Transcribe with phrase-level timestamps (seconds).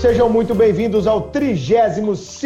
[0.00, 2.42] Sejam muito bem-vindos ao 32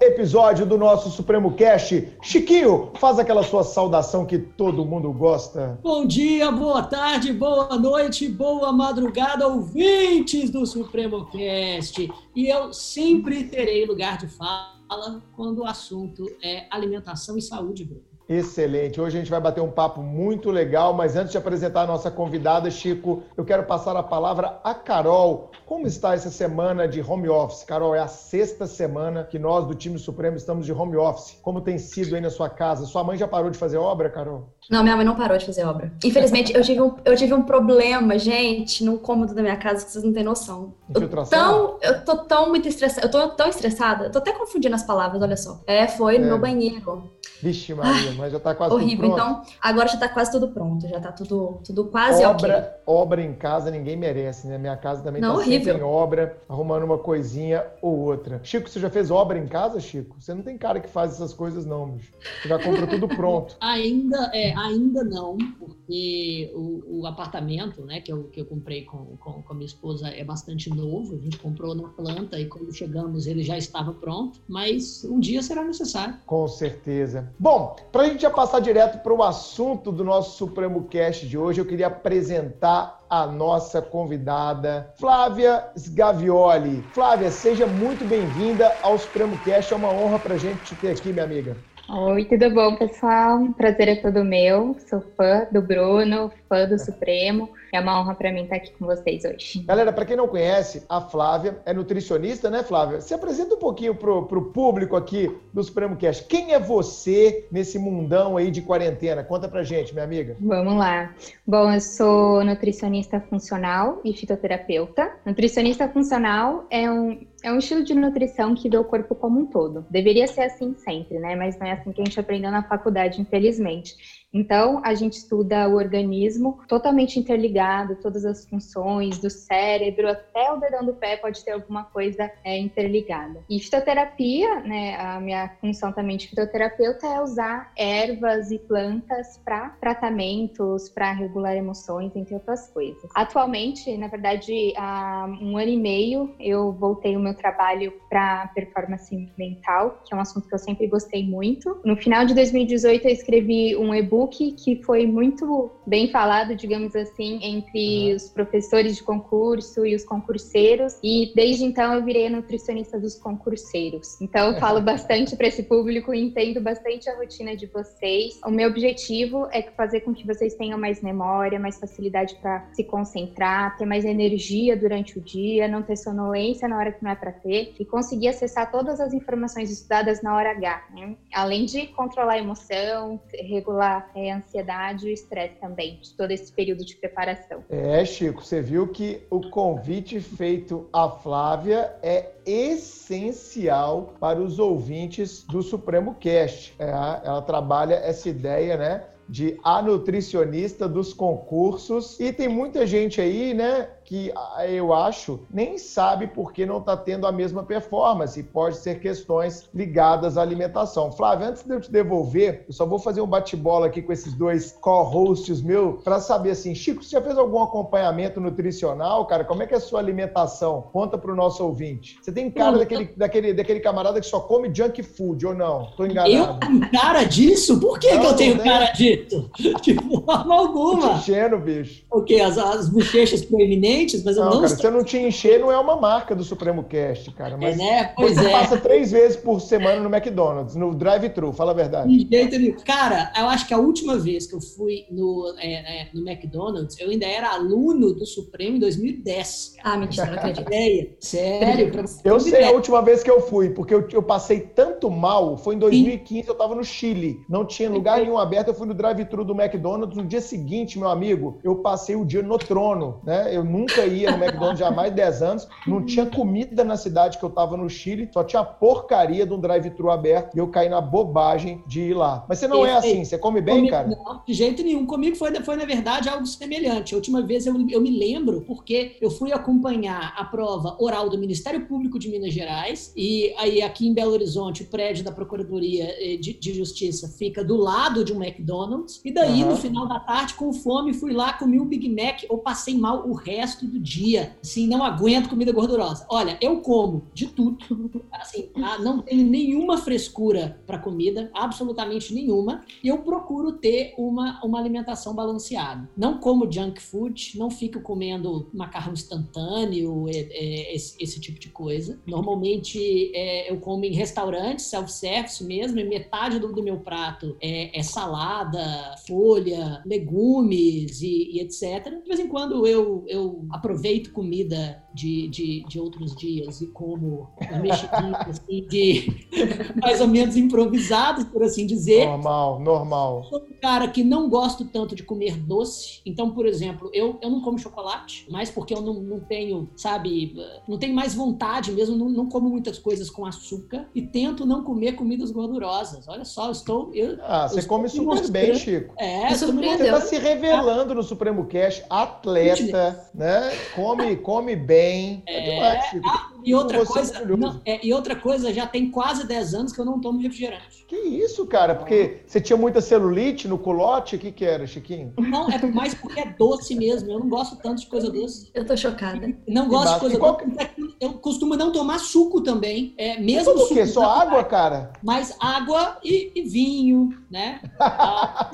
[0.00, 2.08] episódio do nosso Supremo Cast.
[2.20, 5.78] Chiquinho, faz aquela sua saudação que todo mundo gosta.
[5.80, 12.10] Bom dia, boa tarde, boa noite, boa madrugada, ouvintes do Supremo Cast.
[12.34, 18.12] E eu sempre terei lugar de fala quando o assunto é alimentação e saúde, Bruno.
[18.28, 19.00] Excelente.
[19.00, 22.10] Hoje a gente vai bater um papo muito legal, mas antes de apresentar a nossa
[22.10, 25.50] convidada, Chico, eu quero passar a palavra a Carol.
[25.72, 27.64] Como está essa semana de home office?
[27.64, 31.38] Carol, é a sexta semana que nós do time Supremo estamos de home office.
[31.40, 32.84] Como tem sido aí na sua casa?
[32.84, 34.50] Sua mãe já parou de fazer obra, Carol?
[34.70, 35.90] Não, minha mãe não parou de fazer obra.
[36.04, 39.90] Infelizmente, eu tive um, eu tive um problema, gente, no cômodo da minha casa que
[39.90, 40.74] vocês não têm noção.
[40.90, 41.38] Infiltração?
[41.40, 44.74] Eu, tão, eu tô tão muito estressada, eu tô tão estressada, eu tô até confundindo
[44.74, 45.62] as palavras, olha só.
[45.66, 46.28] É, foi no é.
[46.28, 47.10] meu banheiro.
[47.42, 49.10] Vixe, Maria, Ai, mas já tá quase horrível.
[49.10, 49.40] tudo pronto.
[49.42, 52.70] Então, agora já tá quase tudo pronto, já tá tudo, tudo quase obra, ok.
[52.86, 54.56] Obra em casa ninguém merece, né?
[54.58, 55.61] Minha casa também não, tá horrível.
[55.64, 58.40] Sempre em obra, arrumando uma coisinha ou outra.
[58.42, 60.16] Chico, você já fez obra em casa, Chico?
[60.18, 62.12] Você não tem cara que faz essas coisas não, bicho.
[62.40, 63.56] Você já compra tudo pronto.
[63.60, 69.16] ainda, é, ainda não, porque o, o, apartamento, né, que eu, que eu comprei com,
[69.18, 72.72] com, com a minha esposa é bastante novo, a gente comprou na planta e quando
[72.72, 76.16] chegamos ele já estava pronto, mas um dia será necessário.
[76.26, 77.32] Com certeza.
[77.38, 81.60] Bom, para gente já passar direto para o assunto do nosso Supremo Cast de hoje,
[81.60, 86.88] eu queria apresentar a nossa convidada, Flávia Sgavioli.
[86.94, 89.70] Flávia, seja muito bem-vinda ao Supremo Cast.
[89.70, 91.58] É uma honra para a gente te ter aqui, minha amiga.
[91.90, 93.52] Oi, tudo bom, pessoal?
[93.54, 94.74] Prazer é todo meu.
[94.88, 97.50] Sou fã do Bruno, fã do Supremo.
[97.72, 99.64] É uma honra para mim estar aqui com vocês hoje.
[99.64, 103.00] Galera, para quem não conhece, a Flávia é nutricionista, né, Flávia?
[103.00, 106.24] Se apresenta um pouquinho pro, pro público aqui do Supremo Cast.
[106.24, 109.24] Quem é você nesse mundão aí de quarentena?
[109.24, 110.36] Conta pra gente, minha amiga.
[110.38, 111.14] Vamos lá.
[111.46, 115.10] Bom, eu sou nutricionista funcional e fitoterapeuta.
[115.24, 119.46] Nutricionista funcional é um, é um estilo de nutrição que vê o corpo como um
[119.46, 119.86] todo.
[119.88, 121.34] Deveria ser assim sempre, né?
[121.36, 124.21] Mas não é assim que a gente aprendeu na faculdade, infelizmente.
[124.32, 130.56] Então, a gente estuda o organismo totalmente interligado, todas as funções, do cérebro até o
[130.56, 133.40] dedão do pé pode ter alguma coisa é, interligada.
[133.48, 139.70] E fitoterapia, né, a minha função também de fitoterapeuta é usar ervas e plantas para
[139.80, 143.10] tratamentos, para regular emoções, entre outras coisas.
[143.14, 149.14] Atualmente, na verdade, há um ano e meio, eu voltei o meu trabalho para performance
[149.36, 151.78] mental, que é um assunto que eu sempre gostei muito.
[151.84, 156.94] No final de 2018, eu escrevi um e-book e-book que foi muito bem falado, digamos
[156.94, 158.16] assim, entre uhum.
[158.16, 160.98] os professores de concurso e os concurseiros.
[161.02, 164.20] E desde então eu virei a nutricionista dos concurseiros.
[164.20, 168.40] Então eu falo bastante para esse público entendo bastante a rotina de vocês.
[168.44, 172.84] O meu objetivo é fazer com que vocês tenham mais memória, mais facilidade para se
[172.84, 177.14] concentrar, ter mais energia durante o dia, não ter sonolência na hora que não é
[177.14, 181.16] para ter e conseguir acessar todas as informações estudadas na hora H, né?
[181.34, 186.84] além de controlar a emoção, regular é, ansiedade e estresse também, de todo esse período
[186.84, 187.64] de preparação.
[187.68, 195.44] É, Chico, você viu que o convite feito à Flávia é essencial para os ouvintes
[195.44, 196.74] do Supremo Cast.
[196.78, 199.04] É, ela trabalha essa ideia, né?
[199.28, 202.18] De a nutricionista dos concursos.
[202.20, 204.32] E tem muita gente aí, né, que
[204.68, 208.42] eu acho nem sabe por que não está tendo a mesma performance.
[208.42, 211.12] Pode ser questões ligadas à alimentação.
[211.12, 214.34] Flávio, antes de eu te devolver, eu só vou fazer um bate-bola aqui com esses
[214.34, 219.44] dois co-hosts meus para saber assim, Chico, você já fez algum acompanhamento nutricional, cara?
[219.44, 220.82] Como é que é a sua alimentação?
[220.92, 222.18] Conta para o nosso ouvinte.
[222.22, 225.86] Você tem cara daquele, daquele, daquele camarada que só come junk food ou não?
[225.96, 226.32] Tô enganado.
[226.32, 227.80] Eu tenho cara disso?
[227.80, 229.50] Por que, não, que eu tenho cara disso?
[229.82, 231.12] De forma alguma.
[231.12, 232.04] Enchendo, bicho.
[232.10, 232.40] O quê?
[232.40, 233.91] As, as bochechas proeminentes?
[234.24, 234.50] Mas eu não.
[234.52, 237.56] não cara, se eu não te encher, não é uma marca do Supremo Cast, cara.
[237.56, 238.12] Mas é, né?
[238.16, 238.50] Pois você é.
[238.50, 242.08] passa três vezes por semana no McDonald's, no drive-thru, fala a verdade.
[242.08, 242.76] De jeito nenhum.
[242.84, 246.98] Cara, eu acho que a última vez que eu fui no, é, é, no McDonald's,
[246.98, 249.76] eu ainda era aluno do Supremo em 2010.
[249.82, 250.66] Ah, mentira, não acredito.
[250.66, 251.16] Ideia.
[251.20, 251.92] Sério.
[252.24, 252.68] eu sei ideia.
[252.68, 256.42] a última vez que eu fui, porque eu, eu passei tanto mal, foi em 2015,
[256.42, 256.48] Sim.
[256.48, 257.40] eu tava no Chile.
[257.48, 260.16] Não tinha lugar nenhum aberto, eu fui no drive-thru do McDonald's.
[260.16, 263.54] No dia seguinte, meu amigo, eu passei o dia no trono, né?
[263.54, 266.96] Eu nunca nunca ia no McDonald's há mais de 10 anos, não tinha comida na
[266.96, 270.68] cidade que eu tava no Chile, só tinha porcaria de um drive-thru aberto e eu
[270.68, 272.44] caí na bobagem de ir lá.
[272.48, 274.08] Mas você não é assim, você come bem, comigo, cara?
[274.08, 275.06] Não, de jeito nenhum.
[275.06, 277.14] Comigo foi, foi, na verdade, algo semelhante.
[277.14, 281.38] A última vez eu, eu me lembro porque eu fui acompanhar a prova oral do
[281.38, 286.04] Ministério Público de Minas Gerais e aí aqui em Belo Horizonte, o prédio da Procuradoria
[286.18, 289.20] eh, de, de Justiça fica do lado de um McDonald's.
[289.24, 289.70] E daí, Uhum.
[289.70, 292.42] no final da tarde, com fome, fui lá, comi um Big Mac.
[292.48, 294.56] Eu passei mal o resto do dia.
[294.62, 296.26] Assim, não aguento comida gordurosa.
[296.28, 298.24] Olha, eu como de tudo.
[298.30, 298.98] Assim, tá?
[298.98, 302.84] não tenho nenhuma frescura para comida, absolutamente nenhuma.
[303.02, 306.08] E eu procuro ter uma, uma alimentação balanceada.
[306.16, 311.68] Não como junk food, não fico comendo macarrão instantâneo, é, é, esse, esse tipo de
[311.68, 312.20] coisa.
[312.26, 317.98] Normalmente é, eu como em restaurantes, self-service mesmo, e metade do, do meu prato é,
[317.98, 322.20] é salada, folha, legumes e, e etc.
[322.22, 327.50] De vez em quando eu, eu aproveito comida de, de, de outros dias e como
[327.60, 329.46] os mexidinhos, assim, de
[330.00, 332.26] mais ou menos improvisados, por assim dizer.
[332.26, 333.44] Normal, normal.
[333.44, 336.20] Sou um cara que não gosto tanto de comer doce.
[336.24, 340.54] Então, por exemplo, eu, eu não como chocolate, mas porque eu não, não tenho, sabe,
[340.88, 344.82] não tenho mais vontade mesmo, não, não como muitas coisas com açúcar e tento não
[344.82, 346.26] comer comidas gordurosas.
[346.28, 347.10] Olha só, eu estou.
[347.14, 349.14] Eu, Ah, você eu come estou me super bem, Chico.
[349.18, 349.48] É.
[349.50, 353.51] Você está se revelando no Supremo Cash, atleta, né?
[353.94, 355.42] Come, come bem.
[355.46, 356.51] É, demais, Chico.
[356.64, 360.00] E outra, é coisa, não, é, e outra coisa, já tem quase 10 anos que
[360.00, 361.04] eu não tomo refrigerante.
[361.08, 361.94] Que isso, cara?
[361.94, 364.36] Porque você tinha muita celulite no culote?
[364.36, 365.32] O que que era, Chiquinho?
[365.38, 367.30] Não, é mais porque é doce mesmo.
[367.30, 368.70] Eu não gosto tanto de coisa doce.
[368.74, 369.54] Eu tô chocada.
[369.68, 371.12] Não gosto de coisa qual doce.
[371.20, 373.14] Eu costumo não tomar suco também.
[373.16, 374.06] É, mesmo Tudo o quê?
[374.06, 375.12] suco Só água, cara?
[375.22, 377.80] Mas água e, e vinho, né?
[378.00, 378.70] Ah,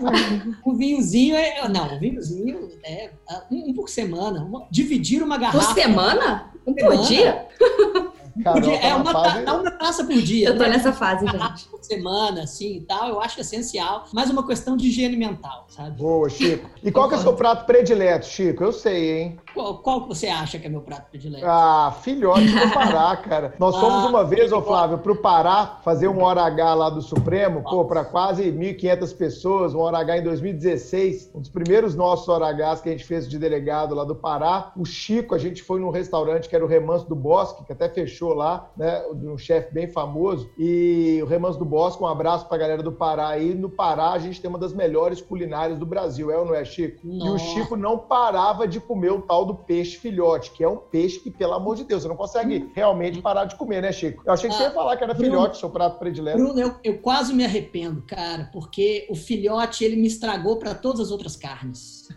[0.64, 1.68] um, um vinhozinho é.
[1.68, 3.10] Não, um vinhozinho é
[3.50, 4.42] um, um por semana.
[4.44, 5.74] Uma- dividir uma Por garrafa.
[5.74, 6.52] semana?
[6.68, 7.46] Um por dia?
[8.42, 8.80] Carol, Por dia.
[8.80, 10.48] tá É uma, fase- ta- uma taça por dia.
[10.48, 10.70] Eu tô né?
[10.70, 11.68] nessa fase, gente.
[11.68, 14.04] por semana, assim e tal, eu acho essencial.
[14.12, 15.96] Mais uma questão de higiene mental, sabe?
[15.98, 16.68] Boa, Chico.
[16.82, 18.62] E qual que é o seu prato predileto, Chico?
[18.64, 19.40] Eu sei, hein?
[19.54, 21.44] Qual, qual que você acha que é meu prato predileto?
[21.46, 23.54] Ah, filhote do Pará, cara.
[23.58, 27.02] Nós fomos Ah, uma vez, ô Flávio, pro Pará fazer um hora H lá do
[27.02, 32.28] Supremo, pô, para quase 1.500 pessoas, um hora H em 2016, um dos primeiros nossos
[32.28, 34.72] hora Hs que a gente fez de delegado lá do Pará.
[34.76, 37.88] O Chico, a gente foi num restaurante que era o Remanso do Bosque, que até
[37.88, 40.50] fechou lá, né, de um chefe bem famoso.
[40.58, 43.54] E o Remanso do Bosque, um abraço pra galera do Pará aí.
[43.54, 46.64] No Pará, a gente tem uma das melhores culinárias do Brasil, é ou não é,
[46.64, 47.06] Chico?
[47.06, 47.38] E o.
[47.38, 51.30] Chico não parava de comer o tal do peixe filhote, que é um peixe que,
[51.30, 54.22] pelo amor de Deus, você não consegue realmente parar de comer, né, Chico?
[54.26, 55.30] Eu achei que você ia falar que era Bruno.
[55.30, 56.38] filhote, seu prato predileto.
[56.38, 61.00] Bruno, eu, eu quase me arrependo, cara, porque o filhote ele me estragou para todas
[61.00, 62.08] as outras carnes.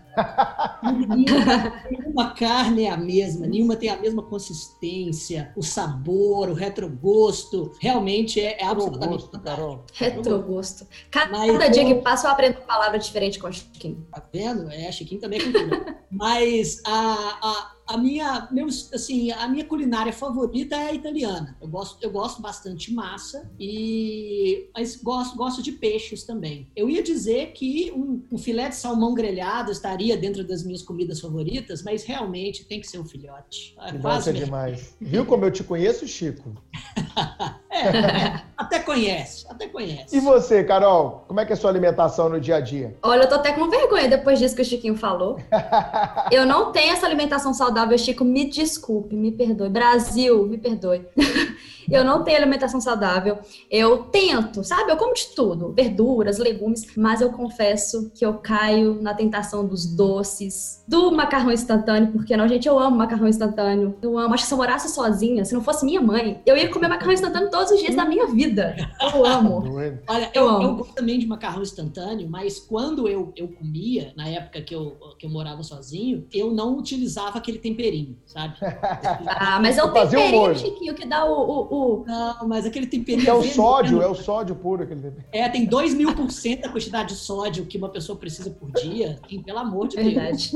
[0.83, 7.71] Nenhuma, nenhuma carne é a mesma, nenhuma tem a mesma consistência, o sabor, o retrogosto,
[7.79, 9.61] realmente é, é absolutamente gosto, fantástico.
[9.61, 9.85] Carol.
[9.93, 10.87] Retrogosto.
[11.09, 14.05] Cada Mas dia que passa eu aprendo uma palavra diferente com o Chiquinho.
[14.11, 14.69] Tá vendo?
[14.71, 15.95] É, Chiquinho também é.
[16.11, 21.57] Mas a, a, a minha, meu, assim, a minha culinária favorita é a italiana.
[21.61, 26.67] Eu gosto, eu gosto bastante de massa e mas gosto, gosto de peixes também.
[26.75, 31.19] Eu ia dizer que um, um filé de salmão grelhado estaria dentro das minhas comidas
[31.19, 33.75] favoritas, mas realmente tem que ser um filhote.
[33.93, 34.95] Bom Quase me- demais.
[34.99, 36.53] Viu como eu te conheço, Chico?
[37.81, 40.15] É, até conhece, até conhece.
[40.15, 41.25] E você, Carol?
[41.27, 42.95] Como é que é a sua alimentação no dia a dia?
[43.01, 45.37] Olha, eu tô até com vergonha depois disso que o Chiquinho falou.
[46.31, 48.23] Eu não tenho essa alimentação saudável, Chico.
[48.23, 49.69] Me desculpe, me perdoe.
[49.69, 51.05] Brasil, me perdoe.
[51.89, 53.39] Eu não tenho alimentação saudável.
[53.69, 54.91] Eu tento, sabe?
[54.91, 59.85] Eu como de tudo, verduras, legumes, mas eu confesso que eu caio na tentação dos
[59.85, 63.95] doces, do macarrão instantâneo, porque não, gente, eu amo macarrão instantâneo.
[64.01, 64.33] Eu amo.
[64.33, 67.13] Acho que se eu morasse sozinha, se não fosse minha mãe, eu ia comer macarrão
[67.13, 68.75] instantâneo todos os dias da minha vida.
[69.13, 69.61] Eu amo.
[69.61, 69.99] Doido.
[70.07, 70.63] Olha, Eu eu, amo.
[70.63, 74.97] eu gosto também de macarrão instantâneo, mas quando eu, eu comia, na época que eu,
[75.17, 78.55] que eu morava sozinho, eu não utilizava aquele temperinho, sabe?
[79.27, 80.55] Ah, mas é o um temperinho, molho.
[80.57, 83.29] Chiquinho, que dá o- o- o, Não, mas aquele temperinho.
[83.29, 85.25] É o sódio, é o sódio puro aquele tempero.
[85.31, 88.71] É, tem 2 mil por cento da quantidade de sódio que uma pessoa precisa por
[88.71, 89.19] dia.
[89.25, 90.07] Assim, pelo amor de Deus.
[90.13, 90.51] Verdade.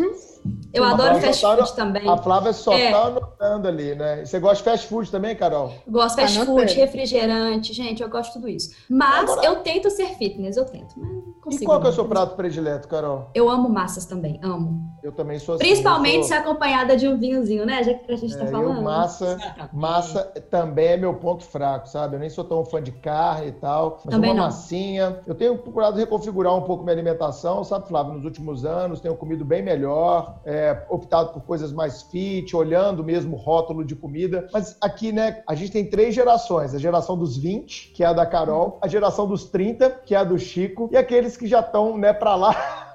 [0.74, 2.08] Eu Sim, adoro fast só tá food também.
[2.10, 2.92] A Flávia só É.
[2.92, 4.26] tá anotando ali, né?
[4.26, 5.74] Você gosta de fast food também, Carol?
[5.88, 6.68] Gosto de fast Anotei.
[6.68, 8.72] food, refrigerante, gente, eu gosto de tudo isso.
[8.90, 11.64] Mas Agora- eu tento ser fitness, eu tento, mas não consigo.
[11.64, 11.96] E qual que é o não.
[11.96, 13.30] seu prato predileto, Carol?
[13.34, 14.84] Eu amo massas também, amo.
[15.04, 15.64] Eu também sou assim.
[15.64, 17.84] Principalmente eu se sou- acompanhada de um vinhozinho, né?
[17.84, 18.82] Já que a gente tá É, eu, falando.
[18.84, 19.38] massa,
[19.74, 22.16] massa também é meu ponto fraco, sabe?
[22.16, 24.00] Eu nem sou tão fã de carne e tal.
[24.04, 24.44] Mas Também uma não.
[24.46, 25.20] massinha.
[25.26, 28.14] Eu tenho procurado reconfigurar um pouco minha alimentação, sabe, Flávio?
[28.14, 33.36] Nos últimos anos, tenho comido bem melhor, é, optado por coisas mais fit, olhando mesmo
[33.36, 34.48] o rótulo de comida.
[34.52, 38.14] Mas aqui, né, a gente tem três gerações: a geração dos 20, que é a
[38.14, 41.60] da Carol, a geração dos 30, que é a do Chico, e aqueles que já
[41.60, 42.56] estão, né, pra lá.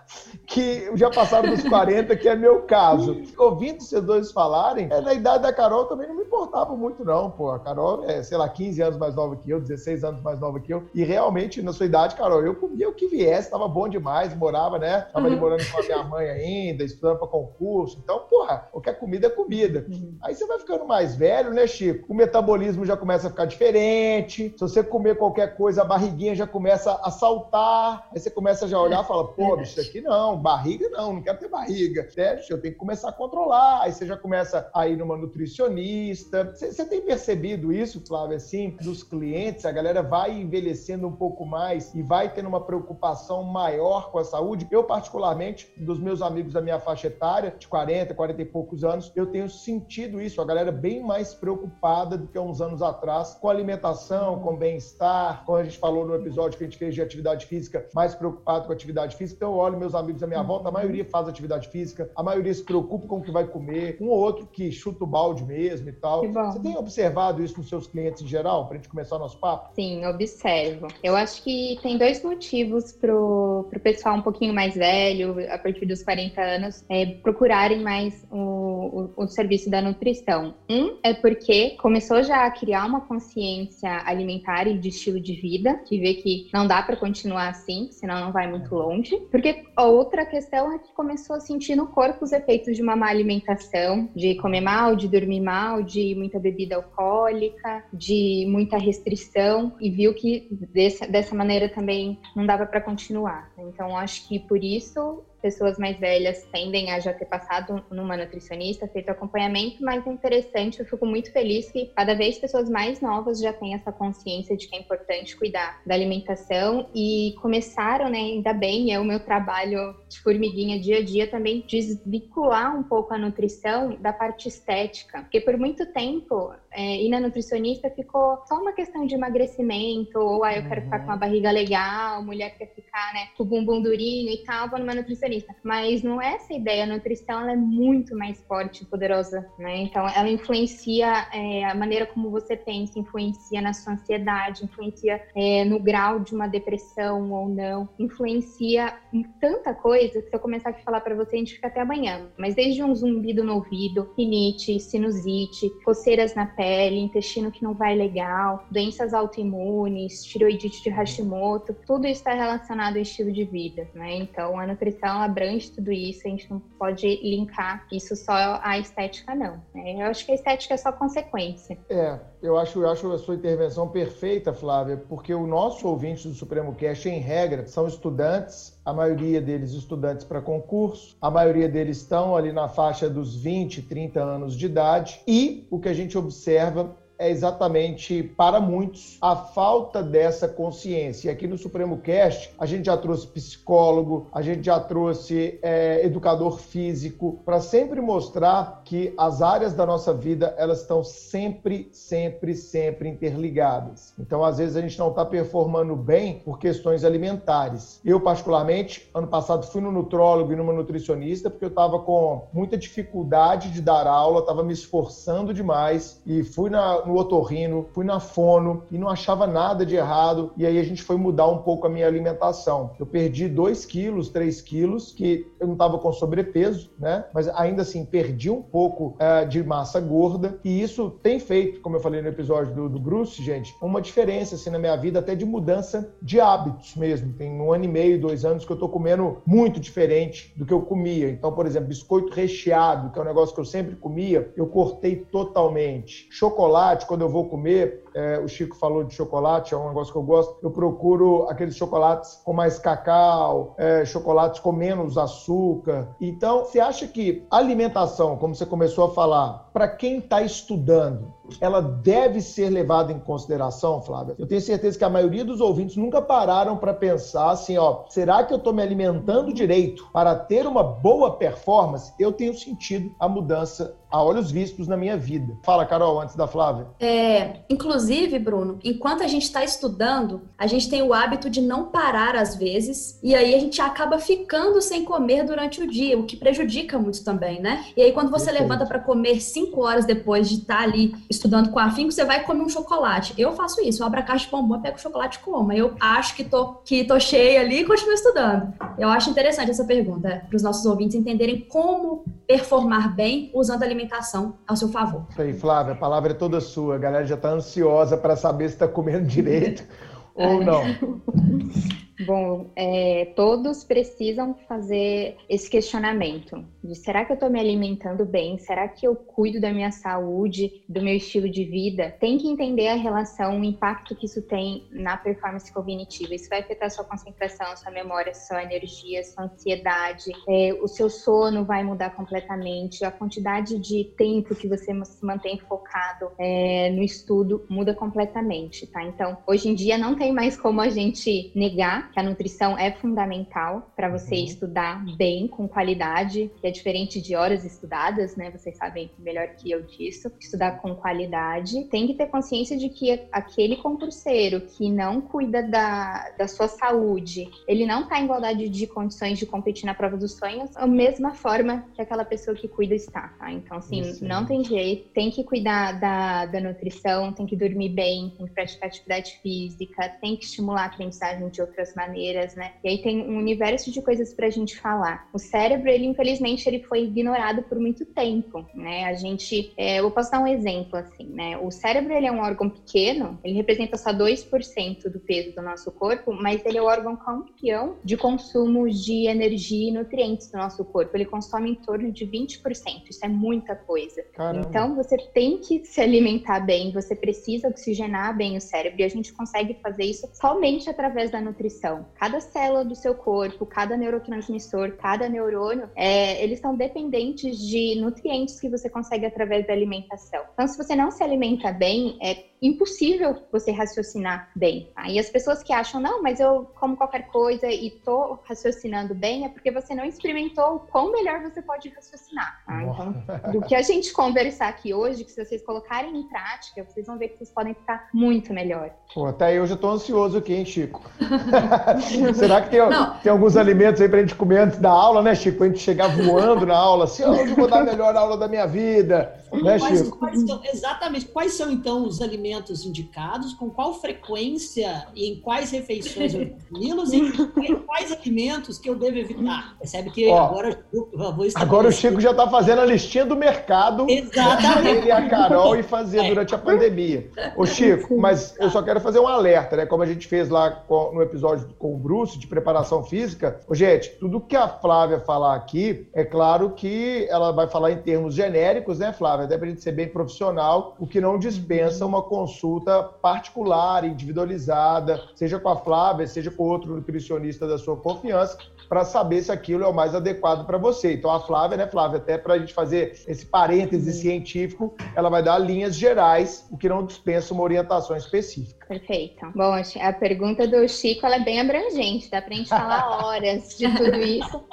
[0.50, 3.22] que já passaram dos 40, que é meu caso.
[3.38, 7.30] Ouvindo vocês dois falarem, é, na idade da Carol também não me importava muito, não,
[7.30, 7.52] pô.
[7.52, 10.58] A Carol é, sei lá, 15 anos mais nova que eu, 16 anos mais nova
[10.58, 10.82] que eu.
[10.92, 14.76] E realmente, na sua idade, Carol, eu comia o que viesse, tava bom demais, morava,
[14.76, 15.02] né?
[15.12, 15.40] Tava ali uhum.
[15.40, 18.00] morando com a minha mãe ainda, estudando para concurso.
[18.02, 19.86] Então, porra, qualquer comida é comida.
[19.88, 20.16] Uhum.
[20.20, 22.12] Aí você vai ficando mais velho, né, Chico?
[22.12, 24.52] O metabolismo já começa a ficar diferente.
[24.56, 28.08] Se você comer qualquer coisa, a barriguinha já começa a saltar.
[28.12, 31.14] Aí você começa já a olhar e fala, pô, bicho, isso aqui não, barriga não,
[31.14, 32.08] não quero ter barriga.
[32.16, 33.82] É, eu tenho que começar a controlar.
[33.82, 36.52] Aí você já começa a ir numa nutricionista.
[36.52, 39.64] Você, você tem percebido isso, Flávia, assim, dos clientes?
[39.64, 44.24] A galera vai envelhecendo um pouco mais e vai tendo uma preocupação maior com a
[44.24, 44.66] saúde.
[44.70, 49.12] Eu, particularmente, dos meus amigos da minha faixa etária, de 40, 40 e poucos anos,
[49.14, 50.40] eu tenho sentido isso.
[50.40, 55.44] A galera bem mais preocupada do que há uns anos atrás com alimentação, com bem-estar.
[55.44, 58.66] Como a gente falou no episódio que a gente fez de atividade física, mais preocupado
[58.66, 59.38] com atividade física.
[59.38, 62.54] Então, eu olho meus amigos da minha volta, a maioria faz atividade física, a maioria
[62.54, 65.88] se preocupa com o que vai comer, um ou outro que chuta o balde mesmo
[65.88, 66.26] e tal.
[66.26, 69.38] Você tem observado isso nos seus clientes em geral, para a gente começar o nosso
[69.38, 69.74] papo?
[69.74, 70.88] Sim, observo.
[71.02, 75.86] Eu acho que tem dois motivos pro, pro pessoal um pouquinho mais velho, a partir
[75.86, 80.54] dos 40 anos, é, procurarem mais o, o, o serviço da nutrição.
[80.68, 85.74] Um é porque começou já a criar uma consciência alimentar e de estilo de vida,
[85.86, 89.16] que vê que não dá para continuar assim, senão não vai muito longe.
[89.30, 89.84] Porque a
[90.20, 94.08] outra questão é que começou a sentir no corpo os efeitos de uma má alimentação,
[94.14, 100.12] de comer mal, de dormir mal, de muita bebida alcoólica, de muita restrição, e viu
[100.12, 103.50] que dessa, dessa maneira também não dava para continuar.
[103.58, 108.88] Então, acho que por isso pessoas mais velhas tendem a já ter passado numa nutricionista,
[108.88, 113.40] feito acompanhamento, mas é interessante, eu fico muito feliz que cada vez pessoas mais novas
[113.40, 118.52] já têm essa consciência de que é importante cuidar da alimentação e começaram, né, ainda
[118.52, 123.18] bem, é o meu trabalho de formiguinha dia a dia também, desvincular um pouco a
[123.18, 128.72] nutrição da parte estética, porque por muito tempo é, ir na nutricionista ficou só uma
[128.72, 131.20] questão de emagrecimento, ou ah, eu quero ficar com uma uhum.
[131.20, 135.10] barriga legal, mulher quer ficar, né, com o bumbum durinho e tal, vou numa nutricionista
[135.10, 135.54] nutricionista.
[135.62, 136.84] Mas não é essa a ideia.
[136.84, 139.78] A nutrição ela é muito mais forte e poderosa, né?
[139.82, 145.64] Então, ela influencia é, a maneira como você pensa, influencia na sua ansiedade, influencia é,
[145.64, 150.70] no grau de uma depressão ou não, influencia em tanta coisa que se eu começar
[150.70, 152.28] a falar para você, a gente fica até amanhã.
[152.38, 157.94] Mas desde um zumbido no ouvido, rinite, sinusite, coceiras na pele, intestino que não vai
[157.94, 164.16] legal, doenças autoimunes, tiroidite de Hashimoto, tudo isso está relacionado ao estilo de vida, né?
[164.16, 169.34] Então, a nutrição abrange tudo isso, a gente não pode linkar isso só à estética,
[169.34, 169.62] não.
[169.74, 170.02] Né?
[170.02, 171.78] Eu acho que a estética é só consequência.
[171.88, 176.34] É, eu acho, eu acho a sua intervenção perfeita, Flávia, porque o nosso ouvinte do
[176.34, 181.98] Supremo Cast, em regra, são estudantes, a maioria deles estudantes para concurso, a maioria deles
[181.98, 186.18] estão ali na faixa dos 20, 30 anos de idade, e o que a gente
[186.18, 191.28] observa é exatamente, para muitos, a falta dessa consciência.
[191.28, 196.02] E aqui no Supremo Cast, a gente já trouxe psicólogo, a gente já trouxe é,
[196.02, 202.54] educador físico, para sempre mostrar que as áreas da nossa vida, elas estão sempre, sempre,
[202.54, 204.14] sempre interligadas.
[204.18, 208.00] Então, às vezes, a gente não está performando bem por questões alimentares.
[208.02, 212.78] Eu, particularmente, ano passado fui no nutrólogo e numa nutricionista, porque eu estava com muita
[212.78, 218.20] dificuldade de dar aula, estava me esforçando demais e fui na no otorrino, fui na
[218.20, 220.52] fono e não achava nada de errado.
[220.56, 222.92] E aí a gente foi mudar um pouco a minha alimentação.
[222.98, 227.24] Eu perdi 2 quilos, 3 quilos, que eu não estava com sobrepeso, né?
[227.34, 230.58] Mas ainda assim, perdi um pouco uh, de massa gorda.
[230.64, 234.54] E isso tem feito, como eu falei no episódio do, do Bruce, gente, uma diferença
[234.54, 237.32] assim, na minha vida, até de mudança de hábitos mesmo.
[237.32, 240.72] Tem um ano e meio, dois anos que eu tô comendo muito diferente do que
[240.72, 241.28] eu comia.
[241.30, 245.16] Então, por exemplo, biscoito recheado, que é um negócio que eu sempre comia, eu cortei
[245.16, 246.28] totalmente.
[246.30, 250.12] Chocolate, chocolate, quando eu vou comer, é, o Chico falou de chocolate, é um negócio
[250.12, 256.08] que eu gosto, eu procuro aqueles chocolates com mais cacau, é, chocolates com menos açúcar.
[256.20, 261.80] Então, você acha que alimentação, como você começou a falar, para quem está estudando, ela
[261.80, 264.34] deve ser levada em consideração, Flávia?
[264.38, 268.44] Eu tenho certeza que a maioria dos ouvintes nunca pararam para pensar assim, ó, será
[268.44, 272.12] que eu estou me alimentando direito para ter uma boa performance?
[272.18, 275.56] Eu tenho sentido a mudança a olhos vistos na minha vida.
[275.62, 276.88] Fala, Carol, antes da Flávia.
[276.98, 281.60] É, inclusive Inclusive, Bruno, enquanto a gente está estudando, a gente tem o hábito de
[281.60, 286.18] não parar às vezes, e aí a gente acaba ficando sem comer durante o dia,
[286.18, 287.84] o que prejudica muito também, né?
[287.94, 288.62] E aí, quando você Perfeito.
[288.62, 292.42] levanta para comer cinco horas depois de estar tá ali estudando com afinco, você vai
[292.42, 293.34] comer um chocolate.
[293.36, 295.70] Eu faço isso, eu abro a caixa de bombom, pego o chocolate e como.
[295.70, 298.72] Eu acho que tô, que tô cheia ali e continuo estudando.
[298.96, 303.86] Eu acho interessante essa pergunta, para os nossos ouvintes entenderem como performar bem usando a
[303.86, 305.26] alimentação ao seu favor.
[305.30, 306.94] Isso aí, Flávia, a palavra é toda sua.
[306.94, 309.84] A galera já está ansiosa para saber se está comendo direito
[310.34, 310.82] ou não.
[312.22, 318.58] Bom, é, todos precisam fazer esse questionamento de será que eu estou me alimentando bem?
[318.58, 322.14] Será que eu cuido da minha saúde, do meu estilo de vida?
[322.20, 326.34] Tem que entender a relação, o impacto que isso tem na performance cognitiva.
[326.34, 330.30] Isso vai afetar sua concentração, sua memória, sua energia, sua ansiedade.
[330.46, 333.02] É, o seu sono vai mudar completamente.
[333.02, 339.02] A quantidade de tempo que você se mantém focado é, no estudo muda completamente, tá?
[339.04, 342.90] Então, hoje em dia não tem mais como a gente negar que a nutrição é
[342.92, 344.44] fundamental para você uhum.
[344.44, 348.50] estudar bem, com qualidade, que é diferente de horas estudadas, né?
[348.50, 350.30] Vocês sabem melhor que eu disso.
[350.40, 351.84] Estudar com qualidade.
[351.84, 357.48] Tem que ter consciência de que aquele concurseiro que não cuida da, da sua saúde,
[357.66, 361.34] ele não está em igualdade de condições de competir na prova dos sonhos, da mesma
[361.34, 363.52] forma que aquela pessoa que cuida está, tá?
[363.52, 364.24] Então, assim, Isso.
[364.24, 365.08] não tem jeito.
[365.10, 370.08] Tem que cuidar da, da nutrição, tem que dormir bem, tem que praticar atividade física,
[370.20, 372.72] tem que estimular a aprendizagem de outras maneiras, né?
[372.82, 375.28] E aí tem um universo de coisas para a gente falar.
[375.32, 379.04] O cérebro, ele infelizmente, ele foi ignorado por muito tempo, né?
[379.04, 381.58] A gente, é, eu posso dar um exemplo assim, né?
[381.58, 385.90] O cérebro, ele é um órgão pequeno, ele representa só 2% do peso do nosso
[385.92, 390.84] corpo, mas ele é o órgão campeão de consumo de energia e nutrientes do nosso
[390.84, 391.16] corpo.
[391.16, 393.08] Ele consome em torno de 20%.
[393.08, 394.22] Isso é muita coisa.
[394.34, 394.66] Caramba.
[394.68, 399.08] Então, você tem que se alimentar bem, você precisa oxigenar bem o cérebro e a
[399.08, 401.79] gente consegue fazer isso somente através da nutrição.
[401.80, 407.98] Então, cada célula do seu corpo, cada neurotransmissor, cada neurônio, é, eles estão dependentes de
[407.98, 410.42] nutrientes que você consegue através da alimentação.
[410.52, 414.90] Então, se você não se alimenta bem, é impossível você raciocinar bem.
[414.94, 415.08] Tá?
[415.08, 419.46] E as pessoas que acham, não, mas eu como qualquer coisa e tô raciocinando bem,
[419.46, 422.62] é porque você não experimentou o quão melhor você pode raciocinar.
[422.66, 422.82] Tá?
[422.82, 427.06] Então, do que a gente conversar aqui hoje, que se vocês colocarem em prática, vocês
[427.06, 428.90] vão ver que vocês podem ficar muito melhor.
[429.14, 431.02] Pô, até eu já tô ansioso aqui, hein, Chico?
[432.34, 432.80] Será que tem,
[433.22, 435.58] tem alguns alimentos aí pra gente comer antes da aula, né, Chico?
[435.58, 438.48] Pra gente chegar voando na aula, assim, hoje eu vou dar a melhor aula da
[438.48, 440.18] minha vida, né, quais, Chico?
[440.18, 441.26] Quais são, exatamente.
[441.26, 447.12] Quais são, então, os alimentos indicados, com qual frequência e em quais refeições eu comê-los
[447.12, 449.76] e em quais alimentos que eu devo evitar?
[449.78, 453.36] Percebe que Ó, agora eu vou Agora o Chico já está fazendo a listinha do
[453.36, 454.06] mercado.
[454.10, 454.88] Exatamente.
[454.88, 456.28] Ele e a Carol e fazer é.
[456.28, 457.30] durante a pandemia.
[457.56, 459.86] Ô, Chico, mas eu só quero fazer um alerta, né?
[459.86, 463.60] Como a gente fez lá no episódio com o Bruce de preparação física.
[463.66, 467.98] Ô, gente, tudo que a Flávia falar aqui, é claro que ela vai falar em
[467.98, 469.39] termos genéricos, né, Flávia?
[469.44, 475.20] Até para a gente ser bem profissional, o que não dispensa uma consulta particular, individualizada,
[475.34, 479.84] seja com a Flávia, seja com outro nutricionista da sua confiança, para saber se aquilo
[479.84, 481.12] é o mais adequado para você.
[481.12, 485.42] Então, a Flávia, né, Flávia, até para a gente fazer esse parêntese científico, ela vai
[485.42, 488.79] dar linhas gerais, o que não dispensa uma orientação específica.
[488.90, 489.46] Perfeito.
[489.54, 493.88] Bom, a pergunta do Chico é bem abrangente, dá para a gente falar horas de
[493.88, 494.64] tudo isso.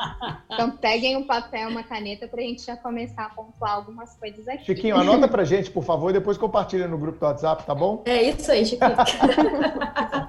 [0.51, 4.47] Então, peguem um papel, uma caneta, para a gente já começar a pontuar algumas coisas
[4.47, 4.65] aqui.
[4.65, 8.01] Chiquinho, anota para gente, por favor, e depois compartilha no grupo do WhatsApp, tá bom?
[8.08, 8.95] É isso aí, Chiquinho.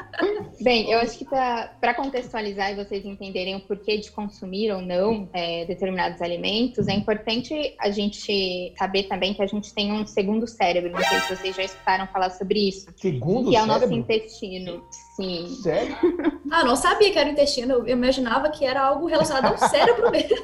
[0.60, 5.28] Bem, eu acho que para contextualizar e vocês entenderem o porquê de consumir ou não
[5.32, 10.48] é, determinados alimentos, é importante a gente saber também que a gente tem um segundo
[10.48, 10.90] cérebro.
[10.90, 12.88] Não sei se vocês já escutaram falar sobre isso.
[12.96, 14.82] Segundo que é o nosso intestino.
[15.18, 15.48] Sim.
[15.48, 15.96] Sério?
[16.50, 17.74] Ah, não sabia que era intestino.
[17.74, 20.34] Eu imaginava que era algo relacionado ao cérebro mesmo.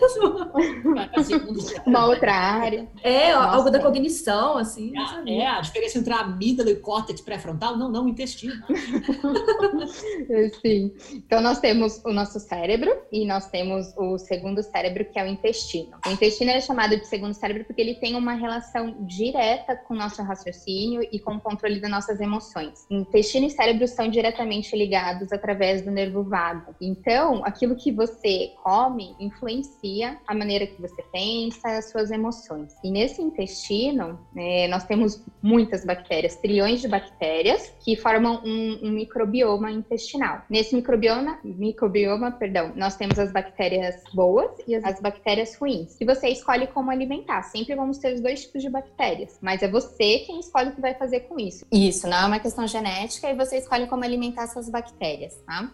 [1.87, 2.87] Uma outra área.
[3.03, 4.93] É, Nossa, algo da cognição, assim.
[5.27, 7.79] É, é, a diferença entre a amígdala e o córtex pré-frontal?
[7.79, 8.53] Não, não, o intestino.
[10.61, 10.93] Sim.
[11.15, 15.27] Então, nós temos o nosso cérebro e nós temos o segundo cérebro, que é o
[15.27, 15.97] intestino.
[16.07, 19.97] O intestino é chamado de segundo cérebro porque ele tem uma relação direta com o
[19.97, 22.87] nosso raciocínio e com o controle das nossas emoções.
[22.91, 26.75] Intestino e cérebro são diretamente ligados através do nervo vago.
[26.81, 32.75] Então, aquilo que você come influencia a maneira que você pensa, as suas emoções.
[32.83, 38.91] E nesse intestino, é, nós temos muitas bactérias, trilhões de bactérias que formam um, um
[38.91, 40.43] microbioma intestinal.
[40.49, 45.97] Nesse microbioma, microbioma, perdão, nós temos as bactérias boas e as, as bactérias ruins.
[46.01, 47.43] E você escolhe como alimentar.
[47.43, 50.81] Sempre vamos ter os dois tipos de bactérias, mas é você quem escolhe o que
[50.81, 51.67] vai fazer com isso.
[51.73, 55.73] Isso, não é uma questão genética e você escolhe como alimentar essas bactérias, tá?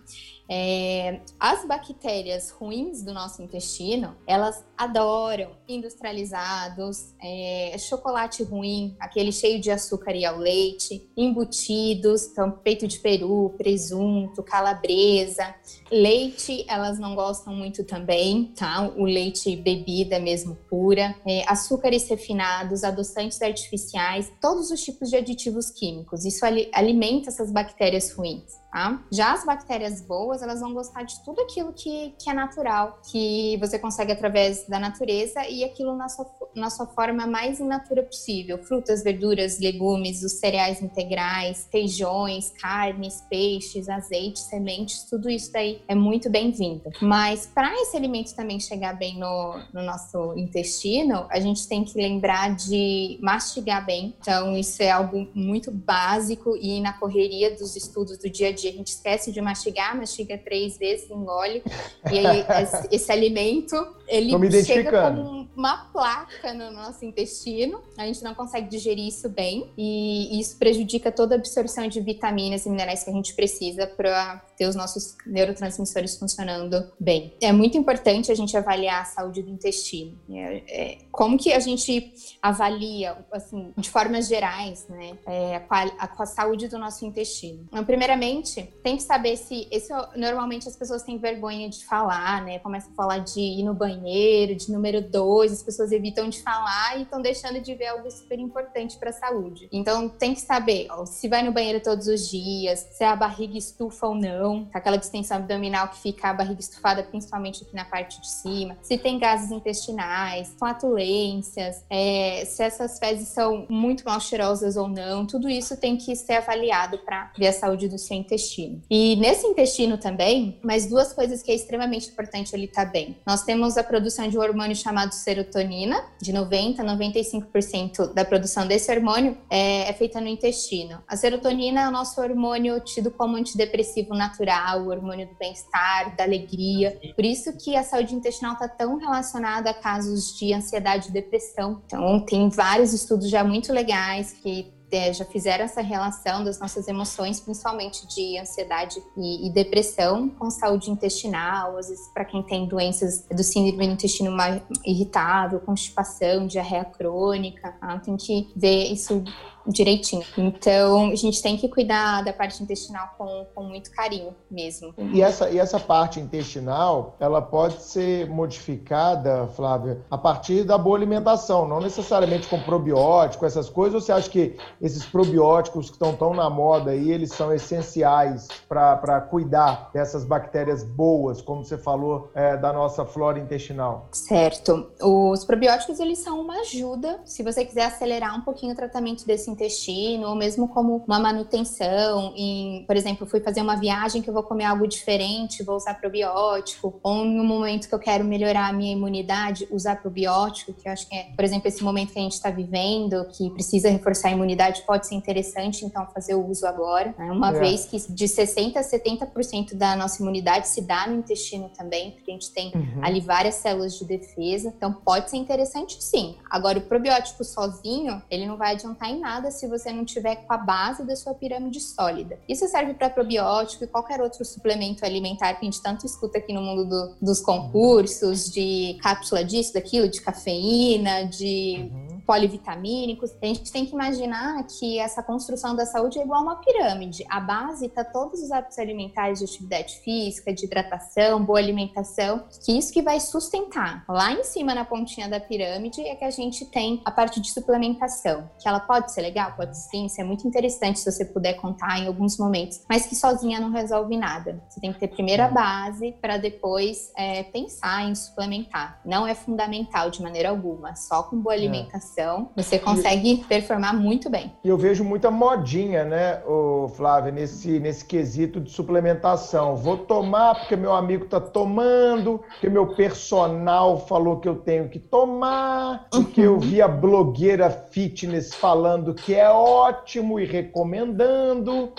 [0.53, 9.61] É, as bactérias ruins do nosso intestino, elas adoram industrializados, é, chocolate ruim, aquele cheio
[9.61, 15.55] de açúcar e ao leite, embutidos, então peito de peru, presunto, calabresa,
[15.89, 18.91] leite, elas não gostam muito também, tá?
[18.97, 25.71] O leite bebida mesmo pura, é, açúcares refinados, adoçantes artificiais, todos os tipos de aditivos
[25.71, 26.25] químicos.
[26.25, 28.59] Isso alimenta essas bactérias ruins.
[28.71, 29.03] Tá?
[29.11, 33.57] Já as bactérias boas, elas vão gostar de tudo aquilo que, que é natural, que
[33.59, 38.05] você consegue através da natureza e aquilo na sua, na sua forma mais in natura
[38.05, 38.59] possível.
[38.59, 45.95] Frutas, verduras, legumes, os cereais integrais, feijões, carnes, peixes, azeites, sementes, tudo isso daí é
[45.95, 46.91] muito bem-vindo.
[47.03, 51.99] Mas para esse alimento também chegar bem no, no nosso intestino, a gente tem que
[51.99, 54.15] lembrar de mastigar bem.
[54.21, 58.60] Então, isso é algo muito básico e na correria dos estudos do dia a dia
[58.69, 61.63] a gente esquece de mastigar, mastiga três vezes, engole.
[62.11, 63.75] E aí esse, esse alimento,
[64.09, 64.31] ele
[64.63, 67.81] chega como uma placa no nosso intestino.
[67.97, 72.67] A gente não consegue digerir isso bem e isso prejudica toda a absorção de vitaminas
[72.67, 77.35] e minerais que a gente precisa para ter os nossos neurotransmissores funcionando bem.
[77.41, 80.19] É muito importante a gente avaliar a saúde do intestino.
[80.29, 86.23] É, é, como que a gente avalia, assim, de formas gerais, né, é, a, a,
[86.23, 87.67] a, saúde do nosso intestino?
[87.69, 92.59] Então, primeiramente, tem que saber se esse normalmente as pessoas têm vergonha de falar, né?
[92.59, 96.99] Começa a falar de ir no banheiro, de número dois, as pessoas evitam de falar
[96.99, 99.71] e estão deixando de ver algo super importante para a saúde.
[99.73, 103.57] Então, tem que saber ó, se vai no banheiro todos os dias, se a barriga
[103.57, 108.21] estufa ou não, aquela distensão abdominal que fica a barriga estufada, principalmente aqui na parte
[108.21, 114.77] de cima, se tem gases intestinais, flatulências, é, se essas fezes são muito mal cheirosas
[114.77, 118.81] ou não, tudo isso tem que ser avaliado para ver a saúde do seu intestino.
[118.91, 123.17] E nesse intestino também, mais duas coisas que é extremamente importante ele estar tá bem.
[123.27, 128.67] Nós temos a produção de um hormônio chamado serotonina, de 90 a 95% da produção
[128.67, 131.03] desse hormônio é, é feita no intestino.
[131.07, 134.40] A serotonina é o nosso hormônio tido como antidepressivo natural,
[134.79, 136.99] o hormônio do bem-estar, da alegria.
[137.15, 141.83] Por isso que a saúde intestinal está tão relacionada a casos de ansiedade e depressão.
[141.87, 146.89] Então, tem vários estudos já muito legais que é, já fizeram essa relação das nossas
[146.89, 152.67] emoções, principalmente de ansiedade e, e depressão, com saúde intestinal, às vezes para quem tem
[152.67, 154.37] doenças do síndrome do intestino
[154.85, 157.99] irritável, constipação, diarreia crônica, tá?
[157.99, 159.23] tem que ver isso
[159.67, 160.25] direitinho.
[160.37, 164.95] Então, a gente tem que cuidar da parte intestinal com, com muito carinho mesmo.
[165.13, 170.97] E essa, e essa parte intestinal, ela pode ser modificada, Flávia, a partir da boa
[170.97, 176.15] alimentação, não necessariamente com probiótico, essas coisas, ou você acha que esses probióticos que estão
[176.15, 182.31] tão na moda aí, eles são essenciais para cuidar dessas bactérias boas, como você falou,
[182.35, 184.09] é, da nossa flora intestinal?
[184.13, 184.91] Certo.
[185.01, 189.50] Os probióticos, eles são uma ajuda, se você quiser acelerar um pouquinho o tratamento desse
[189.51, 192.33] intestino, ou mesmo como uma manutenção.
[192.37, 195.95] Em, por exemplo, fui fazer uma viagem que eu vou comer algo diferente, vou usar
[195.95, 200.89] probiótico, ou em um momento que eu quero melhorar a minha imunidade, usar probiótico, que
[200.89, 203.91] eu acho que é, por exemplo, esse momento que a gente está vivendo, que precisa
[203.91, 207.15] reforçar a imunidade, pode ser interessante, então, fazer o uso agora.
[207.19, 207.31] Né?
[207.31, 207.61] Uma é.
[207.61, 212.31] vez que de 60% a 70% da nossa imunidade se dá no intestino também, porque
[212.31, 213.01] a gente tem uhum.
[213.03, 216.37] ali várias células de defesa, então pode ser interessante sim.
[216.51, 220.37] Agora, o probiótico sozinho, ele não vai adiantar em nada nada se você não tiver
[220.37, 222.39] com a base da sua pirâmide sólida.
[222.47, 226.53] Isso serve para probiótico e qualquer outro suplemento alimentar que a gente tanto escuta aqui
[226.53, 233.33] no mundo do, dos concursos, de cápsula disso, daquilo, de cafeína, de uhum polivitamínicos.
[233.43, 237.25] A gente tem que imaginar que essa construção da saúde é igual uma pirâmide.
[237.29, 242.71] A base está todos os hábitos alimentares de atividade física, de hidratação, boa alimentação, que
[242.79, 244.05] isso que vai sustentar.
[244.09, 247.51] Lá em cima, na pontinha da pirâmide, é que a gente tem a parte de
[247.51, 251.55] suplementação, que ela pode ser legal, pode sim, isso é muito interessante se você puder
[251.55, 254.63] contar em alguns momentos, mas que sozinha não resolve nada.
[254.69, 259.01] Você tem que ter primeiro a base para depois é, pensar em suplementar.
[259.05, 261.59] Não é fundamental de maneira alguma, só com boa é.
[261.59, 264.53] alimentação alimentação, você consegue performar muito bem.
[264.65, 269.77] E eu vejo muita modinha, né, o Flávia, nesse, nesse quesito de suplementação.
[269.77, 274.99] Vou tomar porque meu amigo tá tomando, porque meu personal falou que eu tenho que
[274.99, 281.93] tomar, porque eu vi a blogueira fitness falando que é ótimo e recomendando.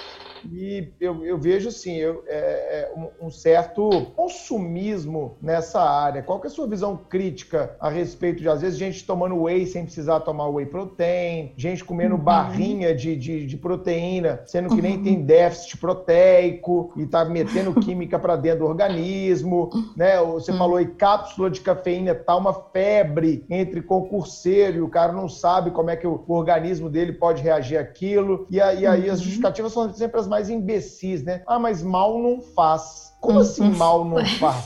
[0.50, 6.22] E eu, eu vejo, assim, eu, é, é um, um, certo consumismo nessa área.
[6.22, 9.66] Qual que é a sua visão crítica a respeito de, às vezes, gente tomando whey
[9.66, 12.22] sem precisar tomar whey protein, gente comendo uhum.
[12.22, 14.82] barrinha de, de, de, proteína, sendo que uhum.
[14.82, 20.18] nem tem déficit proteico e tá metendo química para dentro do organismo, né?
[20.22, 20.58] Você uhum.
[20.58, 25.72] falou aí, cápsula de cafeína tá uma febre entre concurseiro e o cara não sabe
[25.72, 28.46] como é que o, o organismo dele pode reagir àquilo.
[28.50, 29.26] E, aí, aí as uhum.
[29.26, 31.44] justificativas são sempre as mais imbecis, né?
[31.46, 33.14] Ah, mas mal não faz.
[33.20, 34.66] Como assim mal não faz?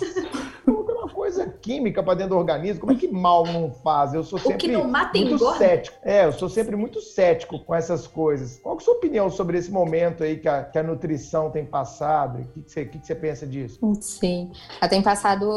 [1.66, 2.82] Química para dentro do organismo.
[2.82, 4.14] Como é que mal não faz?
[4.14, 5.58] Eu sou sempre mata, muito engorda.
[5.58, 5.98] cético.
[6.04, 8.60] É, eu sou sempre muito cético com essas coisas.
[8.62, 11.66] Qual é a sua opinião sobre esse momento aí que a, que a nutrição tem
[11.66, 12.40] passado?
[12.40, 13.80] O que, que, você, que, que você pensa disso?
[14.00, 15.50] Sim, ela tem passado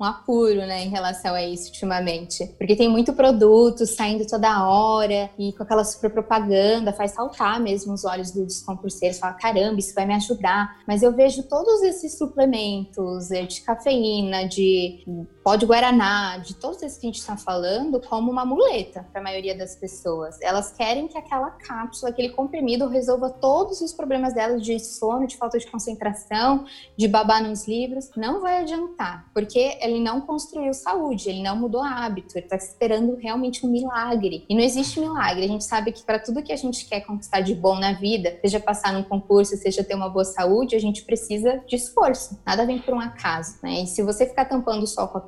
[0.00, 2.46] um apuro, né, em relação a isso ultimamente.
[2.56, 7.92] Porque tem muito produto saindo toda hora e com aquela super propaganda, faz saltar mesmo
[7.92, 9.18] os olhos dos concurseiros.
[9.18, 10.78] Fala, caramba, isso vai me ajudar.
[10.86, 15.04] Mas eu vejo todos esses suplementos é, de cafeína, de
[15.42, 19.20] pó de guaraná, de todos esses que a gente está falando, como uma muleta para
[19.20, 20.40] a maioria das pessoas.
[20.40, 25.36] Elas querem que aquela cápsula, aquele comprimido, resolva todos os problemas delas de sono, de
[25.36, 28.10] falta de concentração, de babar nos livros.
[28.16, 33.16] Não vai adiantar, porque ele não construiu saúde, ele não mudou hábito, ele está esperando
[33.16, 34.44] realmente um milagre.
[34.48, 35.44] E não existe milagre.
[35.44, 38.38] A gente sabe que para tudo que a gente quer conquistar de bom na vida,
[38.42, 42.38] seja passar num concurso, seja ter uma boa saúde, a gente precisa de esforço.
[42.44, 43.82] Nada vem por um acaso, né?
[43.82, 45.20] E se você ficar tampando só com a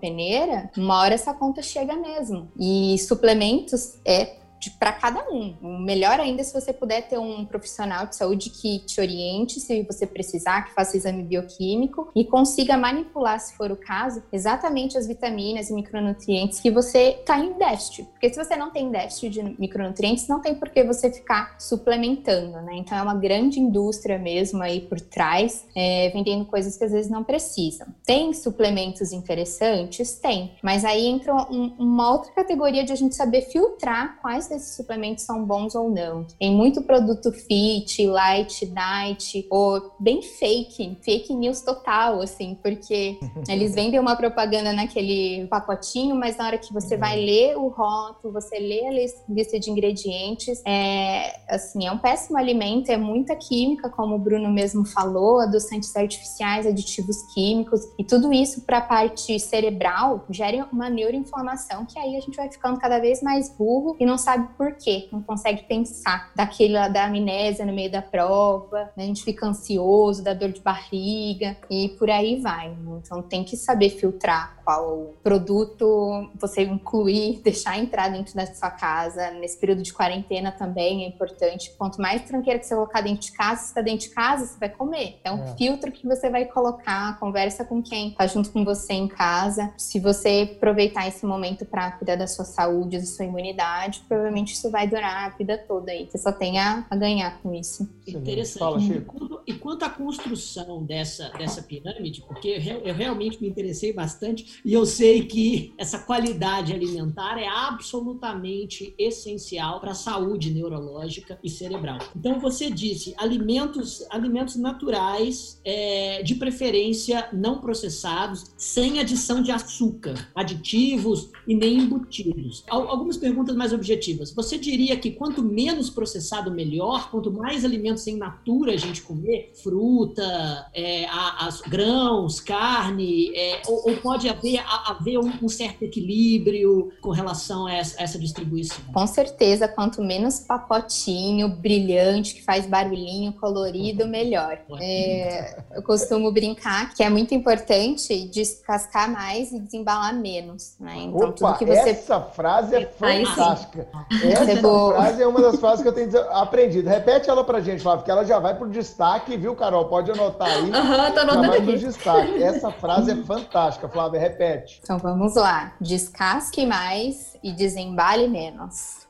[0.77, 2.51] uma hora essa conta chega mesmo.
[2.59, 5.57] E suplementos é para cada um.
[5.81, 10.07] Melhor ainda se você puder ter um profissional de saúde que te oriente se você
[10.07, 15.70] precisar, que faça exame bioquímico e consiga manipular, se for o caso, exatamente as vitaminas
[15.70, 18.05] e micronutrientes que você está em déficit.
[18.05, 22.61] Porque se você não tem déficit de micronutrientes, não tem por que você ficar suplementando,
[22.62, 22.77] né?
[22.77, 27.11] Então é uma grande indústria mesmo aí por trás, é, vendendo coisas que às vezes
[27.11, 27.87] não precisam.
[28.05, 30.14] Tem suplementos interessantes?
[30.14, 30.53] Tem.
[30.62, 35.24] Mas aí entra um, uma outra categoria de a gente saber filtrar quais esses suplementos
[35.24, 36.24] são bons ou não.
[36.38, 43.74] Tem muito produto fit, light, night, ou bem fake, fake news total, assim, porque eles
[43.74, 47.24] vendem uma propaganda naquele pacotinho, mas na hora que você vai uhum.
[47.24, 48.92] ler o rótulo, você lê a
[49.28, 54.50] lista de ingredientes, é, assim, é um péssimo alimento, é muita química, como o Bruno
[54.50, 60.88] mesmo falou, adoçantes artificiais, aditivos químicos, e tudo isso para a parte cerebral gera uma
[60.88, 64.48] neuroinflamação que aí a gente vai ficando cada vez mais burro e não sabe sabe
[64.57, 69.05] por quê, não consegue pensar daquele da amnésia no meio da prova, né?
[69.05, 72.70] a gente fica ansioso, dá dor de barriga e por aí vai.
[72.70, 73.00] Né?
[73.02, 79.31] Então tem que saber filtrar qual produto você incluir, deixar entrar dentro da sua casa.
[79.33, 81.72] Nesse período de quarentena também é importante.
[81.76, 84.59] Quanto mais tranqueira que você colocar dentro de casa, se está dentro de casa, você
[84.59, 85.20] vai comer.
[85.24, 85.55] É um é.
[85.57, 89.72] filtro que você vai colocar, conversa com quem está junto com você em casa.
[89.76, 94.71] Se você aproveitar esse momento para cuidar da sua saúde, da sua imunidade, provavelmente isso
[94.71, 96.09] vai durar a vida toda aí.
[96.11, 97.88] Você só tem a, a ganhar com isso.
[98.07, 98.59] Interessante.
[98.59, 103.49] Fala, e, quanto, e quanto à construção dessa, dessa pirâmide, porque eu, eu realmente me
[103.49, 110.53] interessei bastante e eu sei que essa qualidade alimentar é absolutamente essencial para a saúde
[110.53, 111.99] neurológica e cerebral.
[112.16, 120.31] Então, você disse alimentos, alimentos naturais, é, de preferência não processados, sem adição de açúcar,
[120.35, 122.64] aditivos e nem embutidos.
[122.68, 124.12] Algumas perguntas mais objetivas.
[124.35, 127.11] Você diria que quanto menos processado, melhor?
[127.11, 133.90] Quanto mais alimentos em natura a gente comer, fruta, é, as, grãos, carne, é, ou,
[133.90, 138.18] ou pode haver haver, haver um, um, certo equilíbrio com relação a essa, a essa,
[138.18, 138.79] distribuição?
[138.92, 144.59] Com certeza, quanto menos pacotinho, brilhante, que faz barulhinho, colorido, melhor.
[144.81, 150.77] É, eu costumo brincar que é muito importante descascar mais e desembalar menos.
[150.79, 151.05] Né?
[151.05, 151.90] Então, Opa, tudo que você...
[151.90, 153.88] essa frase é fantástica.
[154.10, 154.56] Essa
[154.92, 156.88] frase é uma das frases que eu tenho aprendido.
[156.88, 159.86] Repete ela pra gente, Flávio, porque ela já vai pro destaque, viu, Carol?
[159.86, 160.70] Pode anotar aí.
[160.72, 161.78] Aham, uhum, tô anotando aqui.
[161.78, 162.42] Destaque.
[162.42, 164.20] Essa frase é fantástica, Flávia.
[164.20, 164.80] Repete.
[164.82, 165.72] Então vamos lá.
[165.80, 169.07] Descasque mais e desembale menos.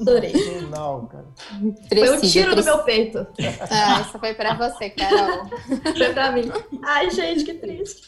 [0.00, 0.32] Adorei.
[0.70, 1.26] Não, cara.
[1.88, 3.26] Precisa, foi um tiro no meu peito.
[3.70, 5.46] Ah, essa foi para você, Carol.
[5.96, 6.50] foi para mim.
[6.84, 8.02] Ai, gente, que triste.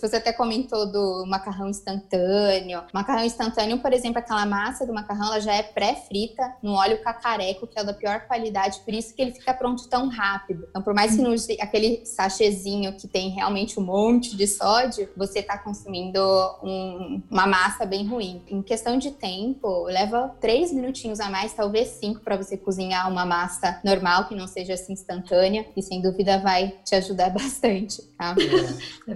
[0.00, 2.82] Você até comentou do macarrão instantâneo.
[2.92, 7.66] Macarrão instantâneo, por exemplo, aquela massa do macarrão, ela já é pré-frita no óleo cacareco,
[7.66, 10.66] que é da pior qualidade, por isso que ele fica pronto tão rápido.
[10.68, 15.08] Então, por mais que não use aquele sachêzinho que tem realmente um monte de sódio,
[15.16, 16.20] você está consumindo
[16.62, 18.42] um, uma massa bem ruim.
[18.48, 23.24] Em questão de tempo, leva três minutinhos a mais, talvez cinco, para você cozinhar uma
[23.24, 28.34] massa normal, que não seja assim instantânea, e sem dúvida vai te ajudar bastante, tá?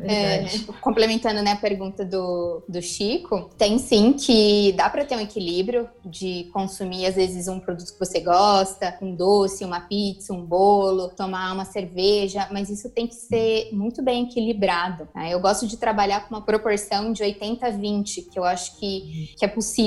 [0.05, 0.48] É, é,
[0.81, 5.88] complementando né, a pergunta do, do Chico, tem sim que dá para ter um equilíbrio
[6.05, 11.09] de consumir, às vezes, um produto que você gosta, um doce, uma pizza, um bolo,
[11.09, 15.09] tomar uma cerveja, mas isso tem que ser muito bem equilibrado.
[15.12, 15.29] Tá?
[15.29, 19.48] Eu gosto de trabalhar com uma proporção de 80-20, que eu acho que, que é
[19.48, 19.77] possível,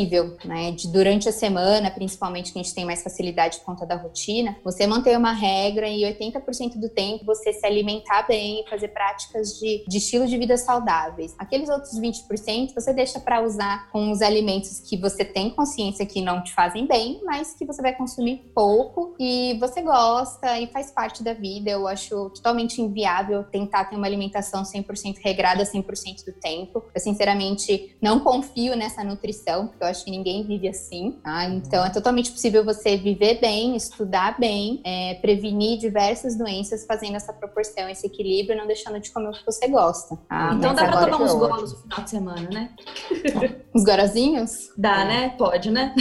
[0.46, 0.72] né?
[0.72, 4.56] De durante a semana, principalmente que a gente tem mais facilidade por conta da rotina,
[4.64, 9.60] você manter uma regra e 80% do tempo você se alimentar bem e fazer práticas
[9.60, 11.36] de, de estilo de vida saudáveis.
[11.38, 16.22] Aqueles outros 20% você deixa para usar com os alimentos que você tem consciência que
[16.22, 20.92] não te fazem bem, mas que você vai consumir pouco e você gosta e faz
[20.92, 21.70] parte da vida.
[21.70, 26.84] Eu acho totalmente inviável tentar ter uma alimentação 100% regrada 100% do tempo.
[26.94, 31.12] Eu, sinceramente, não confio nessa nutrição, porque eu acho que ninguém vive assim.
[31.24, 31.46] Tá?
[31.46, 37.34] Então, é totalmente possível você viver bem, estudar bem, é, prevenir diversas doenças fazendo essa
[37.34, 40.16] proporção, esse equilíbrio, não deixando de comer o que você gosta.
[40.30, 40.54] Tá?
[40.54, 42.70] Então, dá pra tomar uns é golos no final de semana, né?
[43.74, 44.70] Os gorozinhos?
[44.78, 45.06] Dá, é.
[45.06, 45.30] né?
[45.38, 45.96] Pode, né?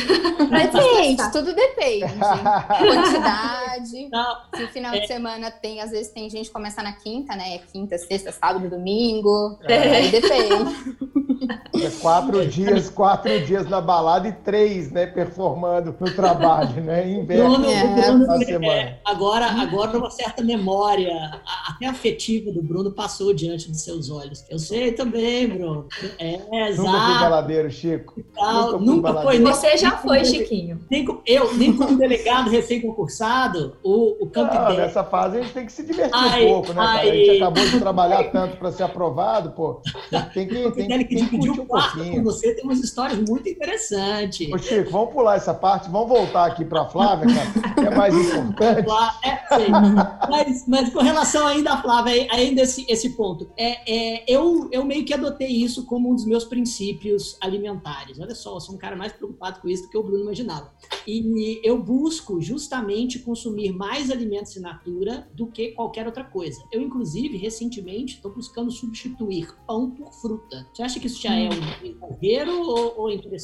[0.50, 2.12] Depende, tudo depende.
[2.12, 4.08] Quantidade.
[4.10, 4.36] Não.
[4.54, 5.00] Se o final é.
[5.00, 7.54] de semana tem, às vezes tem gente que começa na quinta, né?
[7.54, 9.58] É quinta, sexta, sábado, domingo.
[9.62, 9.96] É.
[9.96, 11.30] Aí depende.
[11.74, 15.06] É quatro dias, quatro dias na balada e três, né?
[15.06, 17.08] Performando no trabalho, né?
[17.08, 18.66] Em Bruno, é.
[18.66, 21.14] é, agora, agora uma certa memória,
[21.68, 24.44] até afetiva do Bruno passou diante de seus olhos.
[24.50, 25.86] Eu sei também, Bruno.
[26.18, 26.82] É, exato.
[26.82, 28.14] Nunca fui baladeiro, Chico.
[28.36, 29.40] Nunca, nunca foi.
[29.40, 30.80] Você já foi, Chiquinho.
[30.90, 35.66] Nem, eu, nem como delegado recém-concursado, o, o Camp Não, nessa fase a gente tem
[35.66, 37.00] que se divertir ai, um pouco, né, cara?
[37.00, 39.80] A gente acabou de trabalhar tanto para ser aprovado, pô.
[40.34, 43.48] Tem que, tem, tem, que dividir o quarto um com você, tem umas histórias muito
[43.60, 44.50] interessantes.
[44.50, 47.94] Ô, Chico, vamos pular essa parte, vamos voltar aqui para a Flávia, cara, que é
[47.94, 48.88] mais importante.
[49.22, 49.68] É,
[50.28, 54.84] mas, mas com relação ainda à Flávia, ainda esse, esse ponto, é, é, eu, eu
[54.84, 58.18] meio que adotei isso como um dos meus princípios alimentares.
[58.18, 60.72] Olha só, eu sou um cara mais preocupado com isso do que o Bruno imaginava.
[61.06, 66.62] E eu busco justamente consumir mais alimentos in natura do que qualquer outra coisa.
[66.72, 70.66] Eu, inclusive, recentemente, estou buscando substituir pão por fruta.
[70.72, 73.39] Você acha que isso já é um exagero ou, ou interessante?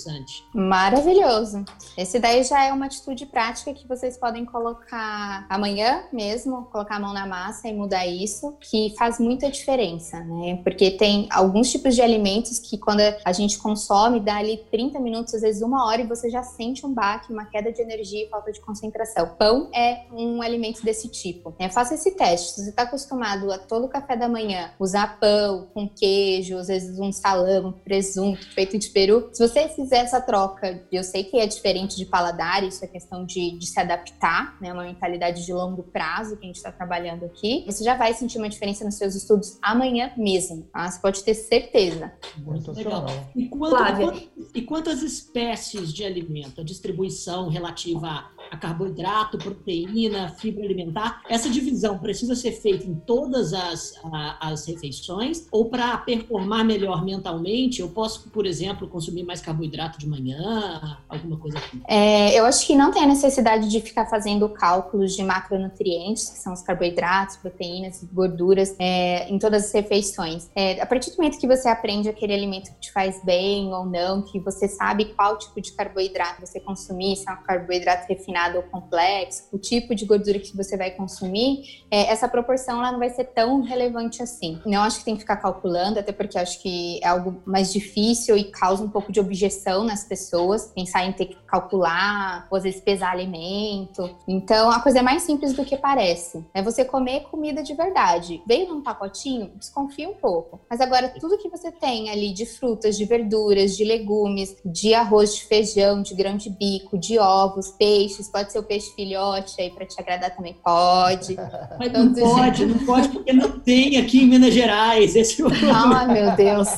[0.55, 1.65] Maravilhoso.
[1.97, 7.01] Esse daí já é uma atitude prática que vocês podem colocar amanhã mesmo, colocar a
[7.01, 10.61] mão na massa e mudar isso, que faz muita diferença, né?
[10.63, 15.35] Porque tem alguns tipos de alimentos que quando a gente consome, dá ali 30 minutos,
[15.35, 18.29] às vezes uma hora, e você já sente um baque, uma queda de energia e
[18.29, 19.35] falta de concentração.
[19.39, 21.55] Pão é um alimento desse tipo.
[21.59, 21.69] Né?
[21.69, 22.53] Faça esse teste.
[22.53, 26.99] Se você está acostumado a todo café da manhã usar pão com queijo, às vezes
[26.99, 31.39] um salame, um presunto feito de peru, se você fizer essa troca, eu sei que
[31.39, 34.73] é diferente de paladar, isso é questão de, de se adaptar, né?
[34.73, 37.65] Uma mentalidade de longo prazo que a gente está trabalhando aqui.
[37.67, 40.65] Você já vai sentir uma diferença nos seus estudos amanhã mesmo.
[40.73, 40.91] Tá?
[40.91, 42.13] Você pode ter certeza.
[42.39, 43.07] Muito legal.
[43.35, 46.61] E, quanto, e quantas espécies de alimento?
[46.61, 51.23] A distribuição relativa a carboidrato, proteína, fibra alimentar.
[51.29, 57.05] Essa divisão precisa ser feita em todas as, a, as refeições ou para performar melhor
[57.05, 61.81] mentalmente, eu posso, por exemplo, consumir mais carboidrato de manhã, alguma coisa assim?
[61.89, 66.39] É, eu acho que não tem a necessidade de ficar fazendo cálculos de macronutrientes, que
[66.39, 70.51] são os carboidratos, proteínas, gorduras, é, em todas as refeições.
[70.55, 73.87] É, a partir do momento que você aprende aquele alimento que te faz bem ou
[73.87, 78.36] não, que você sabe qual tipo de carboidrato você consumir, se é um carboidrato refinado,
[78.37, 82.93] refinado ou complexo, o tipo de gordura que você vai consumir, é, essa proporção ela
[82.93, 84.61] não vai ser tão relevante assim.
[84.67, 88.37] Não acho que tem que ficar calculando, até porque acho que é algo mais difícil
[88.37, 92.65] e causa um pouco de objeção nas pessoas, pensar em ter que calcular, ou às
[92.65, 94.17] vezes pesar alimento.
[94.29, 96.45] Então, a coisa é mais simples do que parece.
[96.53, 98.43] É você comer comida de verdade.
[98.47, 100.61] Veio num pacotinho, desconfia um pouco.
[100.69, 105.35] Mas agora, tudo que você tem ali de frutas, de verduras, de legumes, de arroz,
[105.35, 109.61] de feijão, de grão de bico, de ovos, peixes, peixes, pode ser o peixe filhote
[109.61, 111.37] aí para te agradar também, pode.
[111.79, 116.35] Mas não pode, não pode, porque não tem aqui em Minas Gerais esse Ah, meu
[116.37, 116.69] Deus.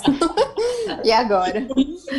[1.04, 1.66] e agora?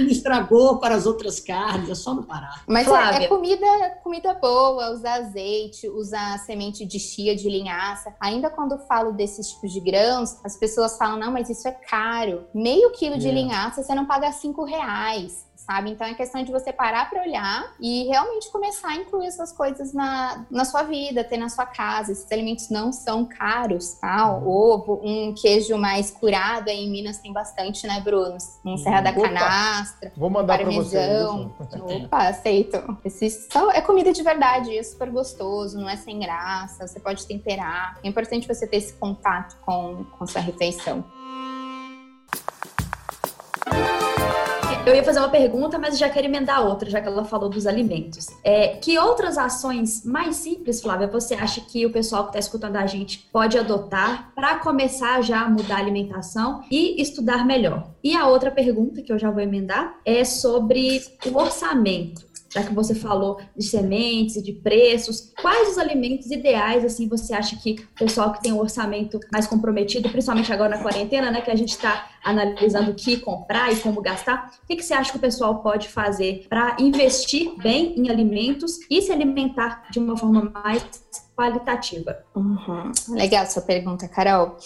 [0.10, 2.62] Estragou para as outras carnes, é só no Pará.
[2.68, 3.66] Mas é, é, comida,
[4.04, 8.14] comida boa, usar azeite, usar semente de chia, de linhaça.
[8.20, 11.72] Ainda quando eu falo desses tipos de grãos, as pessoas falam, não, mas isso é
[11.72, 12.46] caro.
[12.54, 13.32] Meio quilo de é.
[13.32, 15.92] linhaça você não paga cinco reais sabe?
[15.92, 19.94] Então é questão de você parar para olhar e realmente começar a incluir essas coisas
[19.94, 22.12] na, na sua vida, ter na sua casa.
[22.12, 24.36] Esses alimentos não são caros, tá?
[24.36, 28.36] O ovo, um queijo mais curado aí em Minas tem bastante, né, Bruno?
[28.66, 30.12] Um Serra da Canastra.
[30.18, 30.98] Vou mandar para você.
[32.04, 32.98] Opa, aceito.
[33.06, 37.28] Esses são, é comida de verdade, é super gostoso, não é sem graça, você pode
[37.28, 38.00] temperar.
[38.04, 41.06] É importante você ter esse contato com, com sua refeição.
[44.90, 47.68] Eu ia fazer uma pergunta, mas já quero emendar outra, já que ela falou dos
[47.68, 48.26] alimentos.
[48.44, 52.76] É, que outras ações mais simples, Flávia, você acha que o pessoal que está escutando
[52.76, 57.88] a gente pode adotar para começar já a mudar a alimentação e estudar melhor?
[58.04, 62.74] E a outra pergunta, que eu já vou emendar, é sobre o orçamento já que
[62.74, 67.76] você falou de sementes e de preços, quais os alimentos ideais, assim, você acha que
[67.96, 71.56] o pessoal que tem um orçamento mais comprometido, principalmente agora na quarentena, né, que a
[71.56, 75.18] gente está analisando o que comprar e como gastar, o que, que você acha que
[75.18, 80.52] o pessoal pode fazer para investir bem em alimentos e se alimentar de uma forma
[80.52, 80.84] mais
[81.36, 82.18] qualitativa?
[82.36, 82.92] Uhum.
[83.10, 84.58] Legal sua pergunta, Carol.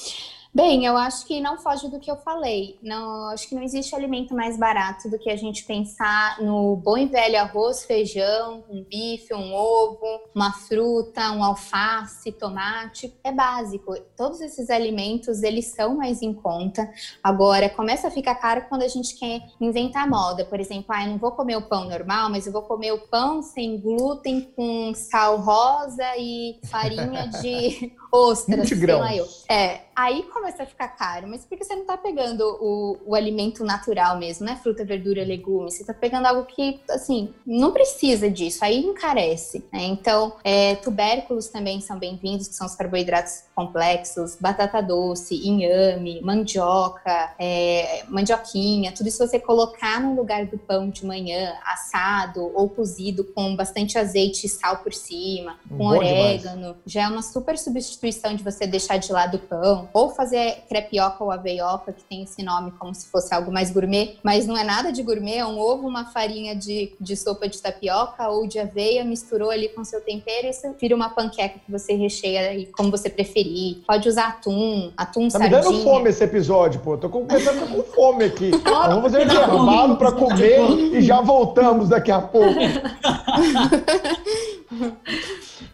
[0.55, 2.77] Bem, eu acho que não foge do que eu falei.
[2.79, 6.95] Não, acho que não existe alimento mais barato do que a gente pensar no bom
[6.95, 13.11] e velho arroz, feijão, um bife, um ovo, uma fruta, um alface, tomate.
[13.23, 13.95] É básico.
[14.15, 16.87] Todos esses alimentos, eles são mais em conta.
[17.23, 20.45] Agora, começa a ficar caro quando a gente quer inventar moda.
[20.45, 22.99] Por exemplo, ah, eu não vou comer o pão normal, mas eu vou comer o
[23.07, 28.69] pão sem glúten, com sal rosa e farinha de ostras.
[28.69, 29.27] sei lá eu.
[29.49, 33.63] É, aí começa a ficar caro, mas porque você não tá pegando o, o alimento
[33.63, 34.59] natural mesmo, né?
[34.61, 35.71] Fruta, verdura, legume.
[35.71, 39.65] Você tá pegando algo que, assim, não precisa disso, aí encarece.
[39.73, 39.85] Né?
[39.85, 47.33] Então, é, tubérculos também são bem-vindos, que são os carboidratos complexos, batata doce, inhame, mandioca,
[47.39, 53.23] é, mandioquinha, tudo isso você colocar no lugar do pão de manhã, assado ou cozido
[53.23, 56.75] com bastante azeite e sal por cima, com Bom orégano, demais.
[56.85, 58.02] já é uma super substituição
[58.35, 62.43] de você deixar de lado o pão, ou fazer crepioca ou aveioca, que tem esse
[62.43, 65.59] nome como se fosse algo mais gourmet, mas não é nada de gourmet, é um
[65.59, 70.01] ovo, uma farinha de, de sopa de tapioca ou de aveia, misturou ali com seu
[70.01, 73.77] tempero e isso vira uma panqueca que você recheia aí como você preferir.
[73.87, 75.61] Pode usar atum, atum tá sardinha.
[75.61, 76.97] Tá me dando fome esse episódio, pô.
[76.97, 78.51] Tô começando com fome aqui.
[78.51, 80.59] vamos fazer um intervalo para comer
[80.93, 82.59] e já voltamos daqui a pouco.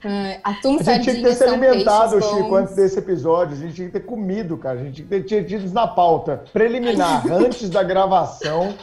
[0.06, 3.56] Uh, atum, a gente tinha que ter se alimentado, Chico, antes desse episódio.
[3.56, 4.80] A gente tinha que ter comido, cara.
[4.80, 8.74] A gente tinha que ter tido na pauta preliminar, antes da gravação.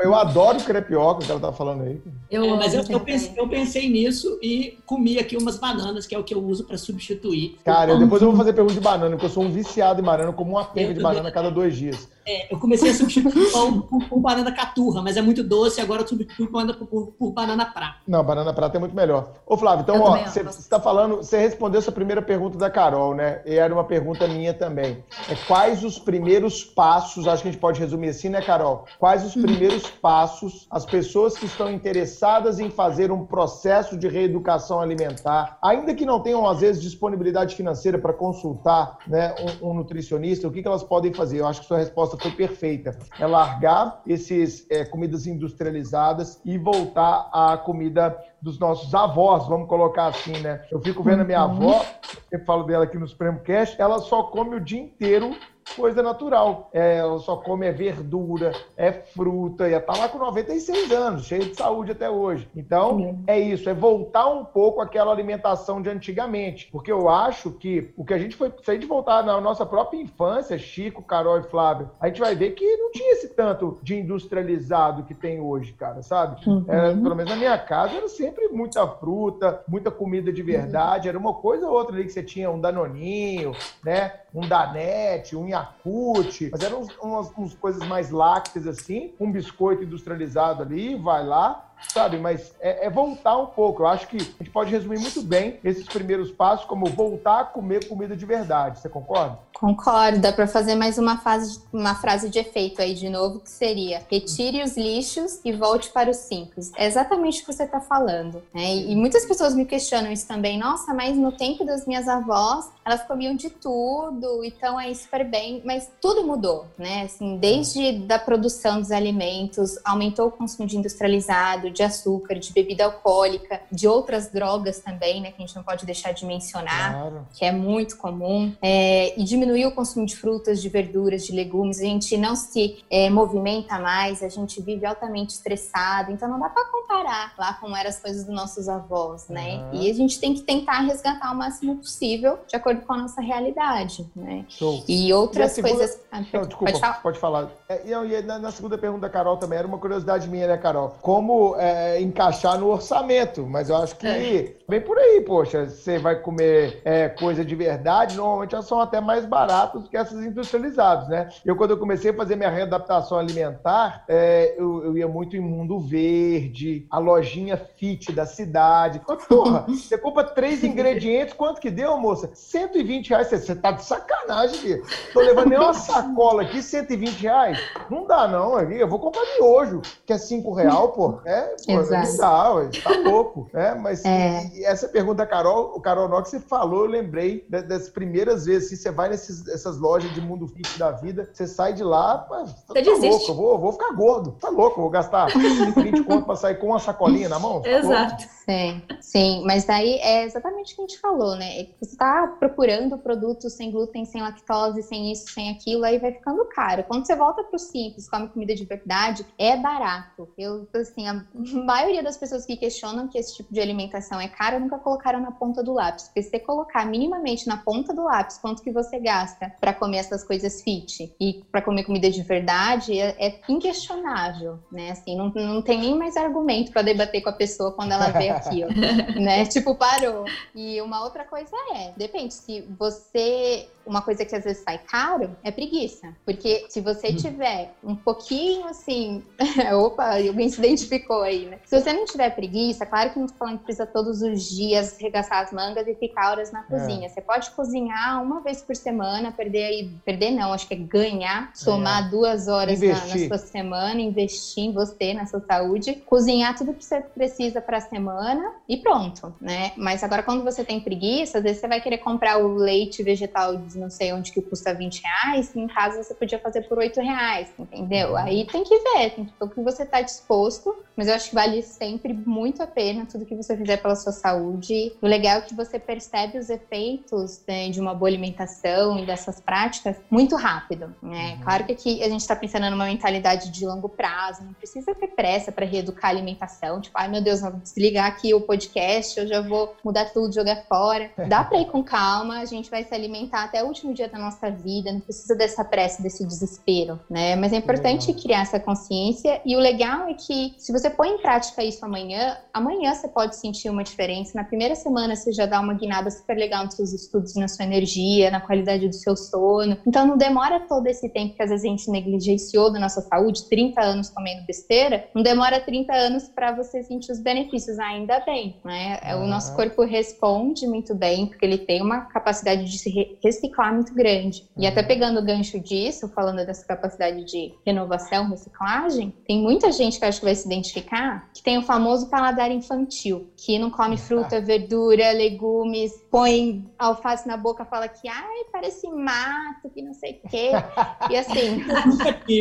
[0.00, 2.00] Eu adoro crepioca que ela tá falando aí.
[2.30, 6.14] Eu, é, mas eu, eu, pensei, eu, pensei, nisso e comi aqui umas bananas, que
[6.14, 7.58] é o que eu uso para substituir.
[7.64, 10.04] Cara, eu, depois eu vou fazer pergunta de banana, porque eu sou um viciado em
[10.04, 12.08] banana, como uma penca de banana a cada dois dias.
[12.26, 16.02] É, eu comecei a substituir pão por, por, banana caturra, mas é muito doce, agora
[16.02, 17.96] eu substituo por, por, por, banana prata.
[18.06, 19.32] Não, banana prata é muito melhor.
[19.46, 23.14] Ô, Flávio, então, eu ó, você está falando, você respondeu essa primeira pergunta da Carol,
[23.14, 23.42] né?
[23.44, 25.04] E era uma pergunta minha também.
[25.28, 28.84] É, quais os primeiros passos, acho que a gente pode resumir assim, né, Carol?
[28.98, 34.80] Quais os primeiros passos as pessoas que estão interessadas em fazer um processo de reeducação
[34.80, 40.48] alimentar, ainda que não tenham, às vezes, disponibilidade financeira para consultar né, um, um nutricionista,
[40.48, 41.40] o que, que elas podem fazer?
[41.40, 42.96] Eu acho que sua resposta foi perfeita.
[43.18, 50.06] É largar esses é, comidas industrializadas e voltar à comida dos nossos avós, vamos colocar
[50.06, 50.64] assim, né?
[50.70, 51.70] Eu fico vendo a minha uhum.
[51.70, 51.86] avó,
[52.30, 55.36] eu falo dela aqui no Supremo Cash, ela só come o dia inteiro
[55.76, 56.70] coisa natural.
[56.72, 61.44] É, ela só come é verdura, é fruta, e tá lá com 96 anos, cheia
[61.44, 62.48] de saúde até hoje.
[62.54, 63.24] Então, Sim.
[63.26, 66.68] é isso, é voltar um pouco àquela alimentação de antigamente.
[66.70, 69.64] Porque eu acho que o que a gente foi, se a gente voltar na nossa
[69.64, 73.78] própria infância, Chico, Carol e Flávio, a gente vai ver que não tinha esse tanto
[73.82, 76.40] de industrializado que tem hoje, cara, sabe?
[76.48, 76.64] Uhum.
[76.68, 81.10] É, pelo menos na minha casa era sempre muita fruta, muita comida de verdade, uhum.
[81.10, 83.52] era uma coisa ou outra ali que você tinha um danoninho,
[83.84, 84.12] né?
[84.34, 90.62] Um danete, um Yakult, mas eram umas, umas coisas mais lácteas assim, um biscoito industrializado
[90.62, 92.18] ali, vai lá, sabe?
[92.18, 93.82] Mas é, é, voltar um pouco.
[93.82, 97.44] Eu acho que a gente pode resumir muito bem esses primeiros passos como voltar a
[97.44, 98.78] comer comida de verdade.
[98.78, 99.38] Você concorda?
[99.52, 100.18] Concordo.
[100.18, 104.02] Dá para fazer mais uma, fase, uma frase de efeito aí de novo, que seria
[104.10, 106.72] retire os lixos e volte para os simples.
[106.76, 108.42] É exatamente o que você está falando.
[108.52, 108.74] Né?
[108.74, 110.58] E, e muitas pessoas me questionam isso também.
[110.58, 115.24] Nossa, mas no tempo das minhas avós, elas comiam de tudo e estão aí super
[115.24, 117.02] bem, mas tudo mudou, né?
[117.02, 122.84] Assim, desde da produção dos alimentos, aumentou o consumo de industrializado, de açúcar, de bebida
[122.84, 125.32] alcoólica, de outras drogas também, né?
[125.32, 127.26] Que a gente não pode deixar de mencionar, claro.
[127.34, 131.80] que é muito comum, é, e diminuiu o consumo de frutas, de verduras, de legumes.
[131.80, 136.48] A gente não se é, movimenta mais, a gente vive altamente estressado, então não dá
[136.48, 139.56] para comparar lá como eram as coisas dos nossos avós, né?
[139.72, 139.82] Uhum.
[139.82, 143.20] E a gente tem que tentar resgatar o máximo possível de acordo com a nossa
[143.20, 144.44] realidade, né?
[144.48, 144.84] Show.
[144.88, 145.76] E outras segunda...
[145.76, 146.00] coisas.
[146.10, 147.02] Ah, não, desculpa, pode falar.
[147.02, 147.50] Pode falar.
[147.68, 150.96] É, e na, na, segunda pergunta da Carol também era uma curiosidade minha, né, Carol?
[151.00, 153.46] Como é, encaixar no orçamento?
[153.46, 154.56] Mas eu acho que é.
[154.72, 155.68] Vem por aí, poxa.
[155.68, 159.96] Você vai comer é, coisa de verdade, normalmente elas são até mais baratas do que
[159.96, 161.28] essas industrializadas, né?
[161.44, 165.40] Eu, quando eu comecei a fazer minha readaptação alimentar, é, eu, eu ia muito em
[165.40, 169.00] mundo verde, a lojinha fit da cidade.
[169.28, 172.30] Porra, você compra três ingredientes, quanto que deu, moça?
[172.32, 173.28] 120 reais.
[173.28, 174.82] Você tá de sacanagem aqui.
[175.12, 177.58] Tô levando nem uma sacola aqui, 120 reais.
[177.90, 178.58] Não dá, não.
[178.58, 181.20] Eu vou comprar miojo, que é 5 real, pô.
[181.26, 182.08] É, pô, Exato.
[182.08, 183.50] não dá, ué, tá louco.
[183.52, 184.61] É, mas é.
[184.64, 188.68] Essa pergunta Carol, o Carol que você falou, eu lembrei das primeiras vezes.
[188.68, 192.18] Se assim, você vai nessas lojas de mundo fit da vida, você sai de lá,
[192.18, 193.30] pô, tá, tá louco.
[193.30, 194.32] Eu vou, vou ficar gordo.
[194.32, 197.62] Tá louco, eu vou gastar 20 conto pra sair com uma sacolinha na mão?
[197.62, 198.24] Tá Exato.
[198.44, 201.68] Sim, sim, mas daí é exatamente o que a gente falou, né?
[201.80, 206.44] Você está procurando produtos sem glúten, sem lactose, sem isso, sem aquilo, aí vai ficando
[206.46, 206.82] caro.
[206.84, 210.28] Quando você volta para o simples, come comida de verdade, é barato.
[210.36, 211.24] Eu, assim, a
[211.64, 215.32] maioria das pessoas que questionam que esse tipo de alimentação é caro nunca colocaram na
[215.32, 216.04] ponta do lápis.
[216.04, 219.98] Porque se você colocar minimamente na ponta do lápis quanto que você gasta para comer
[219.98, 224.90] essas coisas fit e para comer comida de verdade, é, é inquestionável, né?
[224.90, 228.30] Assim, não, não tem nem mais argumento para debater com a pessoa quando ela vê
[228.30, 228.68] aqui, ó,
[229.20, 229.44] né?
[229.46, 230.24] Tipo, parou.
[230.54, 235.36] E uma outra coisa é, depende, se você uma coisa que às vezes sai caro
[235.42, 236.14] é preguiça.
[236.24, 237.16] Porque se você hum.
[237.16, 239.22] tiver um pouquinho assim.
[239.74, 241.58] opa, alguém se identificou aí, né?
[241.64, 244.96] Se você não tiver preguiça, claro que não tô falando que precisa todos os dias
[244.98, 246.62] regaçar as mangas e ficar horas na é.
[246.62, 247.06] cozinha.
[247.06, 247.08] É.
[247.08, 249.90] Você pode cozinhar uma vez por semana, perder aí.
[250.04, 252.10] Perder não, acho que é ganhar, somar é.
[252.10, 256.84] duas horas na, na, sua semana, investir em você, na sua saúde, cozinhar tudo que
[256.84, 259.72] você precisa para a semana e pronto, né?
[259.76, 263.56] Mas agora, quando você tem preguiça, às vezes você vai querer comprar o leite vegetal
[263.74, 267.48] não sei onde que custa 20 reais, em casa você podia fazer por 8 reais,
[267.58, 268.10] entendeu?
[268.10, 268.16] Uhum.
[268.16, 271.30] Aí tem que ver, tem que ver o que você está disposto, mas eu acho
[271.30, 274.92] que vale sempre muito a pena tudo que você fizer pela sua saúde.
[275.00, 279.40] O legal é que você percebe os efeitos né, de uma boa alimentação e dessas
[279.40, 281.34] práticas muito rápido, né?
[281.36, 281.42] Uhum.
[281.42, 285.08] Claro que aqui a gente está pensando numa mentalidade de longo prazo, não precisa ter
[285.08, 289.26] pressa para reeducar a alimentação, tipo, ai meu Deus, vou desligar aqui o podcast, eu
[289.26, 291.10] já vou mudar tudo, jogar fora.
[291.28, 294.18] Dá para ir com calma, a gente vai se alimentar até o último dia da
[294.18, 297.36] nossa vida, não precisa dessa pressa, desse desespero, né?
[297.36, 298.20] Mas é importante uhum.
[298.20, 302.36] criar essa consciência e o legal é que se você põe em prática isso amanhã,
[302.52, 304.32] amanhã você pode sentir uma diferença.
[304.34, 307.64] Na primeira semana você já dá uma guinada super legal nos seus estudos, na sua
[307.64, 309.76] energia, na qualidade do seu sono.
[309.86, 313.48] Então não demora todo esse tempo que às vezes a gente negligenciou da nossa saúde,
[313.48, 318.56] 30 anos comendo besteira, não demora 30 anos para você sentir os benefícios, ainda bem,
[318.64, 318.98] né?
[319.14, 319.24] Uhum.
[319.24, 323.74] O nosso corpo responde muito bem, porque ele tem uma capacidade de se reciclar reciclar
[323.74, 324.48] muito grande.
[324.56, 324.86] E até uhum.
[324.86, 330.20] pegando o gancho disso, falando dessa capacidade de renovação, reciclagem, tem muita gente que acho
[330.20, 335.12] que vai se identificar que tem o famoso paladar infantil, que não come fruta, verdura,
[335.12, 340.50] legumes, põe alface na boca, fala que ai, parece mato, que não sei o quê.
[341.10, 341.60] E assim,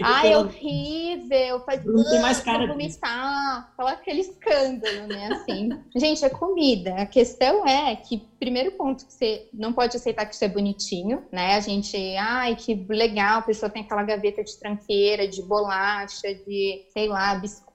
[0.04, 5.30] ai, é horrível, faz não tem mais cara vomitar, fala aquele escândalo, né?
[5.32, 5.70] Assim.
[5.96, 6.96] Gente, é comida.
[6.96, 11.24] A questão é que primeiro ponto que você não pode aceitar que isso é bonitinho,
[11.32, 11.56] né?
[11.56, 16.84] A gente, ai, que legal, a pessoa tem aquela gaveta de tranqueira, de bolacha, de,
[16.92, 17.71] sei lá, biscoito,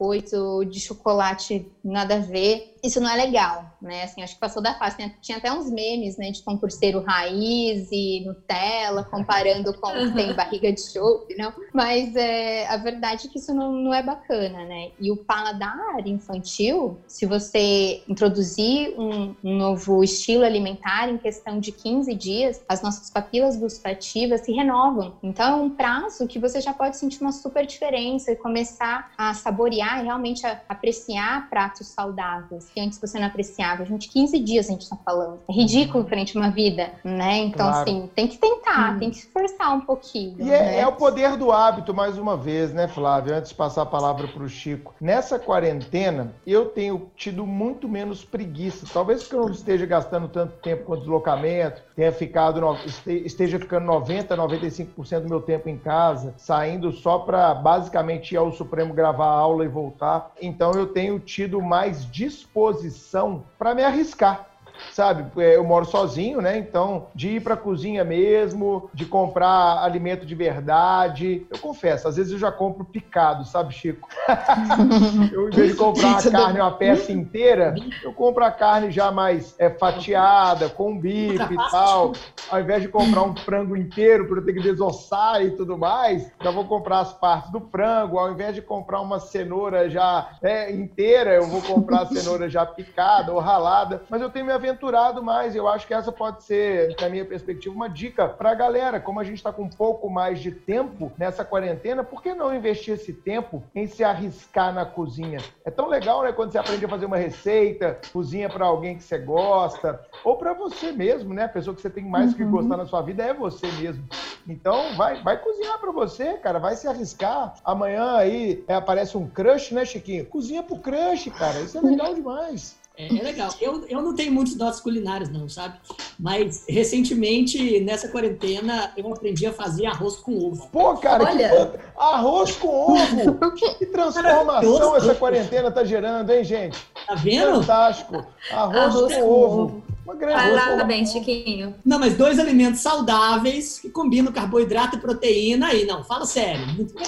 [0.69, 4.05] de chocolate, nada a ver isso não é legal, né?
[4.05, 4.97] Assim, acho que passou da fase.
[4.97, 10.15] Tinha, tinha até uns memes, né, de concurseiro raiz e Nutella, comparando com uhum.
[10.15, 11.53] tem barriga de chope, não?
[11.73, 14.91] Mas é, a verdade é que isso não, não é bacana, né?
[15.01, 21.73] E o paladar infantil, se você introduzir um, um novo estilo alimentar em questão de
[21.73, 25.15] 15 dias, as nossas papilas gustativas se renovam.
[25.23, 29.35] Então, é um prazo que você já pode sentir uma super diferença e começar a
[29.35, 33.84] saborear e realmente a apreciar pratos saudáveis que antes você não apreciava.
[33.84, 35.41] Gente, 15 dias a gente tá falando.
[35.49, 37.39] É ridículo ridículo frente a uma vida, né?
[37.39, 37.82] Então, claro.
[37.82, 38.99] assim, tem que tentar, hum.
[38.99, 40.37] tem que se esforçar um pouquinho.
[40.39, 40.76] E né?
[40.76, 43.34] é, é, o poder do hábito, mais uma vez, né, Flávio?
[43.34, 44.95] Antes de passar a palavra para o Chico.
[45.01, 48.87] Nessa quarentena, eu tenho tido muito menos preguiça.
[48.93, 52.61] Talvez porque eu não esteja gastando tanto tempo com deslocamento, tenha ficado,
[53.07, 58.53] esteja ficando 90, 95% do meu tempo em casa, saindo só para basicamente ir ao
[58.53, 60.31] Supremo gravar aula e voltar.
[60.41, 64.47] Então eu tenho tido mais disposição para me arriscar
[64.91, 65.27] sabe?
[65.43, 66.57] É, eu moro sozinho, né?
[66.59, 71.47] Então, de ir para a cozinha mesmo, de comprar alimento de verdade.
[71.51, 74.09] Eu confesso, às vezes eu já compro picado, sabe, Chico?
[75.33, 79.11] eu, em vez de comprar a carne, uma peça inteira, eu compro a carne já
[79.11, 82.12] mais é, fatiada, com bife e tal.
[82.49, 86.31] Ao invés de comprar um frango inteiro para eu ter que desossar e tudo mais,
[86.41, 88.18] já vou comprar as partes do frango.
[88.18, 92.64] Ao invés de comprar uma cenoura já é, inteira, eu vou comprar a cenoura já
[92.64, 94.03] picada ou ralada.
[94.09, 95.55] Mas eu tenho me aventurado mais.
[95.55, 99.01] Eu acho que essa pode ser, na minha perspectiva, uma dica para a galera.
[99.01, 102.55] Como a gente está com um pouco mais de tempo nessa quarentena, por que não
[102.55, 105.39] investir esse tempo em se arriscar na cozinha?
[105.64, 106.33] É tão legal, né?
[106.33, 110.53] Quando você aprende a fazer uma receita, cozinha para alguém que você gosta, ou para
[110.53, 111.45] você mesmo, né?
[111.45, 112.37] A pessoa que você tem mais uhum.
[112.37, 114.05] que gostar na sua vida é você mesmo.
[114.49, 116.59] Então, vai, vai cozinhar para você, cara.
[116.59, 117.55] Vai se arriscar.
[117.64, 120.27] Amanhã aí é, aparece um crush, né, Chiquinho?
[120.27, 121.61] Cozinha pro crush, cara.
[121.61, 122.76] Isso é legal demais.
[122.97, 123.51] É, é, legal.
[123.61, 125.79] Eu, eu não tenho muitos dotes culinários, não, sabe?
[126.19, 130.69] Mas recentemente, nessa quarentena, eu aprendi a fazer arroz com ovo.
[130.73, 131.49] Pô, cara, Olha...
[131.49, 133.51] que arroz com ovo!
[133.55, 136.79] que transformação cara, essa quarentena tá gerando, hein, gente?
[137.07, 137.61] Tá vendo?
[137.61, 138.27] Fantástico.
[138.51, 139.63] Arroz, arroz com, com, ovo.
[139.63, 139.83] ovo.
[140.07, 141.75] Parabéns, Chiquinho.
[141.85, 146.65] Não, mas dois alimentos saudáveis que combinam carboidrato e proteína aí, não, fala sério.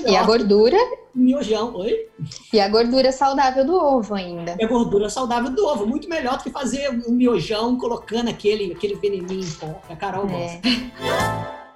[0.07, 0.76] E a gordura?
[1.14, 2.09] Miojão, oi?
[2.53, 4.57] E a gordura saudável do ovo ainda.
[4.59, 8.72] E a gordura saudável do ovo, muito melhor do que fazer um miojão colocando aquele,
[8.72, 10.61] aquele veneninho em pó, a Carol é.
[10.61, 11.67] gosta.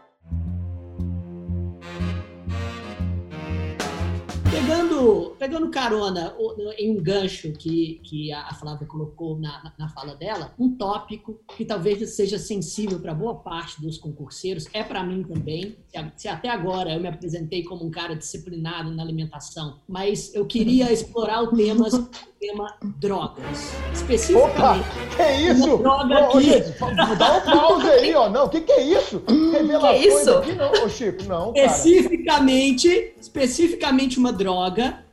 [4.72, 6.34] Pegando, pegando carona
[6.78, 11.64] em um gancho que, que a Flávia colocou na, na fala dela, um tópico que
[11.64, 15.76] talvez seja sensível para boa parte dos concurseiros, é para mim também.
[16.16, 20.90] Se até agora eu me apresentei como um cara disciplinado na alimentação, mas eu queria
[20.90, 22.08] explorar o tema, o
[22.40, 23.74] tema drogas.
[23.92, 24.56] Especificamente.
[24.56, 25.76] Opa, que isso?
[25.76, 26.78] Droga Ô, gente,
[27.18, 28.30] dá um pause aí, ó.
[28.30, 29.22] Não, o que, que é isso?
[29.52, 30.30] Revelações que isso?
[30.30, 31.52] aqui não, ô Chico, não.
[31.52, 31.66] Cara.
[31.66, 34.61] Especificamente, especificamente uma droga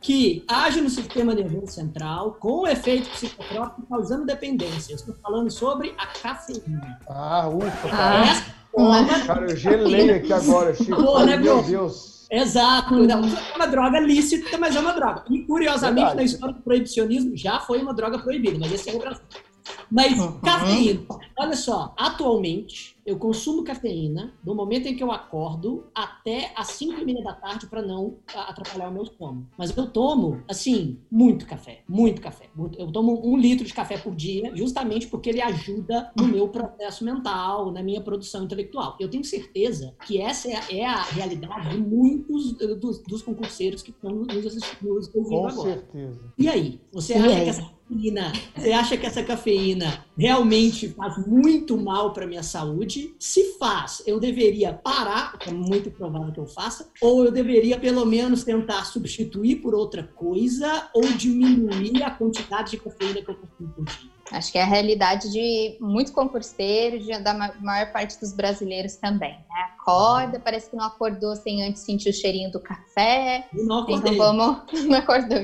[0.01, 4.93] que age no sistema nervoso central com efeito psicotrópico causando dependência.
[4.93, 6.99] Eu estou falando sobre a cafeína.
[7.07, 8.25] Ah, ufa, cara.
[8.25, 9.25] Essa forma...
[9.25, 11.01] Cara, eu gelei aqui agora, Chico.
[11.03, 12.27] Pô, né, meu Deus.
[12.31, 12.95] Exato.
[12.95, 15.23] Não, é uma droga lícita, mas é uma droga.
[15.29, 16.17] E, curiosamente, Verdade.
[16.17, 19.23] na história do proibicionismo, já foi uma droga proibida, mas esse é o Brasil.
[19.91, 20.39] Mas uhum.
[20.39, 21.05] cafeína,
[21.37, 27.01] olha só, atualmente eu consumo cafeína do momento em que eu acordo até as 5
[27.01, 29.49] e meia da tarde para não atrapalhar o meu sono.
[29.57, 32.45] Mas eu tomo, assim, muito café, muito café.
[32.77, 37.03] Eu tomo um litro de café por dia, justamente porque ele ajuda no meu processo
[37.03, 38.95] mental, na minha produção intelectual.
[38.99, 43.81] Eu tenho certeza que essa é a, é a realidade de muitos dos, dos, concurseiros
[43.81, 45.53] que estão nos nos ouvindo Com agora.
[45.55, 46.33] Com certeza.
[46.37, 46.79] E aí?
[46.91, 52.27] Você acha que essa cafeína, você acha que essa cafeína realmente faz muito mal para
[52.27, 53.15] minha saúde?
[53.19, 58.05] Se faz, eu deveria parar, é muito provável que eu faça, ou eu deveria pelo
[58.05, 63.69] menos tentar substituir por outra coisa ou diminuir a quantidade de cafeína que eu consumo
[63.75, 64.18] por dia?
[64.31, 69.31] Acho que é a realidade de muito concurseiro, de, da maior parte dos brasileiros também.
[69.31, 69.69] Né?
[69.73, 73.47] Acorda, parece que não acordou sem antes sentir o cheirinho do café.
[73.53, 74.11] Não acordei.
[74.11, 74.59] Então vamos.
[74.89, 75.37] Não acordou.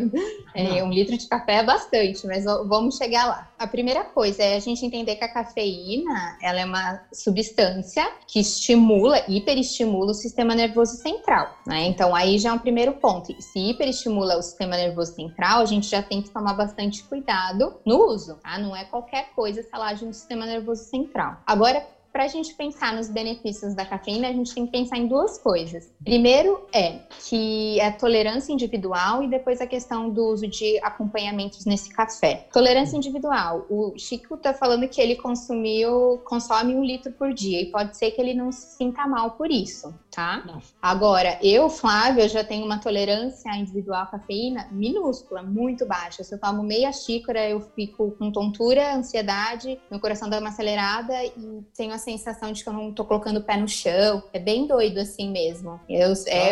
[0.54, 3.52] É, um litro de café é bastante, mas vamos chegar lá.
[3.58, 8.40] A primeira coisa é a gente entender que a cafeína ela é uma substância que
[8.40, 11.58] estimula, hiperestimula o sistema nervoso central.
[11.66, 11.86] Né?
[11.86, 13.34] Então aí já é um primeiro ponto.
[13.42, 18.08] Se hiperestimula o sistema nervoso central, a gente já tem que tomar bastante cuidado no
[18.08, 18.36] uso.
[18.44, 18.58] Tá?
[18.58, 21.42] Não é qualquer coisa ela age no sistema nervoso central.
[21.46, 25.06] Agora, para a gente pensar nos benefícios da cafeína, a gente tem que pensar em
[25.06, 25.92] duas coisas.
[26.02, 31.90] Primeiro é que é tolerância individual e depois a questão do uso de acompanhamentos nesse
[31.90, 32.48] café.
[32.54, 33.66] Tolerância individual.
[33.70, 38.12] O Chico está falando que ele consumiu, consome um litro por dia e pode ser
[38.12, 39.94] que ele não se sinta mal por isso.
[40.16, 40.42] Tá?
[40.46, 40.62] Não.
[40.82, 46.24] Agora, eu, Flávia, já tenho uma tolerância individual à cafeína minúscula, muito baixa.
[46.24, 51.14] Se eu tomo meia xícara, eu fico com tontura, ansiedade, meu coração dá uma acelerada
[51.24, 54.24] e tenho a sensação de que eu não tô colocando o pé no chão.
[54.32, 55.80] É bem doido assim mesmo.
[55.90, 56.52] Eu, é,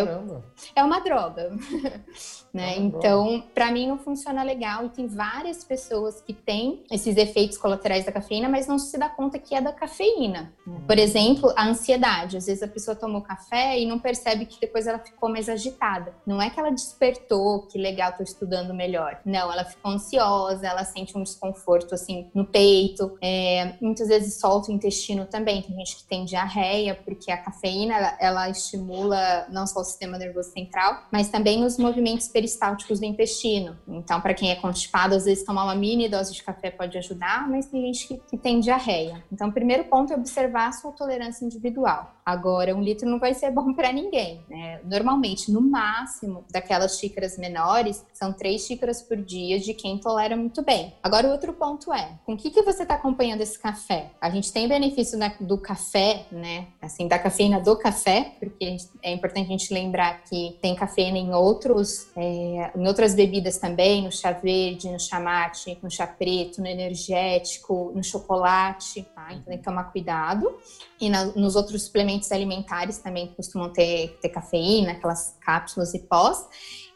[0.75, 1.51] é uma droga.
[2.53, 2.77] né?
[2.77, 8.05] Então, para mim não funciona legal e tem várias pessoas que têm esses efeitos colaterais
[8.05, 10.53] da cafeína, mas não se dá conta que é da cafeína.
[10.67, 10.81] Uhum.
[10.85, 12.37] Por exemplo, a ansiedade.
[12.37, 16.13] Às vezes a pessoa tomou café e não percebe que depois ela ficou mais agitada.
[16.25, 19.19] Não é que ela despertou, que legal, tô estudando melhor.
[19.25, 23.17] Não, ela ficou ansiosa, ela sente um desconforto assim no peito.
[23.21, 25.61] É, muitas vezes solta o intestino também.
[25.61, 30.17] Tem gente que tem diarreia, porque a cafeína ela, ela estimula não só o sistema
[30.17, 33.77] nervoso central, mas também os movimentos peristálticos do intestino.
[33.87, 37.47] Então, para quem é constipado, às vezes tomar uma mini dose de café pode ajudar,
[37.49, 39.23] mas tem gente que, que tem diarreia.
[39.31, 42.13] Então, o primeiro ponto é observar a sua tolerância individual.
[42.25, 44.43] Agora, um litro não vai ser bom para ninguém.
[44.49, 44.79] Né?
[44.83, 50.61] Normalmente, no máximo, daquelas xícaras menores, são três xícaras por dia de quem tolera muito
[50.63, 50.93] bem.
[51.01, 54.11] Agora, o outro ponto é, com que, que você está acompanhando esse café?
[54.21, 56.67] A gente tem benefício do café, né?
[56.81, 61.33] Assim, da cafeína do café, porque é importante a gente lembrar que tem cafeína em
[61.33, 66.61] outros é, em outras bebidas também, no chá verde, no chá mate, no chá preto,
[66.61, 69.27] no energético, no chocolate, tá?
[69.31, 70.55] Então tem que tomar cuidado.
[70.99, 76.47] E na, nos outros suplementos alimentares também costumam ter, ter cafeína, aquelas cápsulas e pós.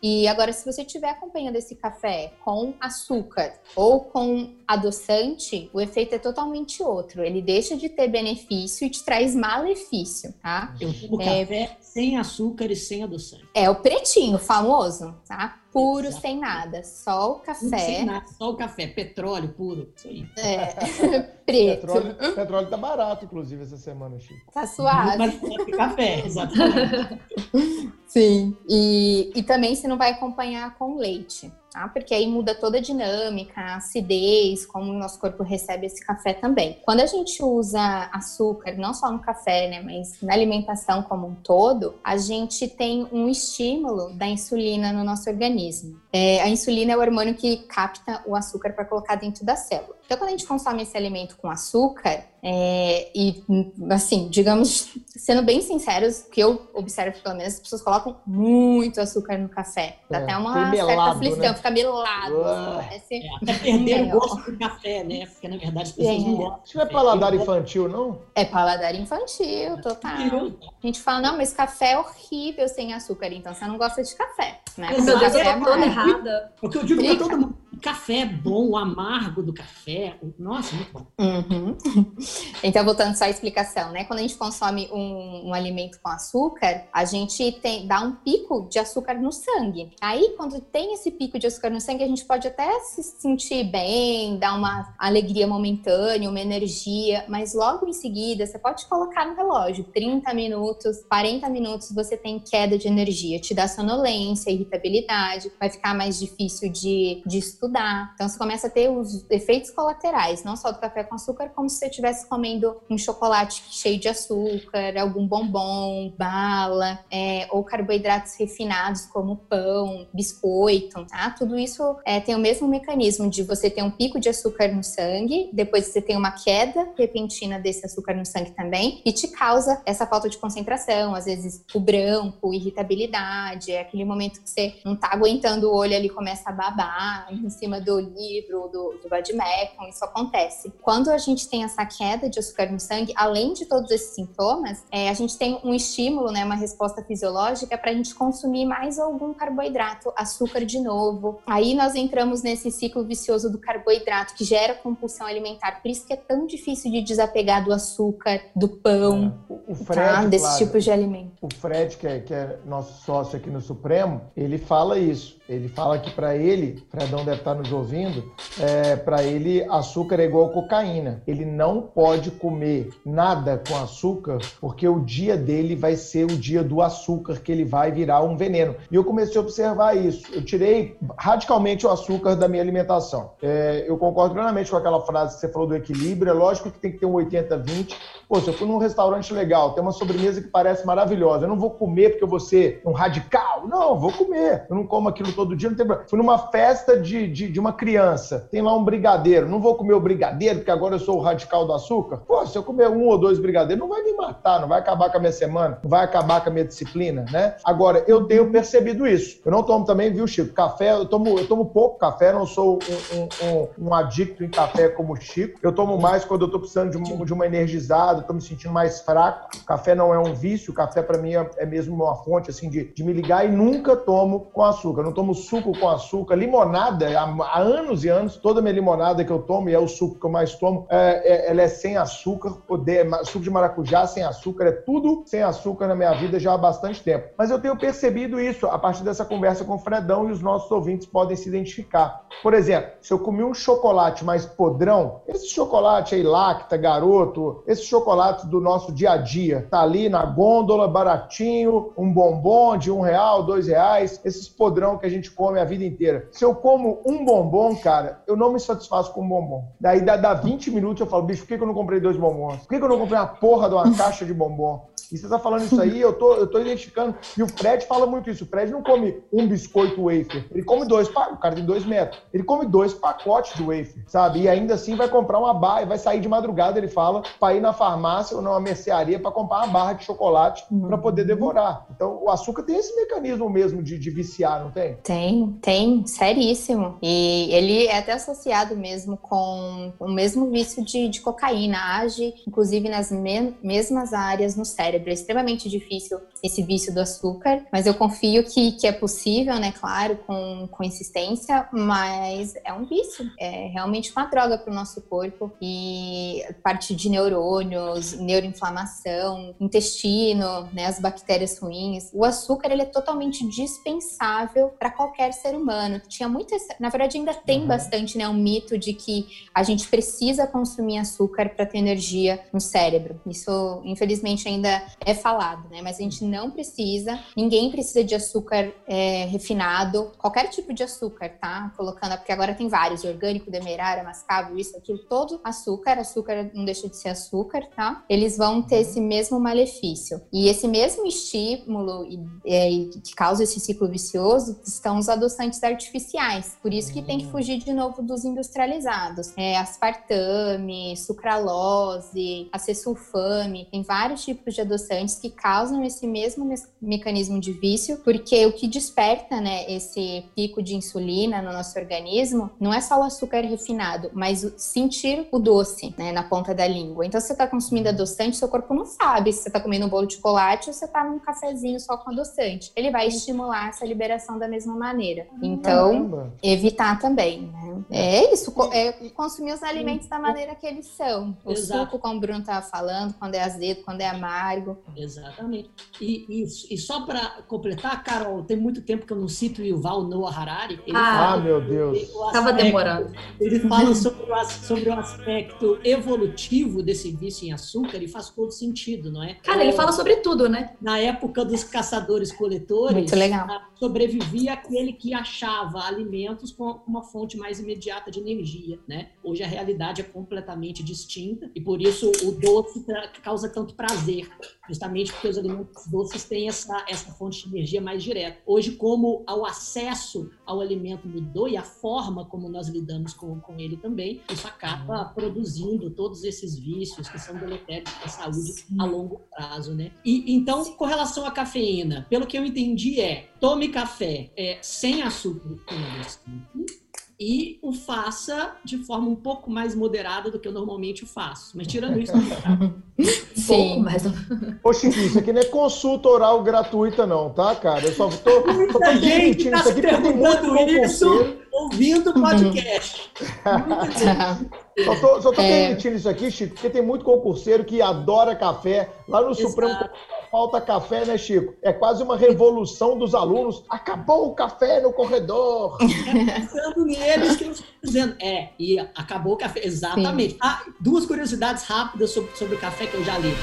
[0.02, 6.14] E agora, se você estiver acompanhando esse café com açúcar ou com adoçante, o efeito
[6.14, 7.24] é totalmente outro.
[7.24, 10.76] Ele deixa de ter benefício e te traz malefício, tá?
[10.80, 11.42] Eu tomo é...
[11.46, 13.48] café sem açúcar e sem adoçante.
[13.56, 15.60] É o pretinho famoso, tá?
[15.78, 16.22] Puro, Exato.
[16.22, 16.84] sem nada.
[16.84, 17.78] Só o café.
[17.78, 18.88] Sem nada, só o café.
[18.88, 19.94] Petróleo puro.
[19.96, 20.28] Isso aí.
[20.36, 21.22] É.
[21.46, 21.82] Preto.
[21.82, 24.52] Petróleo, petróleo tá barato, inclusive, essa semana, Chico.
[24.52, 25.18] Tá suave.
[25.18, 25.40] Mas
[25.78, 27.22] café, exatamente.
[28.08, 28.58] Sim.
[28.68, 31.88] E, e também você não vai acompanhar com leite tá?
[31.88, 36.34] Porque aí muda toda a dinâmica, a acidez, como o nosso corpo recebe esse café
[36.34, 36.78] também.
[36.84, 41.36] Quando a gente usa açúcar, não só no café, né, mas na alimentação como um
[41.36, 46.00] todo, a gente tem um estímulo da insulina no nosso organismo.
[46.20, 49.96] É, a insulina é o hormônio que capta o açúcar para colocar dentro da célula.
[50.04, 53.44] Então, quando a gente consome esse alimento com açúcar, é, e
[53.92, 59.02] assim, digamos, sendo bem sinceros, o que eu observo pelo menos, as pessoas colocam muito
[59.02, 59.98] açúcar no café.
[60.10, 61.54] Dá é, até uma certa aflição, né?
[61.54, 62.36] fica melado.
[62.78, 63.16] Parece...
[63.16, 65.26] É, até perder o gosto do café, né?
[65.26, 66.62] Porque na verdade as pessoas não gostam.
[66.66, 68.22] Isso não é paladar infantil, não?
[68.34, 70.12] É paladar infantil, total.
[70.12, 74.16] A gente fala, não, mas café é horrível sem açúcar, então você não gosta de
[74.16, 74.96] café, né?
[74.98, 76.54] Meu Deus, eu tô toda errada.
[76.62, 80.18] O que eu digo pra todo mundo café é bom, o amargo do café.
[80.38, 81.06] Nossa, muito bom.
[81.20, 81.78] Uhum.
[82.64, 84.04] Então, voltando só à explicação, né?
[84.06, 88.68] Quando a gente consome um, um, alimento com açúcar, a gente tem, dá um pico
[88.70, 89.92] de açúcar no sangue.
[90.02, 93.64] Aí, quando tem esse pico de açúcar no sangue, a gente pode até se sentir
[93.66, 99.36] bem, dar uma alegria momentânea, uma energia, mas logo em seguida, você pode colocar no
[99.36, 105.70] relógio 30 minutos, 40 minutos, você tem queda de energia, te dá sonolência, irritabilidade, vai
[105.70, 108.12] ficar mais difícil de, de estudar estudar.
[108.16, 111.70] Então você começa a ter os efeitos colaterais, não só do café com açúcar, como
[111.70, 118.36] se você estivesse comendo um chocolate cheio de açúcar, algum bombom, bala, é, ou carboidratos
[118.40, 121.30] refinados como pão, biscoito, tá?
[121.32, 124.84] Tudo isso é, tem o mesmo mecanismo de você ter um pico de açúcar no
[124.84, 129.82] sangue, depois você tem uma queda repentina desse açúcar no sangue também, e te causa
[129.86, 134.96] essa falta de concentração, às vezes o branco, irritabilidade, é aquele momento que você não
[134.96, 137.28] tá aguentando o olho ali começa a babar,
[137.58, 140.72] cima do livro, do, do Vadimecum, isso acontece.
[140.82, 144.84] Quando a gente tem essa queda de açúcar no sangue, além de todos esses sintomas,
[144.92, 149.00] é, a gente tem um estímulo, né, uma resposta fisiológica para a gente consumir mais
[149.00, 151.40] algum carboidrato, açúcar de novo.
[151.46, 155.82] Aí nós entramos nesse ciclo vicioso do carboidrato que gera compulsão alimentar.
[155.82, 159.54] Por isso que é tão difícil de desapegar do açúcar, do pão, é.
[159.54, 159.94] o, tá?
[159.94, 160.26] Fred, tá?
[160.26, 161.32] desse tipo de alimento.
[161.42, 165.38] O Fred, que é, que é nosso sócio aqui no Supremo, ele fala isso.
[165.48, 170.26] Ele fala que para ele, Fredão deve estar nos ouvindo, é, para ele açúcar é
[170.26, 171.22] igual cocaína.
[171.26, 176.64] Ele não pode comer nada com açúcar porque o dia dele vai ser o dia
[176.64, 178.76] do açúcar, que ele vai virar um veneno.
[178.92, 180.28] E eu comecei a observar isso.
[180.34, 183.32] Eu tirei radicalmente o açúcar da minha alimentação.
[183.42, 186.32] É, eu concordo plenamente com aquela frase que você falou do equilíbrio.
[186.32, 187.96] É lógico que tem que ter um 80-20.
[188.28, 191.58] Pô, se eu fui num restaurante legal, tem uma sobremesa que parece maravilhosa, eu não
[191.58, 193.66] vou comer porque eu vou ser um radical.
[193.68, 194.66] Não, vou comer.
[194.70, 196.10] Eu não como aquilo todo dia, não tem problema.
[196.10, 199.94] Fui numa festa de, de, de, uma criança, tem lá um brigadeiro, não vou comer
[199.94, 202.18] o brigadeiro, porque agora eu sou o radical do açúcar.
[202.18, 205.12] Pô, se eu comer um ou dois brigadeiros, não vai me matar, não vai acabar
[205.12, 207.56] com a minha semana, não vai acabar com a minha disciplina, né?
[207.64, 209.40] Agora, eu tenho percebido isso.
[209.46, 210.52] Eu não tomo também, viu, Chico?
[210.52, 212.80] Café, eu tomo, eu tomo pouco café, não sou
[213.14, 215.60] um, um, um, um adicto em café como o Chico.
[215.62, 218.74] Eu tomo mais quando eu tô precisando de uma, de uma energizada, tô me sentindo
[218.74, 219.50] mais fraco.
[219.64, 222.86] Café não é um vício, café para mim é, é, mesmo uma fonte assim de,
[222.86, 225.02] de me ligar e nunca tomo com açúcar.
[225.02, 229.24] Eu não tomo suco com açúcar, limonada, há, há, anos e anos, toda minha limonada
[229.24, 231.68] que eu tomo, e é o suco que eu mais tomo, é, é, ela é
[231.68, 236.40] sem açúcar, poder, suco de maracujá sem açúcar, é tudo sem açúcar na minha vida
[236.40, 237.30] já há bastante tempo.
[237.38, 240.70] Mas eu tenho percebido isso a partir dessa conversa com o Fredão e os nossos
[240.72, 242.26] ouvintes podem se identificar.
[242.44, 247.84] Por exemplo, se eu comi um chocolate mais podrão, esse chocolate aí, lacta, garoto, esse
[247.84, 253.02] chocolate do nosso dia a dia, tá ali na gôndola, baratinho, um bombom de um
[253.02, 256.28] real, dois reais, esses podrão que a gente come a vida inteira.
[256.32, 259.66] Se eu como um bombom, cara, eu não me satisfaço com um bombom.
[259.80, 262.18] Daí dá, dá 20 minutos eu falo, bicho, por que, que eu não comprei dois
[262.18, 262.58] bombons?
[262.58, 264.88] Por que, que eu não comprei uma porra de uma caixa de bombom?
[265.12, 267.16] E você tá falando isso aí, eu tô, eu tô identificando.
[267.38, 268.44] E o Fred fala muito isso.
[268.44, 270.46] O Fred não come um biscoito wafer.
[270.52, 272.22] Ele come dois, o cara tem dois metros.
[272.34, 274.42] Ele come dois pacotes de wafer, sabe?
[274.42, 277.62] E ainda assim vai comprar uma barra, vai sair de madrugada, ele fala, para ir
[277.62, 280.88] na farmácia ou numa mercearia para comprar uma barra de chocolate uhum.
[280.88, 281.86] para poder devorar.
[281.96, 284.96] Então, o açúcar tem esse mecanismo mesmo de, de viciar, não tem?
[285.04, 286.98] Tem, tem, seríssimo.
[287.02, 291.78] E ele é até associado mesmo com o mesmo vício de, de cocaína.
[292.00, 295.10] Age, inclusive, nas me mesmas áreas no cérebro cérebro.
[295.10, 299.72] É extremamente difícil esse vício do açúcar, mas eu confio que, que é possível, né?
[299.72, 303.30] Claro, com, com insistência, mas é um vício.
[303.40, 310.86] É realmente uma droga para o nosso corpo e parte de neurônios, neuroinflamação, intestino, né?
[310.86, 312.10] As bactérias ruins.
[312.14, 316.02] O açúcar, ele é totalmente dispensável para qualquer ser humano.
[316.08, 317.68] Tinha muito, na verdade, ainda tem uhum.
[317.68, 318.28] bastante, né?
[318.28, 323.20] Um mito de que a gente precisa consumir açúcar para ter energia no cérebro.
[323.26, 325.82] Isso, infelizmente, ainda é falado, né?
[325.82, 331.30] Mas a gente não precisa, ninguém precisa de açúcar é, refinado, qualquer tipo de açúcar,
[331.30, 331.74] tá?
[331.76, 336.88] Colocando, porque agora tem vários, orgânico, demerara, mascavo, isso, aquilo, todo açúcar, açúcar não deixa
[336.88, 338.04] de ser açúcar, tá?
[338.10, 340.22] Eles vão ter esse mesmo malefício.
[340.32, 342.70] E esse mesmo estímulo e, é,
[343.02, 346.58] que causa esse ciclo vicioso estão os adoçantes artificiais.
[346.62, 347.32] Por isso que tem que hum.
[347.32, 349.34] fugir de novo dos industrializados.
[349.38, 354.77] É, aspartame, sucralose, acesulfame, tem vários tipos de adoçantes
[355.22, 360.62] que causam esse mesmo me mecanismo de vício, porque o que desperta, né, esse pico
[360.62, 365.40] de insulina no nosso organismo não é só o açúcar refinado, mas o sentir o
[365.40, 367.06] doce, né, na ponta da língua.
[367.06, 369.90] Então, se você está consumindo adoçante, seu corpo não sabe se você está comendo um
[369.90, 372.72] bolo de chocolate ou se você está num cafezinho só com adoçante.
[372.76, 375.28] Ele vai estimular essa liberação da mesma maneira.
[375.42, 376.34] Então, Caramba.
[376.42, 377.84] evitar também, né?
[377.90, 381.38] É isso, é consumir os alimentos da maneira que eles são.
[381.46, 381.86] O Exato.
[381.86, 385.70] suco, como o Bruno estava falando, quando é azedo, quando é amargo, Exatamente.
[386.02, 386.44] E, e,
[386.74, 390.36] e só para completar, Carol, tem muito tempo que eu não cito o Yuval Noah
[390.36, 390.80] Harari.
[390.86, 391.98] Ele ah, fala, meu Deus.
[392.00, 393.14] Estava demorando.
[393.40, 398.52] Ele fala sobre o, sobre o aspecto evolutivo desse vício em açúcar e faz todo
[398.52, 399.36] sentido, não é?
[399.36, 400.76] Cara, ele fala sobre tudo, né?
[400.82, 403.48] Na época dos caçadores-coletores, muito legal.
[403.80, 409.10] sobrevivia aquele que achava alimentos com uma fonte mais imediata de energia, né?
[409.24, 412.86] Hoje a realidade é completamente distinta e por isso o doce
[413.22, 414.30] causa tanto prazer
[414.68, 418.40] justamente porque os alimentos doces têm essa, essa fonte de energia mais direta.
[418.46, 423.60] Hoje, como o acesso ao alimento mudou e a forma como nós lidamos com, com
[423.60, 425.14] ele também, isso acaba uhum.
[425.14, 428.76] produzindo todos esses vícios que são deletérios para a saúde Sim.
[428.80, 429.92] a longo prazo, né?
[430.04, 435.02] E então, com relação à cafeína, pelo que eu entendi é, tome café é, sem
[435.02, 436.87] açúcar adoçante,
[437.20, 441.58] e o faça de forma um pouco mais moderada do que eu normalmente faço.
[441.58, 442.14] Mas tirando isso,
[443.36, 444.04] Sim, mas.
[444.64, 447.86] Ô, Chiquinho, isso aqui não é consulta oral gratuita, não, tá, cara?
[447.86, 452.12] Eu só tô, Muita só tô gente tá isso aqui porque tem muito isso ouvindo
[452.12, 453.12] o podcast.
[454.86, 455.68] só tô, só tô é...
[455.68, 458.90] permitindo isso aqui, Chico, porque tem muito concurseiro que adora café.
[459.08, 459.50] Lá no Exato.
[459.50, 459.90] Supremo
[460.32, 461.54] falta café, né, Chico?
[461.64, 463.64] É quase uma revolução dos alunos.
[463.70, 465.78] Acabou o café no corredor.
[465.82, 468.16] É pensando neles que eu estou dizendo.
[468.22, 469.62] É, e acabou o café.
[469.66, 470.38] Exatamente.
[470.42, 473.34] Ah, duas curiosidades rápidas sobre, sobre o café que eu já li.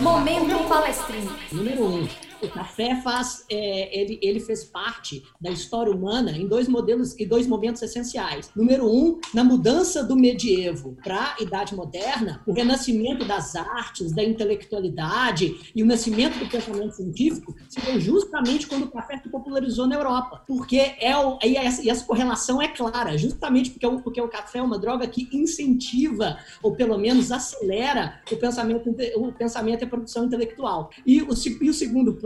[0.00, 1.34] Momento palestrinho.
[1.52, 6.68] Número um o café faz, é, ele, ele fez parte da história humana em dois
[6.68, 8.50] modelos e dois momentos essenciais.
[8.54, 14.22] Número um, na mudança do medievo para a idade moderna, o renascimento das artes, da
[14.22, 19.86] intelectualidade e o nascimento do pensamento científico se deu justamente quando o café se popularizou
[19.86, 24.00] na Europa, porque é o, e, essa, e essa correlação é clara, justamente porque o,
[24.00, 29.32] porque o café é uma droga que incentiva ou pelo menos acelera o pensamento, o
[29.32, 30.90] pensamento e a produção intelectual.
[31.04, 31.28] E o,
[31.60, 32.25] e o segundo ponto,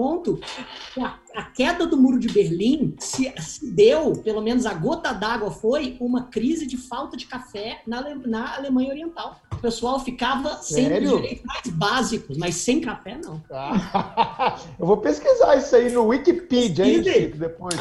[0.99, 5.51] a, a queda do muro de Berlim se, se deu, pelo menos a gota d'água
[5.51, 9.41] foi uma crise de falta de café na, na Alemanha Oriental.
[9.53, 13.43] O pessoal ficava sem os direitos mais básicos, mas sem café não.
[13.51, 17.75] Ah, eu vou pesquisar isso aí no Wikipedia, hein, Chico, depois.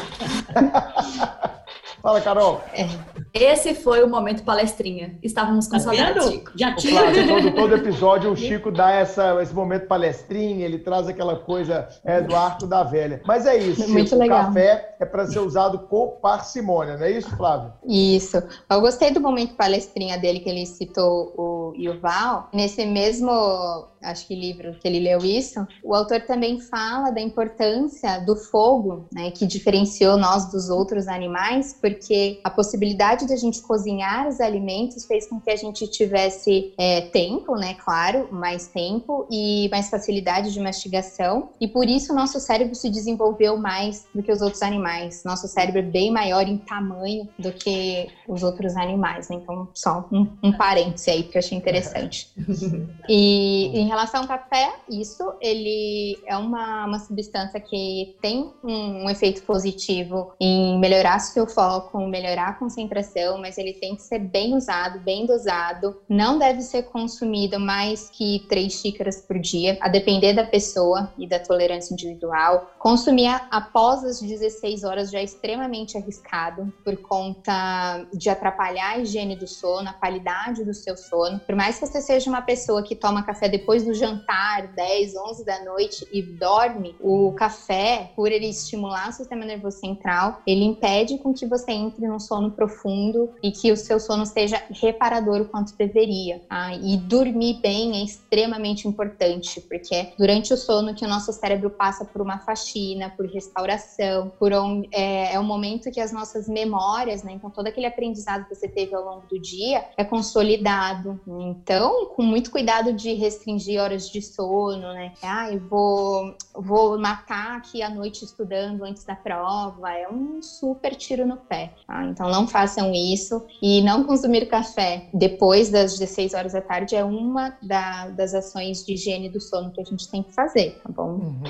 [2.02, 2.62] Fala, Carol.
[2.72, 2.86] É.
[3.32, 5.18] Esse foi o momento palestrinha.
[5.22, 6.52] Estávamos com tá saudade, Chico.
[6.54, 7.02] Já tinha.
[7.26, 12.20] todo, todo episódio o Chico dá essa, esse momento palestrinha, ele traz aquela coisa é,
[12.20, 13.20] do arco da velha.
[13.24, 14.42] Mas é isso, Chico, Muito legal.
[14.42, 17.72] o café é para ser usado com parcimônia, não é isso, Flávio?
[17.86, 18.42] Isso.
[18.68, 22.48] Eu gostei do momento palestrinha dele que ele citou o Yuval.
[22.52, 28.18] Nesse mesmo acho que livro que ele leu isso, o autor também fala da importância
[28.20, 33.60] do fogo, né, que diferenciou nós dos outros animais, porque a possibilidade de a gente
[33.62, 39.26] cozinhar os alimentos fez com que a gente tivesse é, tempo, né, claro, mais tempo
[39.30, 44.22] e mais facilidade de mastigação, e por isso o nosso cérebro se desenvolveu mais do
[44.22, 45.22] que os outros animais.
[45.24, 49.36] Nosso cérebro é bem maior em tamanho do que os outros animais, né?
[49.36, 52.32] Então, só um, um parêntese aí que eu achei interessante.
[53.08, 59.10] e em relação ao café, isso ele é uma, uma substância que tem um, um
[59.10, 64.54] efeito positivo em melhorar seu foco, melhorar a concentração, mas ele tem que ser bem
[64.54, 65.96] usado, bem dosado.
[66.08, 71.26] Não deve ser consumido mais que três xícaras por dia, a depender da pessoa e
[71.26, 72.70] da tolerância individual.
[72.78, 79.36] Consumir após as 16 horas já é extremamente arriscado por conta de atrapalhar a higiene
[79.36, 81.40] do sono, a qualidade do seu sono.
[81.40, 85.16] Por mais que você seja uma pessoa que toma café depois depois do jantar, 10,
[85.16, 90.64] 11 da noite e dorme, o café, por ele estimular o sistema nervoso central, ele
[90.64, 95.42] impede com que você entre num sono profundo e que o seu sono seja reparador
[95.42, 96.40] o quanto deveria.
[96.48, 96.74] Tá?
[96.74, 101.70] E dormir bem é extremamente importante, porque é durante o sono que o nosso cérebro
[101.70, 106.48] passa por uma faxina, por restauração, por um, é, é o momento que as nossas
[106.48, 107.32] memórias, né?
[107.32, 111.20] Então todo aquele aprendizado que você teve ao longo do dia é consolidado.
[111.26, 115.12] Então, com muito cuidado de restringir de horas de sono, né?
[115.22, 119.92] Ah, eu vou, vou matar aqui a noite estudando antes da prova.
[119.92, 121.72] É um super tiro no pé.
[121.86, 122.04] Tá?
[122.06, 123.46] Então não façam isso.
[123.62, 128.84] E não consumir café depois das 16 horas da tarde é uma da, das ações
[128.84, 131.10] de higiene do sono que a gente tem que fazer, tá bom?
[131.10, 131.42] Uhum.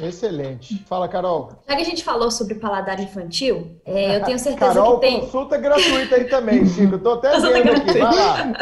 [0.00, 0.82] Excelente.
[0.86, 1.52] Fala, Carol.
[1.68, 5.20] Já que a gente falou sobre paladar infantil, é, eu tenho certeza Carol, que tem.
[5.20, 6.94] consulta gratuita aí também, Chico.
[6.94, 7.98] Eu tô até vendo aqui.
[7.98, 8.52] Vai lá.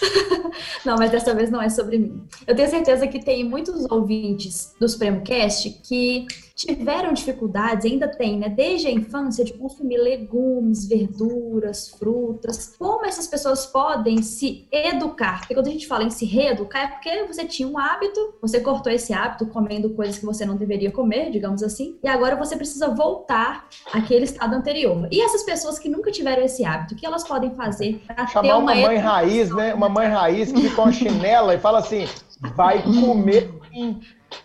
[0.84, 2.22] não, mas dessa vez não é sobre mim.
[2.46, 6.26] Eu tenho certeza que tem muitos ouvintes do Supremo Cast que
[6.58, 12.74] tiveram dificuldades, ainda tem, né, desde a infância, de consumir legumes, verduras, frutas.
[12.76, 15.38] Como essas pessoas podem se educar?
[15.38, 18.58] Porque quando a gente fala em se reeducar, é porque você tinha um hábito, você
[18.58, 22.56] cortou esse hábito comendo coisas que você não deveria comer, digamos assim, e agora você
[22.56, 25.06] precisa voltar àquele estado anterior.
[25.12, 28.38] E essas pessoas que nunca tiveram esse hábito, o que elas podem fazer para ter
[28.38, 29.72] uma, uma mãe raiz, né?
[29.74, 32.08] Uma mãe raiz que fica com a chinela e fala assim:
[32.56, 33.48] vai comer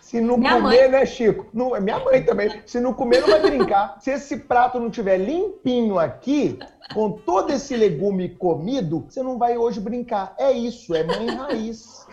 [0.00, 0.88] se não minha comer, mãe.
[0.88, 1.46] né, Chico?
[1.52, 2.62] Não, é minha mãe também.
[2.66, 3.96] Se não comer, não vai brincar.
[4.00, 6.58] Se esse prato não tiver limpinho aqui,
[6.92, 10.34] com todo esse legume comido, você não vai hoje brincar.
[10.38, 12.06] É isso, é mãe raiz.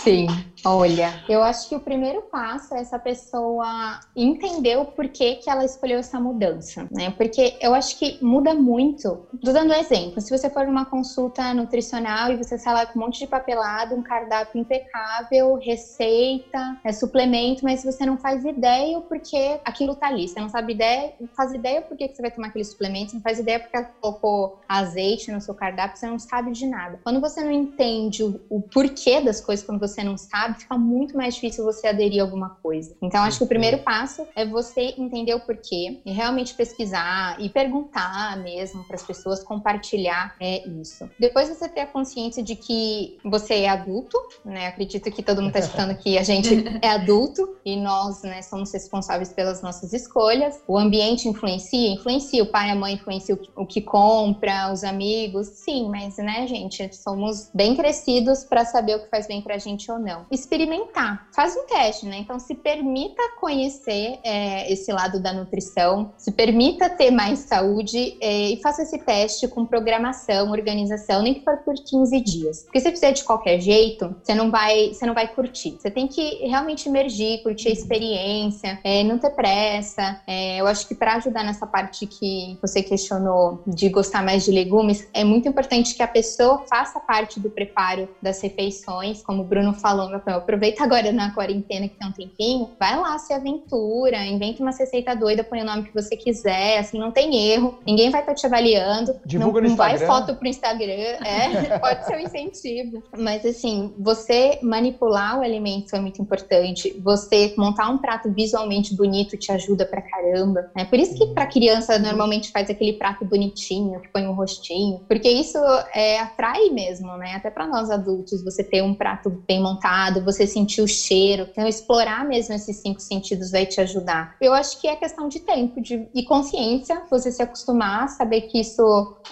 [0.00, 0.28] Sim,
[0.64, 5.64] olha, eu acho que o primeiro passo é essa pessoa entender o porquê que ela
[5.64, 7.10] escolheu essa mudança, né?
[7.10, 9.26] Porque eu acho que muda muito.
[9.42, 10.20] Tô dando um exemplo.
[10.20, 13.94] Se você for numa consulta nutricional e você sai lá com um monte de papelado,
[13.94, 20.08] um cardápio impecável, receita, é, suplemento, mas você não faz ideia o porquê aquilo tá
[20.08, 20.28] ali.
[20.28, 23.20] Você não sabe ideia, não faz ideia por que você vai tomar aquele suplemento, não
[23.20, 27.00] faz ideia porque ela colocou azeite no seu cardápio, você não sabe de nada.
[27.02, 31.16] Quando você não entende o, o porquê das coisas, quando você não sabe, fica muito
[31.16, 32.94] mais difícil você aderir a alguma coisa.
[33.02, 37.48] Então, acho que o primeiro passo é você entender o porquê e realmente pesquisar e
[37.48, 41.08] perguntar mesmo para as pessoas, compartilhar é, isso.
[41.18, 44.66] Depois você ter a consciência de que você é adulto, né?
[44.66, 46.48] Acredito que todo mundo está escutando que a gente
[46.82, 50.60] é adulto e nós, né, somos responsáveis pelas nossas escolhas.
[50.66, 52.42] O ambiente influencia, influencia.
[52.42, 56.16] O pai e a mãe influenciam o que, o que compra, os amigos, sim, mas,
[56.16, 59.98] né, gente, somos bem crescidos para saber o que faz bem para a gente ou
[59.98, 60.26] não.
[60.38, 62.18] Experimentar, faz um teste, né?
[62.18, 68.50] Então se permita conhecer é, esse lado da nutrição, se permita ter mais saúde é,
[68.50, 72.62] e faça esse teste com programação, organização, nem que for por 15 dias.
[72.62, 75.76] Porque se fizer de qualquer jeito, você não vai, você não vai curtir.
[75.78, 80.20] Você tem que realmente emergir, curtir a experiência, é, não ter pressa.
[80.26, 84.50] É, eu acho que para ajudar nessa parte que você questionou de gostar mais de
[84.50, 89.44] legumes, é muito importante que a pessoa faça parte do preparo das refeições, como o
[89.44, 94.62] Bruno falou, aproveita agora na quarentena que tem um tempinho, vai lá, se aventura, inventa
[94.62, 98.20] uma receita doida, põe o nome que você quiser, assim, não tem erro, ninguém vai
[98.20, 100.20] estar te avaliando, Divulga não, no vai Instagram.
[100.20, 106.00] foto pro Instagram, é, pode ser um incentivo, mas assim, você manipular o alimento é
[106.00, 110.84] muito importante, você montar um prato visualmente bonito te ajuda pra caramba, né?
[110.84, 115.28] Por isso que pra criança normalmente faz aquele prato bonitinho, que põe um rostinho, porque
[115.28, 115.58] isso
[115.94, 117.34] é, atrai mesmo, né?
[117.34, 121.66] Até para nós adultos, você ter um prato bem montado, você sentir o cheiro, então
[121.66, 124.28] explorar mesmo esses cinco sentidos vai te ajudar.
[124.40, 128.60] Eu acho que é questão de tempo de, e consciência, você se acostumar, saber que
[128.60, 128.82] isso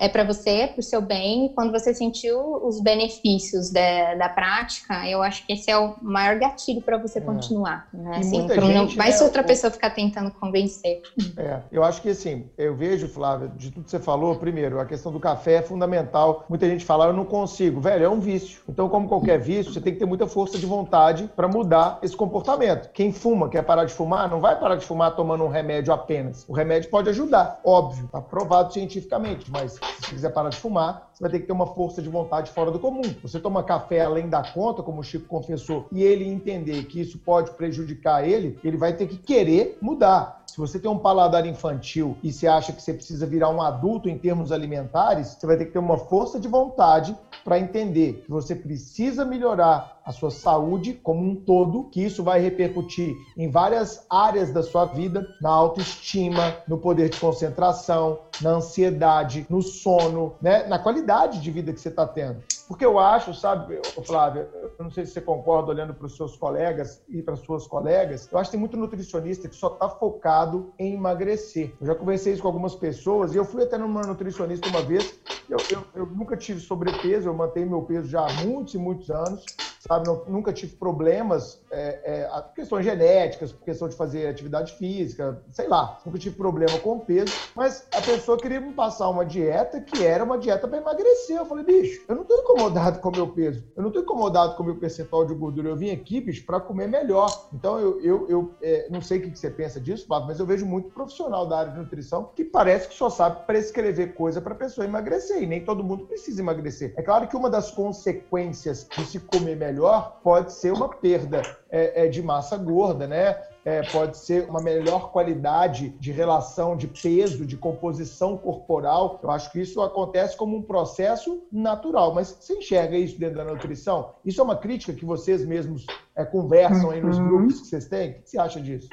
[0.01, 5.09] é para você, pro seu bem, e quando você sentiu os benefícios da, da prática,
[5.09, 7.23] eu acho que esse é o maior gatilho para você É.
[7.23, 8.19] continuar, né?
[8.19, 10.99] Assim, muita não, gente, mas né, se outra o- pessoa ficar tentando convencer.
[11.39, 14.87] É, eu acho que assim, eu vejo, Flávia, de tudo que você falou, primeiro, a
[14.87, 16.45] questão do café é fundamental.
[16.49, 17.81] Muita gente fala, eu não consigo.
[17.81, 18.63] Velho, é um vício.
[18.69, 22.17] Então, como qualquer vício, você tem que ter muita força de vontade para mudar esse
[22.17, 22.91] comportamento.
[22.93, 26.45] Quem fuma, quer parar de fumar, não vai parar de fumar tomando um remédio apenas.
[26.49, 31.11] O remédio pode ajudar, óbvio, tá provado cientificamente, mas se você quiser parar de fumar,
[31.13, 33.03] você vai ter que ter uma força de vontade fora do comum.
[33.23, 37.19] Você toma café além da conta, como o Chico confessou, e ele entender que isso
[37.19, 40.45] pode prejudicar ele, ele vai ter que querer mudar.
[40.57, 44.09] Se você tem um paladar infantil e você acha que você precisa virar um adulto
[44.09, 48.31] em termos alimentares, você vai ter que ter uma força de vontade para entender que
[48.31, 54.07] você precisa melhorar a sua saúde como um todo, que isso vai repercutir em várias
[54.09, 60.67] áreas da sua vida, na autoestima, no poder de concentração, na ansiedade, no sono, né?
[60.67, 62.39] na qualidade de vida que você está tendo.
[62.69, 66.37] Porque eu acho, sabe, Flávia, eu não sei se você concorda olhando para os seus
[66.37, 70.73] colegas e para suas colegas, eu acho que tem muito nutricionista que só está focado
[70.79, 71.73] em emagrecer.
[71.81, 75.19] Eu já conversei isso com algumas pessoas e eu fui até numa nutricionista uma vez.
[75.49, 79.11] Eu, eu, eu nunca tive sobrepeso, eu mantenho meu peso já há muitos e muitos
[79.11, 79.45] anos
[79.87, 80.09] sabe?
[80.29, 86.19] Nunca tive problemas, é, é, questões genéticas, questão de fazer atividade física, sei lá, nunca
[86.19, 90.39] tive problema com peso, mas a pessoa queria me passar uma dieta que era uma
[90.39, 91.37] dieta para emagrecer.
[91.37, 94.57] Eu falei, bicho, eu não tô incomodado com o meu peso, eu não tô incomodado
[94.57, 97.49] com o meu percentual de gordura, eu vim aqui, bicho, para comer melhor.
[97.53, 100.47] Então eu, eu, eu é, não sei o que você pensa disso, Flávio, mas eu
[100.47, 104.55] vejo muito profissional da área de nutrição que parece que só sabe prescrever coisa para
[104.55, 106.95] pessoa emagrecer, e nem todo mundo precisa emagrecer.
[106.97, 112.05] É claro que uma das consequências de se comer melhor pode ser uma perda é,
[112.05, 113.37] é, de massa gorda, né?
[113.65, 119.19] É, pode ser uma melhor qualidade de relação de peso, de composição corporal.
[119.21, 122.15] Eu acho que isso acontece como um processo natural.
[122.15, 124.07] Mas você enxerga isso dentro da nutrição?
[124.25, 127.27] Isso é uma crítica que vocês mesmos é, conversam aí nos Uhum.
[127.29, 128.11] grupos que vocês têm?
[128.11, 128.89] O que você acha disso?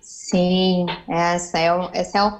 [0.00, 2.32] Sim, essa é, essa é,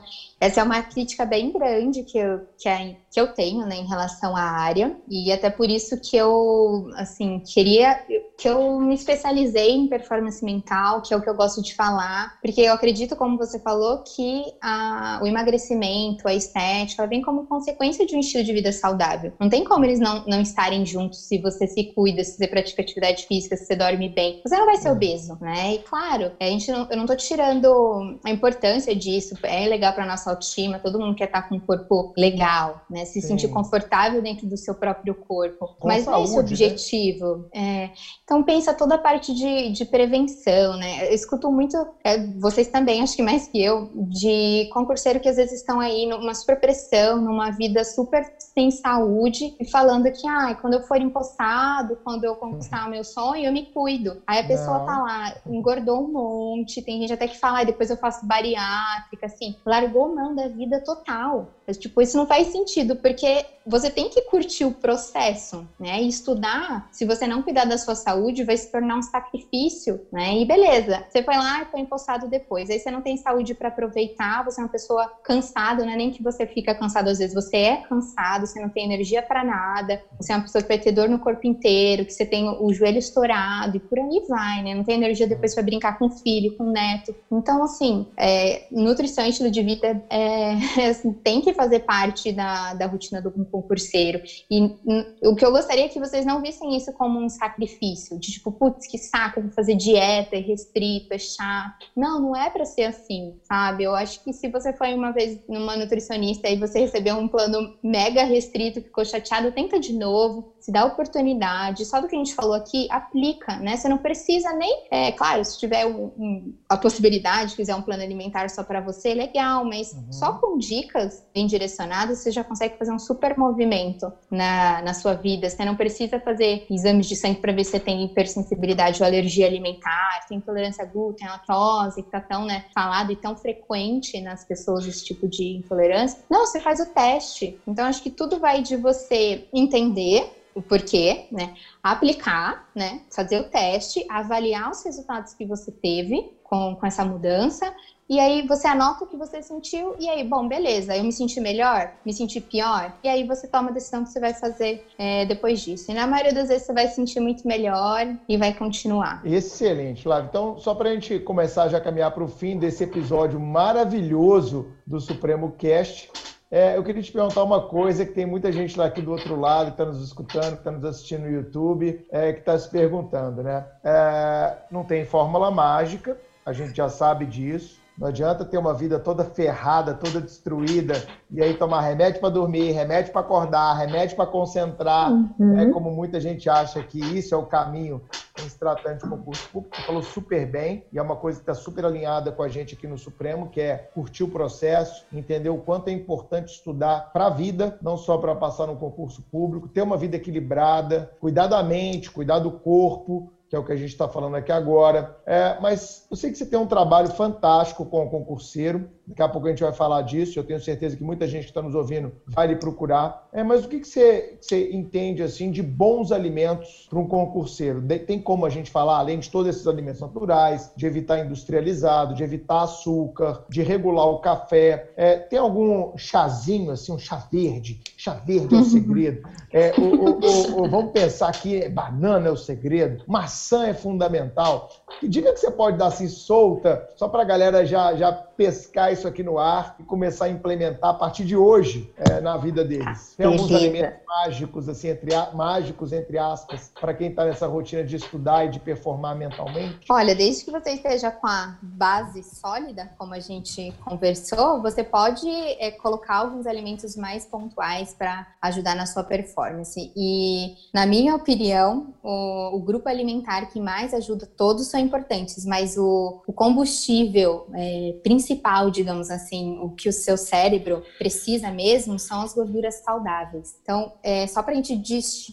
[0.46, 3.86] essa é uma crítica bem grande que eu, que, é- que eu tenho né, em
[3.86, 7.96] relação à área, e até por isso que eu, assim, queria,
[8.36, 12.28] que eu me especializei em performance mental, que é o que eu gosto de falar,
[12.42, 18.04] porque eu acredito, como você falou, que a- o emagrecimento, a estética, vem como consequência
[18.04, 19.32] de um estilo de vida saudável.
[19.40, 22.82] Não tem como eles não, não estarem juntos se você se cuida, se você pratica
[22.82, 24.34] atividade física, se você dorme bem.
[24.46, 24.92] Você não vai ser É.
[24.92, 25.72] obeso, né?
[25.74, 30.04] E claro, a gente não, eu não tô tirando a importância disso, é legal para
[30.04, 33.04] nossa autoestima, todo mundo quer estar com um corpo legal, né?
[33.06, 33.28] Se Sim.
[33.28, 35.70] sentir confortável dentro do seu próprio corpo.
[35.78, 36.66] Com Mas não é esse o saúde, né?
[36.66, 37.46] objetivo.
[37.54, 37.90] É,
[38.24, 41.08] então pensa toda a parte de, de prevenção, né?
[41.08, 45.36] Eu escuto muito, é, vocês também, acho que mais que eu, de concurseiro que às
[45.36, 50.54] vezes estão aí numa super pressão, numa vida super sem saúde, e falando que, ah,
[50.60, 54.16] quando eu for empossado, quando eu conquistar o meu sonho, eu me cuido.
[54.26, 54.86] Aí a pessoa Não.
[54.86, 59.26] tá lá, engordou um monte, tem gente até que fala, ah, depois eu faço bariátrica,
[59.26, 61.48] assim, largou mão da vida total.
[61.66, 66.00] Mas, tipo, isso não faz sentido, porque você tem que curtir o processo, né?
[66.00, 70.38] E estudar, se você não cuidar da sua saúde, vai se tornar um sacrifício, né?
[70.38, 72.70] E beleza, você foi lá e foi empossado depois.
[72.70, 76.10] Aí você não tem saúde para aproveitar, você é uma pessoa cansada, não é nem
[76.10, 80.00] que você fica cansado, às vezes você é cansado, você não tem energia para nada,
[80.20, 82.72] você é uma pessoa que vai ter dor no corpo inteiro, que você tem o
[82.72, 84.74] joelho estourado e por aí vai, né?
[84.76, 87.16] Não tem energia depois para brincar com o filho, com o neto.
[87.32, 90.52] Então, assim, é, nutrição e estilo de vida é,
[90.88, 94.20] assim, tem que fazer parte da, da rotina do concurseiro.
[94.50, 98.18] E hum, o que eu gostaria é que vocês não vissem isso como um sacrifício,
[98.18, 101.86] de tipo, putz, que saco, vou fazer dieta, é restrito, é chato.
[101.96, 103.84] Não, não é para ser assim, sabe?
[103.84, 107.76] Eu acho que se você foi uma vez numa nutricionista e você recebeu um plano
[107.82, 112.34] mega restrito, ficou chateado, tenta de novo, se dá oportunidade, só do que a gente
[112.34, 113.76] falou aqui, aplica, né?
[113.76, 118.02] Você não precisa nem, é claro, se tiver um, um, a possibilidade, quiser um plano
[118.02, 120.12] alimentar só para você, legal, mas uhum.
[120.12, 125.14] só com dicas bem direcionadas, você já consegue fazer um super movimento na, na sua
[125.14, 125.48] vida.
[125.48, 129.46] Você não precisa fazer exames de sangue para ver se você tem hipersensibilidade ou alergia
[129.46, 134.44] alimentar, tem intolerância a glúten, lactose, que tá tão, né, falado e tão frequente nas
[134.44, 136.18] pessoas esse tipo de intolerância.
[136.28, 137.54] Não, você faz o teste.
[137.66, 141.50] Então, acho que tudo vai de você entender o porquê, né?
[141.82, 142.98] Aplicar, né?
[143.14, 147.70] Fazer o teste, avaliar os resultados que você teve com, com essa mudança.
[148.08, 151.40] E aí você anota o que você sentiu, e aí, bom, beleza, eu me senti
[151.40, 155.26] melhor, me senti pior, e aí você toma a decisão que você vai fazer é,
[155.26, 155.90] depois disso.
[155.90, 159.22] E na maioria das vezes você vai se sentir muito melhor e vai continuar.
[159.24, 160.28] Excelente, Flávio.
[160.28, 164.68] Então, só para a gente começar já a caminhar para o fim desse episódio maravilhoso
[164.86, 166.08] do Supremo Cast,
[166.48, 169.34] é, eu queria te perguntar uma coisa que tem muita gente lá aqui do outro
[169.34, 172.70] lado que está nos escutando, que está nos assistindo no YouTube, é, que está se
[172.70, 173.66] perguntando, né?
[173.82, 177.84] É, não tem fórmula mágica, a gente já sabe disso.
[177.98, 182.72] Não adianta ter uma vida toda ferrada, toda destruída, e aí tomar remédio para dormir,
[182.72, 185.10] remédio para acordar, remédio para concentrar.
[185.10, 185.58] Uhum.
[185.58, 188.02] É como muita gente acha que isso é o caminho
[188.38, 189.76] em se tratando de concurso público.
[189.76, 192.74] Você falou super bem, e é uma coisa que está super alinhada com a gente
[192.74, 197.26] aqui no Supremo, que é curtir o processo, entender o quanto é importante estudar para
[197.26, 201.62] a vida, não só para passar no concurso público, ter uma vida equilibrada, cuidar da
[201.62, 205.16] mente, cuidar do corpo, que é o que a gente está falando aqui agora.
[205.24, 208.90] É, mas eu sei que você tem um trabalho fantástico com o concurseiro.
[209.06, 210.36] Daqui a pouco a gente vai falar disso.
[210.36, 213.28] Eu tenho certeza que muita gente que está nos ouvindo vai lhe procurar.
[213.32, 217.80] É, mas o que, que você, você entende assim de bons alimentos para um concurseiro?
[218.04, 222.24] Tem como a gente falar, além de todos esses alimentos naturais, de evitar industrializado, de
[222.24, 224.90] evitar açúcar, de regular o café?
[224.96, 227.80] É, tem algum chazinho, assim, um chá verde?
[227.96, 229.22] Chá verde é o segredo.
[229.52, 234.70] É, o, o, o, vamos pensar que banana é o segredo, maçã é fundamental.
[235.00, 238.92] Que dica que você pode dar assim solta, só para a galera já, já pescar
[238.92, 242.64] isso aqui no ar e começar a implementar a partir de hoje é, na vida
[242.64, 243.14] deles?
[243.16, 247.96] Tem alguns alimentos mágicos, assim, entre, mágicos, entre aspas, para quem está nessa rotina de
[247.96, 249.86] estudar e de performar mentalmente?
[249.90, 255.28] Olha, desde que você esteja com a base sólida, como a gente conversou, você pode
[255.28, 259.92] é, colocar alguns alimentos mais pontuais para ajudar na sua performance.
[259.96, 265.76] E, na minha opinião, o, o, grupo alimentar que mais ajuda, todos são importantes, mas
[265.76, 268.25] o, o combustível é, principal,
[268.72, 273.56] digamos assim, o que o seu cérebro precisa mesmo, são as gorduras saudáveis.
[273.62, 274.76] Então, é, só para a gente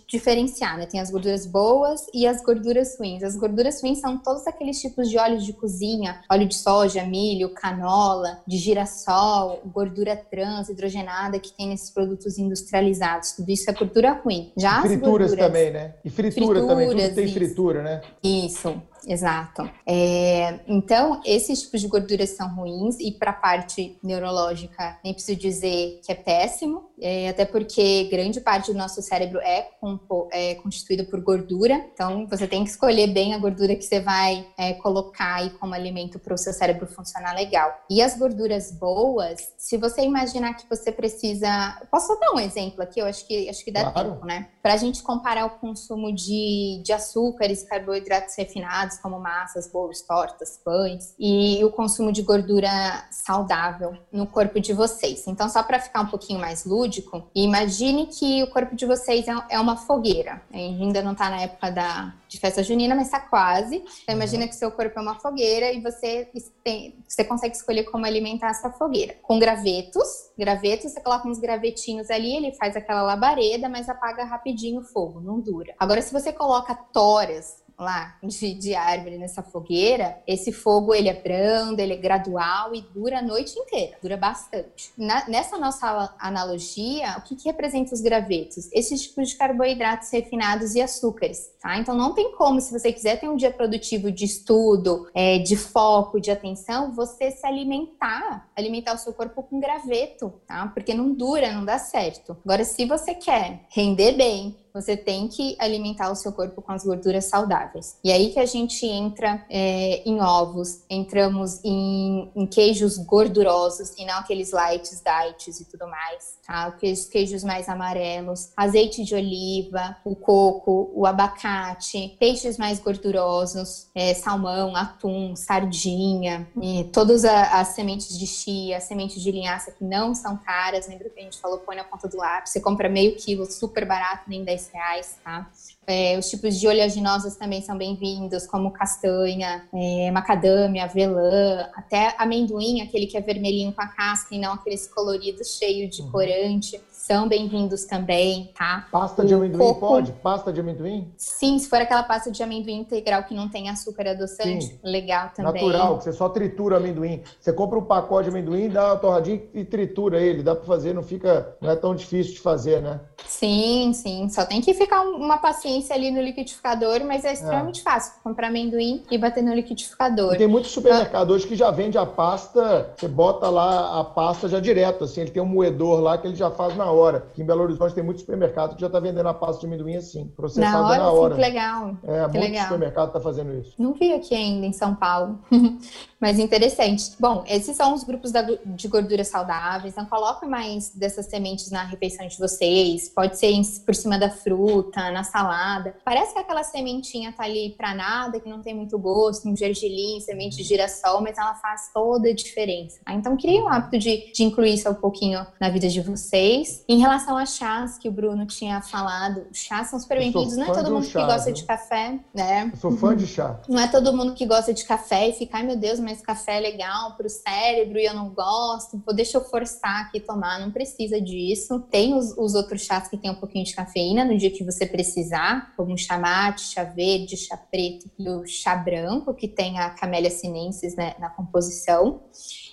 [0.08, 0.86] diferenciar, né?
[0.86, 3.24] Tem as gorduras boas e as gorduras ruins.
[3.24, 7.50] As gorduras ruins são todos aqueles tipos de óleos de cozinha, óleo de soja, milho,
[7.50, 13.34] canola, de girassol, gordura trans, hidrogenada que tem nesses produtos industrializados.
[13.34, 14.52] Tudo isso é gordura ruim.
[14.58, 15.46] Já e frituras gorduras...
[15.48, 15.96] também, né?
[16.04, 17.34] E fritura frituras, também, tudo tem isso.
[17.34, 18.02] fritura, né?
[18.24, 18.82] Isso.
[19.08, 19.70] Exato.
[19.86, 25.40] É, então, esses tipos de gorduras são ruins e para a parte neurológica, nem preciso
[25.40, 30.56] dizer que é péssimo, é, até porque grande parte do nosso cérebro é, compo, é
[30.56, 34.74] constituído por gordura, então você tem que escolher bem a gordura que você vai é,
[34.74, 37.74] colocar aí como alimento para o seu cérebro funcionar legal.
[37.90, 41.82] E as gorduras boas, se você imaginar que você precisa.
[41.92, 43.00] Posso dar um exemplo aqui?
[43.00, 44.14] Eu acho que, acho que dá claro.
[44.14, 44.48] tempo, né?
[44.64, 50.58] Para a gente comparar o consumo de, de açúcares, carboidratos refinados como massas, bolos, tortas,
[50.64, 52.70] pães, e o consumo de gordura
[53.12, 55.28] saudável no corpo de vocês.
[55.28, 59.34] Então, só para ficar um pouquinho mais lúdico, imagine que o corpo de vocês é,
[59.50, 60.42] é uma fogueira.
[60.54, 63.84] Ainda não está na época da, de festa junina, mas está quase.
[64.02, 66.28] Então, imagina que seu corpo é uma fogueira e você,
[66.64, 69.16] tem, você consegue escolher como alimentar essa fogueira.
[69.22, 74.82] Com gravetos, gravetos, você coloca uns gravetinhos ali, ele faz aquela labareda, mas apaga rapidinho
[74.82, 75.76] o fogo, não dura.
[75.80, 81.14] Agora, se você coloca toras, lá de, de árvore nessa fogueira, esse fogo ele é
[81.14, 84.92] brando, ele é gradual e dura a noite inteira, dura bastante.
[84.98, 88.70] Na, nessa nossa analogia, o que, que representa os gravetos?
[88.72, 91.78] Esses tipos de carboidratos refinados e açúcares, tá?
[91.78, 95.56] Então não tem como, se você quiser ter um dia produtivo de estudo, é, de
[95.56, 100.68] foco, de atenção, você se alimentar, alimentar o seu corpo com graveto, tá?
[100.68, 102.38] Porque não dura, não dá certo.
[102.44, 106.84] Agora, se você quer render bem, você tem que alimentar o seu corpo com as
[106.84, 107.98] gorduras saudáveis.
[108.04, 114.06] E aí que a gente entra é, em ovos, entramos em, em, queijos gordurosos e
[114.06, 116.72] não aqueles lights, diets e tudo mais, tá?
[117.12, 124.76] Queijos mais amarelos, azeite de oliva, o coco, o abacate, peixes mais gordurosos, é, salmão,
[124.76, 126.48] atum, sardinha,
[126.92, 131.24] todas as sementes de chia, sementes de linhaça que não são caras, lembra que a
[131.24, 134.63] gente falou, põe na ponta do lápis, você compra meio quilo, super barato, nem 10
[134.70, 135.50] reais, tá?
[135.86, 142.82] É, os tipos de oleaginosas também são bem-vindos, como castanha, é, macadâmia, avelã, até amendoim,
[142.82, 146.12] aquele que é vermelhinho com a casca e não aqueles coloridos cheio de uhum.
[146.12, 148.88] corante são bem-vindos também, tá?
[148.90, 149.80] Pasta de amendoim coco...
[149.82, 150.14] pode?
[150.14, 151.12] Pasta de amendoim?
[151.18, 154.80] Sim, se for aquela pasta de amendoim integral que não tem açúcar adoçante, Sim.
[154.82, 155.66] legal também.
[155.66, 157.22] Natural, que você só tritura amendoim.
[157.42, 160.42] Você compra um pacote de amendoim, dá uma torradinha e tritura ele.
[160.42, 163.02] Dá para fazer, não fica, não é tão difícil de fazer, né?
[163.28, 164.30] Sim, sim.
[164.30, 167.84] Só tem que ficar uma paciência ali no liquidificador, mas é extremamente é.
[167.84, 168.14] fácil.
[168.24, 170.36] Comprar amendoim e bater no liquidificador.
[170.36, 174.48] E tem muitos supermercados hoje que já vende a pasta, você bota lá a pasta
[174.48, 177.18] já direto, assim, ele tem um moedor lá que ele já faz na hora.
[177.18, 179.96] Aqui em Belo Horizonte tem muito supermercado que já está vendendo a pasta de amendoim
[179.96, 180.98] assim, processada na hora.
[180.98, 181.36] Na hora.
[181.36, 181.98] Que legal.
[182.04, 182.64] É, que muito legal.
[182.64, 183.74] supermercado está fazendo isso.
[183.78, 185.40] Não vi aqui ainda em São Paulo,
[186.24, 187.12] mas interessante.
[187.20, 188.32] Bom, esses são os grupos
[188.66, 193.54] de gordura saudáveis, então coloque mais dessas sementes na refeição de vocês, pode ser
[193.86, 195.96] por cima da fruta, na salada.
[196.06, 200.20] Parece que aquela sementinha tá ali para nada, que não tem muito gosto, um gergelim,
[200.22, 203.00] semente de girassol, mas ela faz toda a diferença.
[203.10, 206.84] Então, crie um hábito de, de incluir isso um pouquinho na vida de vocês.
[206.88, 210.56] Em relação relação a chás que o Bruno tinha falado, chás são super bem-vindos.
[210.56, 211.54] Não é todo mundo chá, que gosta viu?
[211.54, 212.70] de café, né?
[212.74, 213.60] Eu sou fã de chá.
[213.68, 216.58] Não é todo mundo que gosta de café e fica, ai meu Deus, mas café
[216.58, 219.02] é legal pro cérebro e eu não gosto.
[219.16, 220.60] Deixa eu forçar aqui tomar.
[220.60, 221.80] Não precisa disso.
[221.90, 224.86] Tem os, os outros chás que tem um pouquinho de cafeína no dia que você
[224.86, 229.90] precisar, como chá mate, chá verde, chá preto e o chá branco, que tem a
[229.92, 232.22] Camellia sinensis né, na composição.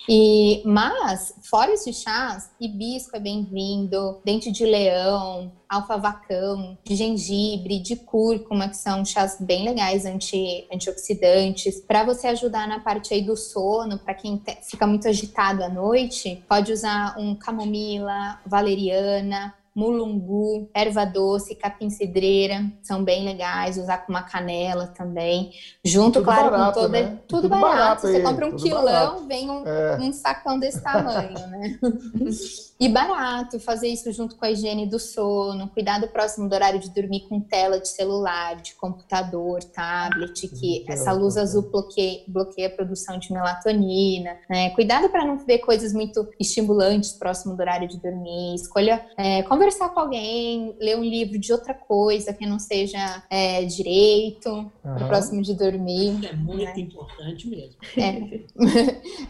[0.09, 7.95] E, mas, fora esses chás, hibisco é bem-vindo, dente de leão, alfavacão, de gengibre, de
[7.95, 11.79] cúrcuma, que são chás bem legais, anti, antioxidantes.
[11.81, 16.43] Para você ajudar na parte aí do sono, para quem fica muito agitado à noite,
[16.49, 24.11] pode usar um camomila, valeriana, mulungu, erva doce, capim cidreira, são bem legais, usar com
[24.11, 25.51] uma canela também.
[25.83, 27.01] Junto, tudo claro, barato, com toda.
[27.01, 27.19] Né?
[27.27, 27.71] Tudo, tudo, barato.
[27.71, 29.27] barato Você compra um quilão, barato.
[29.27, 29.97] vem um, é.
[29.97, 31.79] um, sacão desse tamanho, né?
[32.79, 36.89] e barato, fazer isso junto com a higiene do sono, cuidado próximo do horário de
[36.89, 42.71] dormir com tela de celular, de computador, tablet, que essa luz azul bloqueia, bloqueia a
[42.71, 44.71] produção de melatonina, né?
[44.71, 48.55] Cuidado para não ver coisas muito estimulantes próximo do horário de dormir.
[48.55, 53.63] Escolha é, conversar com alguém, ler um livro de outra coisa que não seja é,
[53.63, 55.07] direito, uhum.
[55.07, 56.15] próximo de dormir.
[56.15, 56.79] Isso é muito né?
[56.79, 57.75] importante mesmo.
[57.95, 58.39] É,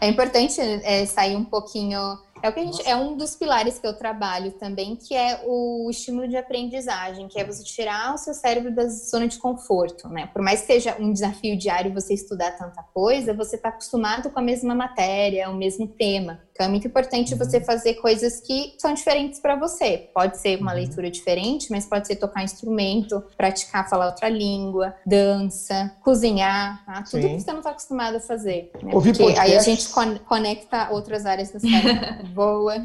[0.00, 1.98] é importante é, sair um pouquinho
[2.42, 5.42] é o que a gente, é um dos pilares que eu trabalho também, que é
[5.46, 10.08] o estímulo de aprendizagem, que é você tirar o seu cérebro da zona de conforto,
[10.08, 10.26] né?
[10.26, 14.40] Por mais que seja um desafio diário você estudar tanta coisa, você está acostumado com
[14.40, 16.40] a mesma matéria, o mesmo tema.
[16.52, 17.64] Então é muito importante você uhum.
[17.64, 20.10] fazer coisas que são diferentes para você.
[20.14, 20.76] Pode ser uma uhum.
[20.78, 27.02] leitura diferente, mas pode ser tocar instrumento, praticar falar outra língua, dança, cozinhar, tá?
[27.02, 27.36] tudo Sim.
[27.36, 28.70] que você não está acostumado a fazer.
[28.82, 28.90] Né?
[28.94, 29.50] Ouvir Porque podcast.
[29.50, 29.88] aí a gente
[30.24, 32.28] conecta outras áreas da cérebro.
[32.34, 32.76] Boa.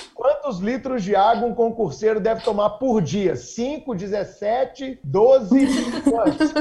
[0.49, 3.35] Quantos litros de água um concurseiro deve tomar por dia?
[3.35, 5.67] 5, 17, 12?
[6.09, 6.51] Quantos?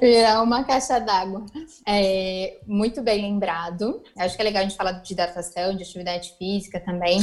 [0.00, 1.44] É uma caixa d'água.
[1.86, 4.00] É, muito bem lembrado.
[4.16, 7.18] Acho que é legal a gente falar de hidratação, de atividade física também.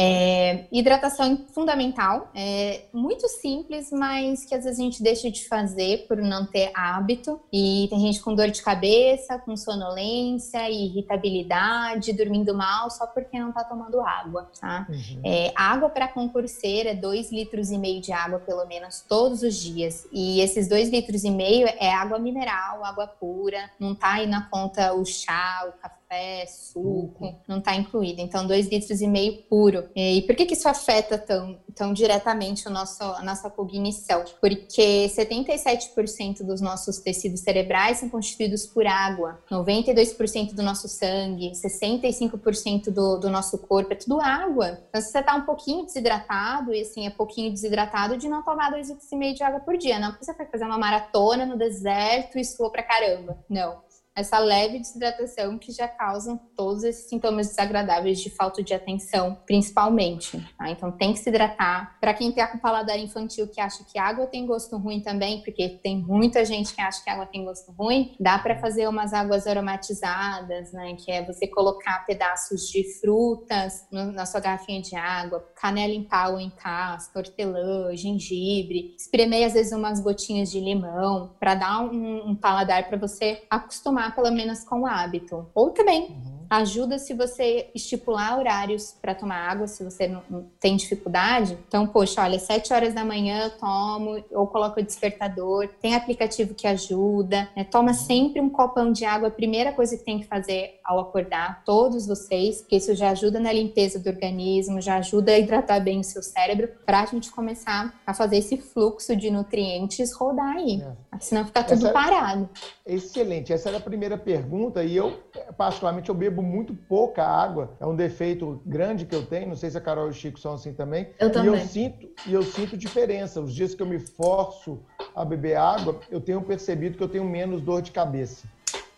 [0.00, 5.48] É, hidratação é fundamental, é muito simples, mas que às vezes a gente deixa de
[5.48, 7.40] fazer por não ter hábito.
[7.52, 13.48] E tem gente com dor de cabeça, com sonolência, irritabilidade, dormindo mal só porque não
[13.48, 14.86] está tomando água, tá?
[14.88, 15.20] Uhum.
[15.24, 19.56] É, água para concurseira é 2 litros e meio de água, pelo menos, todos os
[19.56, 20.06] dias.
[20.12, 24.48] E esses 2 litros e meio é água mineral, água pura, não tá aí na
[24.48, 27.34] conta o chá, o café suco, uhum.
[27.46, 28.20] não está incluído.
[28.20, 29.87] Então, dois litros e meio puro.
[29.94, 34.24] E por que, que isso afeta tão, tão diretamente o nosso, a nossa cognição?
[34.40, 42.90] Porque 77% dos nossos tecidos cerebrais são constituídos por água, 92% do nosso sangue, 65%
[42.90, 44.78] do, do nosso corpo é tudo água.
[44.88, 48.70] Então, se você está um pouquinho desidratado, e assim, é pouquinho desidratado, de não tomar
[48.70, 49.98] dois litros meio de água por dia.
[49.98, 53.38] Não porque você vai fazer uma maratona no deserto e suou pra caramba.
[53.48, 53.87] Não
[54.18, 60.38] essa leve desidratação que já causam todos esses sintomas desagradáveis de falta de atenção, principalmente.
[60.58, 60.70] Tá?
[60.70, 61.96] Então tem que se hidratar.
[62.00, 65.68] Para quem tem com paladar infantil que acha que água tem gosto ruim também, porque
[65.82, 69.46] tem muita gente que acha que água tem gosto ruim, dá para fazer umas águas
[69.46, 70.94] aromatizadas, né?
[70.94, 76.02] Que é você colocar pedaços de frutas no, na sua garrafinha de água, canela em
[76.02, 82.30] pau em casca, hortelã, gengibre, espremer às vezes umas gotinhas de limão para dar um,
[82.30, 85.46] um paladar para você acostumar pelo menos com o hábito.
[85.54, 90.46] Ou também uhum Ajuda se você estipular horários para tomar água, se você não, não,
[90.60, 91.58] tem dificuldade.
[91.66, 95.68] Então, poxa, olha, 7 horas da manhã eu tomo, ou coloco o despertador.
[95.80, 97.48] Tem aplicativo que ajuda.
[97.56, 97.64] Né?
[97.64, 101.62] Toma sempre um copão de água, a primeira coisa que tem que fazer ao acordar,
[101.64, 106.00] todos vocês, porque isso já ajuda na limpeza do organismo, já ajuda a hidratar bem
[106.00, 110.82] o seu cérebro, para a gente começar a fazer esse fluxo de nutrientes rodar aí.
[110.82, 111.18] É.
[111.20, 111.92] Senão fica tudo Essa...
[111.92, 112.48] parado.
[112.86, 113.52] Excelente.
[113.52, 115.18] Essa era a primeira pergunta e eu,
[115.56, 117.70] particularmente, eu bebo muito pouca água.
[117.80, 119.48] É um defeito grande que eu tenho.
[119.48, 121.08] Não sei se a Carol e o Chico são assim também.
[121.18, 121.52] Eu também.
[121.52, 123.40] E eu sinto, e eu sinto diferença.
[123.40, 124.80] Os dias que eu me forço
[125.14, 128.46] a beber água, eu tenho percebido que eu tenho menos dor de cabeça.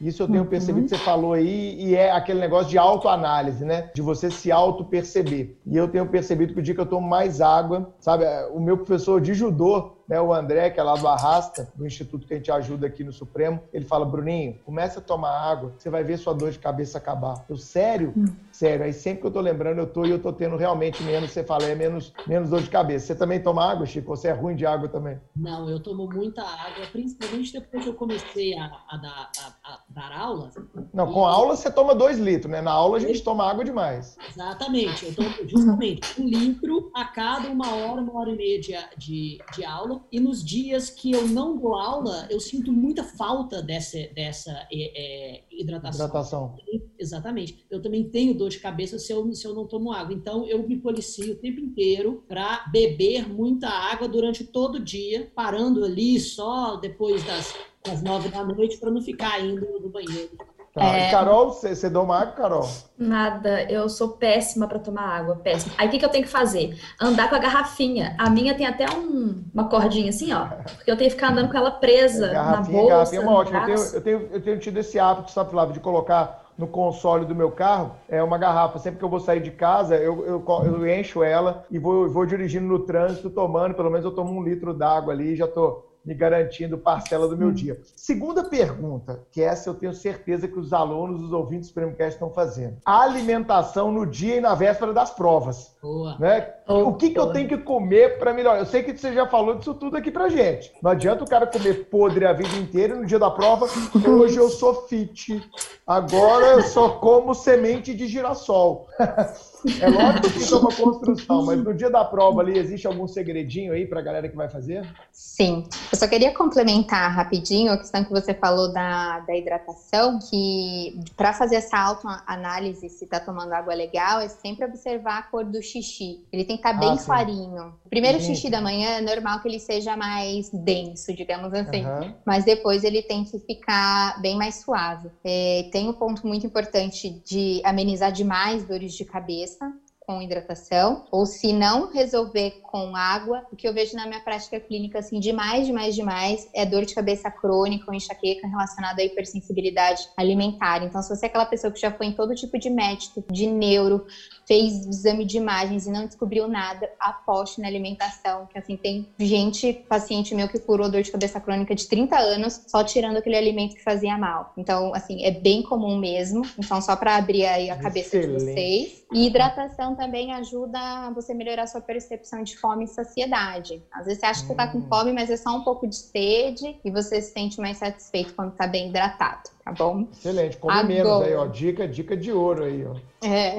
[0.00, 0.48] Isso eu tenho uhum.
[0.48, 3.90] percebido que você falou aí, e é aquele negócio de autoanálise, né?
[3.94, 5.58] De você se auto-perceber.
[5.66, 8.24] E eu tenho percebido que o dia que eu tomo mais água, sabe?
[8.54, 12.26] O meu professor de judô, né, o André, que é lá do Arrasta, do instituto
[12.26, 15.88] que a gente ajuda aqui no Supremo, ele fala, Bruninho, começa a tomar água, você
[15.88, 17.44] vai ver sua dor de cabeça acabar.
[17.48, 18.12] Eu, sério?
[18.16, 18.24] Hum.
[18.50, 18.84] Sério.
[18.84, 21.44] Aí sempre que eu tô lembrando, eu tô e eu tô tendo realmente menos, você
[21.44, 23.06] fala, é menos, menos dor de cabeça.
[23.06, 24.08] Você também toma água, Chico?
[24.08, 25.16] Você é ruim de água também?
[25.36, 29.78] Não, eu tomo muita água, principalmente depois que eu comecei a, a, dar, a, a
[29.88, 30.50] dar aula.
[30.92, 32.60] Não, com aula você toma dois litros, né?
[32.60, 34.16] Na aula a gente toma água demais.
[34.28, 35.06] Exatamente.
[35.06, 39.38] Eu tomo justamente um litro a cada uma hora, uma hora e meia de, de,
[39.54, 43.98] de aula e nos dias que eu não dou aula, eu sinto muita falta dessa,
[44.14, 46.06] dessa é, é, hidratação.
[46.06, 46.56] Hidratação.
[46.98, 47.64] Exatamente.
[47.70, 50.14] Eu também tenho dor de cabeça se eu, se eu não tomo água.
[50.14, 55.30] Então, eu me policio o tempo inteiro para beber muita água durante todo o dia,
[55.34, 57.54] parando ali só depois das,
[57.84, 60.36] das nove da noite para não ficar indo no banheiro.
[60.80, 60.96] Tá.
[60.96, 61.10] É...
[61.10, 62.66] Carol, você, você dá uma água, Carol?
[62.96, 65.74] Nada, eu sou péssima para tomar água, péssima.
[65.76, 66.80] Aí o que, que eu tenho que fazer?
[66.98, 68.14] Andar com a garrafinha.
[68.18, 70.46] A minha tem até um, uma cordinha assim, ó.
[70.46, 72.88] Porque eu tenho que ficar andando com ela presa é, na bolsa.
[72.88, 73.58] Garrafinha é uma ótima.
[73.60, 77.26] Eu tenho, eu, tenho, eu tenho tido esse hábito, sabe, Flávio, de colocar no console
[77.26, 78.78] do meu carro é uma garrafa.
[78.78, 82.24] Sempre que eu vou sair de casa, eu, eu, eu encho ela e vou, vou
[82.24, 83.74] dirigindo no trânsito, tomando.
[83.74, 87.36] Pelo menos eu tomo um litro d'água ali e já tô me garantindo parcela do
[87.36, 87.80] meu dia.
[87.94, 92.30] Segunda pergunta, que essa eu tenho certeza que os alunos, os ouvintes do Prêmio estão
[92.30, 92.78] fazendo.
[92.84, 95.76] A alimentação no dia e na véspera das provas.
[95.82, 96.18] Boa.
[96.18, 96.46] Né?
[96.68, 98.58] o que, que eu tenho que comer para melhorar?
[98.58, 100.70] Eu sei que você já falou disso tudo aqui pra gente.
[100.82, 103.66] Não adianta o cara comer podre a vida inteira no dia da prova.
[104.06, 105.42] Hoje eu sou fit.
[105.86, 108.88] Agora eu só como semente de girassol.
[109.80, 113.06] É lógico que isso é uma construção, mas no dia da prova ali, existe algum
[113.06, 114.88] segredinho aí para a galera que vai fazer?
[115.12, 115.66] Sim.
[115.92, 121.34] Eu só queria complementar rapidinho a questão que você falou da, da hidratação, que para
[121.34, 126.24] fazer essa autoanálise se está tomando água legal, é sempre observar a cor do xixi.
[126.32, 127.74] Ele tem que estar tá bem ah, clarinho.
[127.84, 128.36] O primeiro Gente.
[128.36, 131.84] xixi da manhã é normal que ele seja mais denso, digamos assim.
[131.84, 132.14] Uhum.
[132.24, 135.10] Mas depois ele tem que ficar bem mais suave.
[135.24, 139.72] É, tem um ponto muito importante de amenizar demais dores de cabeça
[140.10, 144.58] com hidratação, ou se não resolver com água, o que eu vejo na minha prática
[144.58, 150.08] clínica, assim, demais, demais, demais, é dor de cabeça crônica ou enxaqueca relacionada à hipersensibilidade
[150.16, 150.82] alimentar.
[150.82, 153.46] Então, se você é aquela pessoa que já foi em todo tipo de médico, de
[153.46, 154.04] neuro,
[154.50, 159.72] fez exame de imagens e não descobriu nada, aposte na alimentação, que assim, tem gente,
[159.88, 163.76] paciente meu que curou dor de cabeça crônica de 30 anos, só tirando aquele alimento
[163.76, 164.52] que fazia mal.
[164.56, 166.42] Então, assim, é bem comum mesmo.
[166.58, 168.38] Então, só para abrir aí a cabeça Excelente.
[168.38, 168.99] de vocês.
[169.12, 173.82] E hidratação também ajuda você melhorar sua percepção de fome e saciedade.
[173.92, 174.86] Às vezes você acha que você tá com hum.
[174.88, 178.52] fome, mas é só um pouco de sede e você se sente mais satisfeito quando
[178.52, 180.06] tá bem hidratado, tá bom?
[180.12, 180.86] Excelente, come Agora...
[180.86, 181.46] menos aí, ó.
[181.46, 182.94] Dica, dica de ouro aí, ó.
[183.26, 183.58] É.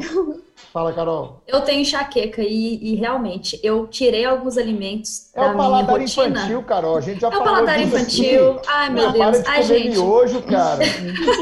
[0.71, 1.41] Fala, Carol.
[1.45, 5.83] Eu tenho enxaqueca e, e realmente eu tirei alguns alimentos é da minha rotina.
[5.83, 6.97] O paladar infantil, Carol.
[6.97, 8.51] A gente já é falou É o paladar infantil.
[8.51, 8.67] Aqui.
[8.69, 9.39] Ai, meu Deus.
[9.39, 9.89] Para de Ai, gente.
[9.89, 10.81] miojo, cara.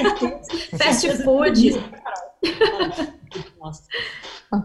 [0.77, 1.83] Fast food.
[3.59, 3.83] Nossa.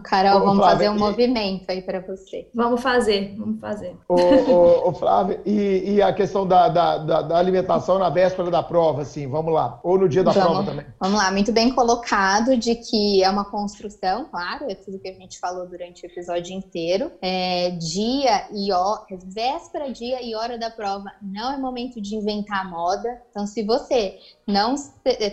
[0.03, 0.99] Carol, vamos Flávia, fazer um e...
[0.99, 2.49] movimento aí para você.
[2.55, 3.95] Vamos fazer, vamos fazer.
[4.09, 8.49] Ô, ô, ô Flávio, e, e, a questão da, da, da, da, alimentação na véspera
[8.49, 9.79] da prova, assim, vamos lá.
[9.83, 10.85] Ou no dia da vamos, prova também.
[10.99, 15.13] Vamos lá, muito bem colocado de que é uma construção, claro, é tudo que a
[15.13, 17.11] gente falou durante o episódio inteiro.
[17.21, 22.67] É, dia e hora, véspera, dia e hora da prova não é momento de inventar
[22.69, 23.21] moda.
[23.29, 24.17] Então, se você
[24.47, 24.75] não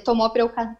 [0.04, 0.30] tomou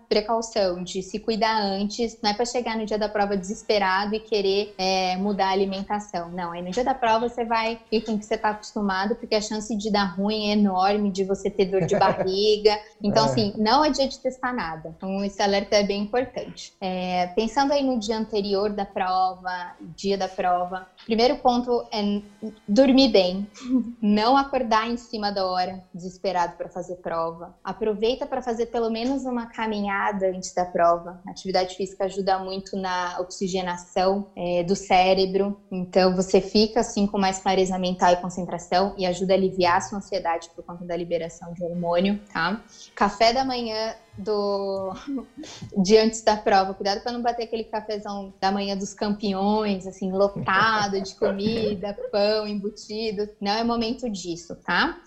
[0.09, 4.14] precaução de se cuidar antes, não é para chegar no dia da prova desesperado desesperado
[4.14, 6.30] e querer é, mudar a alimentação.
[6.30, 9.14] Não, aí no dia da prova você vai ir com o que você está acostumado,
[9.16, 12.78] porque a chance de dar ruim é enorme, de você ter dor de barriga.
[13.02, 13.28] Então, é.
[13.28, 14.94] assim, não é dia de testar nada.
[14.96, 16.74] Então, esse alerta é bem importante.
[16.80, 22.20] É, pensando aí no dia anterior da prova, dia da prova, primeiro ponto é
[22.66, 23.48] dormir bem,
[24.00, 27.54] não acordar em cima da hora, desesperado para fazer prova.
[27.62, 31.20] Aproveita para fazer pelo menos uma caminhada antes da prova.
[31.27, 37.19] A atividade física ajuda muito na oxigenação é, do cérebro, então você fica assim com
[37.19, 40.97] mais clareza mental e concentração e ajuda a aliviar a sua ansiedade por conta da
[40.97, 42.62] liberação de hormônio, tá?
[42.94, 44.93] Café da manhã do
[45.82, 46.74] de antes da prova.
[46.74, 52.47] Cuidado para não bater aquele cafezão da manhã dos campeões, assim, lotado de comida, pão,
[52.47, 53.28] embutido.
[53.40, 54.98] Não é momento disso, tá?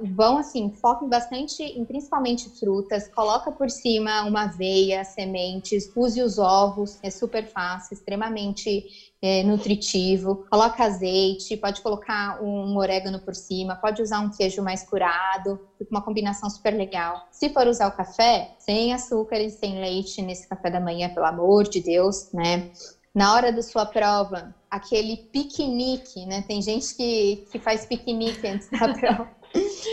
[0.00, 6.38] vão assim, foquem bastante em principalmente frutas, coloca por cima uma aveia, sementes, use os
[6.38, 8.84] ovos, é super fácil, extremamente
[9.22, 10.38] é, nutritivo.
[10.50, 16.02] Coloca azeite, pode colocar um orégano por cima, pode usar um queijo mais curado, uma
[16.02, 17.20] combinação super legal.
[17.30, 21.26] Se for usar o café, sem açúcar e sem leite nesse café da manhã, pelo
[21.26, 22.62] amor de Deus, né?
[23.14, 26.42] Na hora da sua prova, aquele piquenique, né?
[26.42, 29.37] Tem gente que, que faz piquenique antes da prova.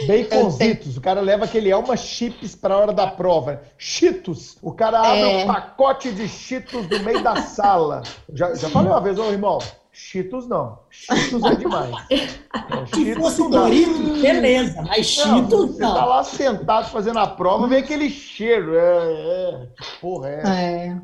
[0.08, 3.62] Baconzitos, o cara leva aquele Elma Chips para a hora da prova.
[3.78, 5.44] Cheetos, o cara abre é.
[5.44, 8.04] um pacote de Cheetos no meio da sala.
[8.34, 9.60] Já, já falei uma vez, ô irmão,
[9.92, 10.80] Cheetos não.
[10.90, 11.96] Cheetos é demais.
[12.68, 15.90] É, Se fosse Doritos, beleza, mas Cheetos não.
[15.90, 18.76] Você tá lá sentado fazendo a prova, vem aquele cheiro.
[18.76, 19.68] É, é.
[20.02, 20.42] Porra, é.
[20.48, 20.96] É.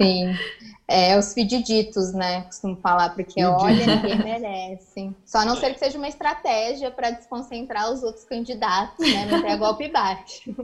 [0.00, 0.34] Sim.
[0.88, 2.42] É, os fediditos, né?
[2.44, 5.10] Costumo falar, porque olha, ninguém merece.
[5.24, 9.26] Só a não ser que seja uma estratégia para desconcentrar os outros candidatos, né?
[9.26, 10.54] Não ter golpe baixo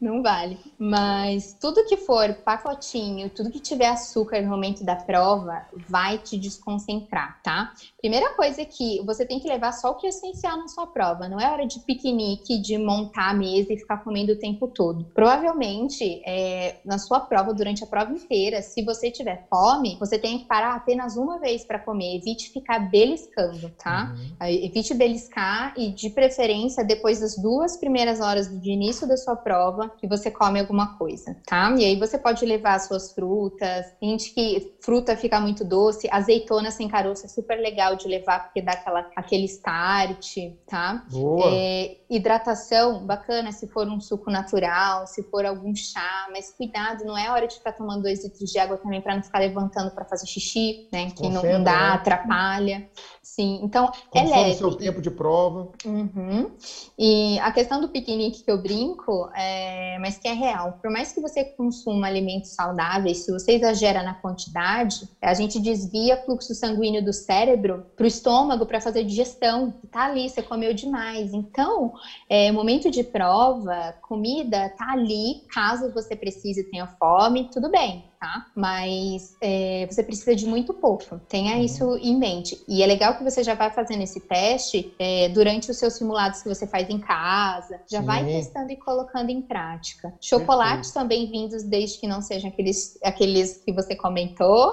[0.00, 0.58] não vale.
[0.78, 6.38] Mas tudo que for pacotinho, tudo que tiver açúcar no momento da prova, vai te
[6.38, 7.72] desconcentrar, tá?
[8.00, 10.86] Primeira coisa é que você tem que levar só o que é essencial na sua
[10.86, 11.28] prova.
[11.28, 15.04] Não é hora de piquenique, de montar a mesa e ficar comendo o tempo todo.
[15.14, 20.38] Provavelmente, é, na sua prova, durante a prova inteira, se você tiver fome, você tem
[20.38, 22.16] que parar apenas uma vez para comer.
[22.16, 24.14] Evite ficar beliscando, tá?
[24.40, 24.46] Uhum.
[24.46, 29.87] Evite beliscar e, de preferência, depois das duas primeiras horas de início da sua prova,
[29.96, 31.74] que você come alguma coisa, tá?
[31.76, 33.86] E aí você pode levar as suas frutas.
[34.02, 38.62] Gente que fruta fica muito doce, azeitona sem caroço é super legal de levar porque
[38.62, 40.36] dá aquela, aquele start,
[40.66, 41.04] tá?
[41.10, 41.50] Boa.
[41.52, 47.16] É, hidratação, bacana se for um suco natural, se for algum chá, mas cuidado, não
[47.16, 50.04] é hora de ficar tomando dois litros de água também para não ficar levantando para
[50.04, 51.10] fazer xixi, né?
[51.10, 51.92] Que não, não, dá, né?
[51.94, 52.88] atrapalha.
[53.22, 54.50] Sim, então é leve.
[54.50, 55.68] o seu tempo de prova.
[55.84, 56.50] Uhum.
[56.98, 60.74] E a questão do piquenique que eu brinco, é, mas que é real.
[60.82, 66.16] Por mais que você consuma alimentos saudáveis, se você exagera na quantidade, a gente desvia
[66.24, 69.72] fluxo sanguíneo do cérebro para o estômago para fazer digestão.
[69.90, 71.32] Tá ali, você comeu demais.
[71.32, 71.90] Então,
[72.28, 78.46] é, momento de prova, comida tá ali, caso você precise tenha fome, tudo bem tá?
[78.54, 81.20] Mas é, você precisa de muito pouco.
[81.28, 81.62] Tenha uhum.
[81.62, 82.62] isso em mente.
[82.66, 86.42] E é legal que você já vai fazendo esse teste é, durante os seus simulados
[86.42, 87.80] que você faz em casa.
[87.86, 88.06] Já Sim.
[88.06, 90.12] vai testando e colocando em prática.
[90.20, 94.72] Chocolates são bem-vindos desde que não sejam aqueles, aqueles que você comentou.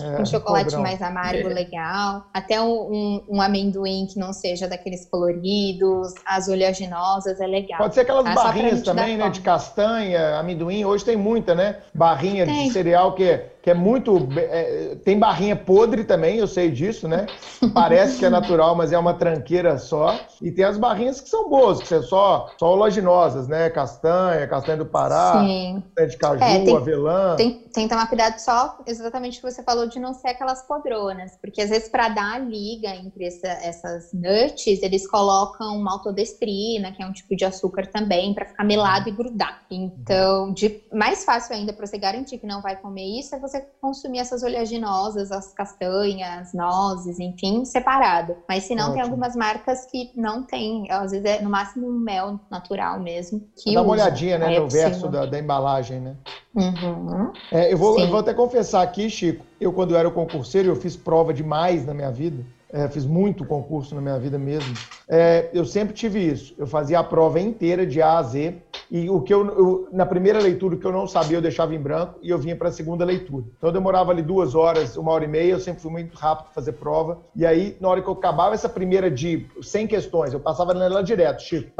[0.00, 0.82] É, um chocolate podrão.
[0.82, 1.54] mais amargo, é.
[1.54, 2.26] legal.
[2.32, 6.14] Até um, um, um, amendoim que não seja daqueles coloridos.
[6.26, 7.78] As oleaginosas é legal.
[7.78, 8.34] Pode ser aquelas tá?
[8.34, 9.30] barrinhas também, né?
[9.30, 10.84] De castanha, amendoim.
[10.84, 11.80] Hoje tem muita, né?
[11.94, 12.68] Barrinha tem.
[12.68, 14.28] de cereal que que é muito.
[14.36, 17.26] É, tem barrinha podre também, eu sei disso, né?
[17.72, 20.18] Parece que é natural, mas é uma tranqueira só.
[20.40, 23.70] E tem as barrinhas que são boas, que são só, só oleaginosas, né?
[23.70, 25.82] Castanha, castanha do Pará, Sim.
[25.96, 27.36] de caju, é, tem, avelã.
[27.36, 30.66] Tem, tem que tomar cuidado só, exatamente o que você falou, de não ser aquelas
[30.66, 31.36] podronas.
[31.40, 37.00] Porque às vezes, para dar a liga entre essa, essas nuts, eles colocam maltodestrina, que
[37.00, 39.62] é um tipo de açúcar também, para ficar melado e grudar.
[39.70, 43.51] Então, de, mais fácil ainda para você garantir que não vai comer isso é você
[43.52, 48.36] você consumir essas oleaginosas, as castanhas, nozes, enfim, separado.
[48.48, 48.94] Mas se não, Ótimo.
[48.94, 53.42] tem algumas marcas que não tem, às vezes é no máximo um mel natural mesmo.
[53.62, 56.16] Que Dá uma olhadinha, né, no é verso da, da, embalagem, né?
[56.54, 57.32] Uhum.
[57.50, 60.76] É, eu, vou, eu vou até confessar aqui, Chico, eu quando eu era concurseiro, eu
[60.76, 62.44] fiz prova demais na minha vida.
[62.72, 64.74] É, fiz muito concurso na minha vida mesmo.
[65.08, 66.54] É, eu sempre tive isso.
[66.56, 68.56] Eu fazia a prova inteira de A a Z
[68.90, 71.74] e o que eu, eu na primeira leitura o que eu não sabia eu deixava
[71.74, 73.44] em branco e eu vinha para a segunda leitura.
[73.58, 75.52] Então eu demorava ali duas horas, uma hora e meia.
[75.52, 77.20] Eu sempre fui muito rápido fazer prova.
[77.36, 81.02] E aí na hora que eu acabava essa primeira de 100 questões, eu passava nela
[81.02, 81.70] direto, Chico,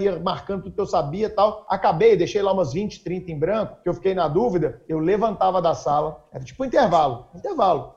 [0.00, 1.66] ia marcando tudo que eu sabia, tal.
[1.68, 4.80] Acabei, deixei lá umas 20, 30 em branco, que eu fiquei na dúvida.
[4.88, 7.96] Eu levantava da sala, era tipo um intervalo, intervalo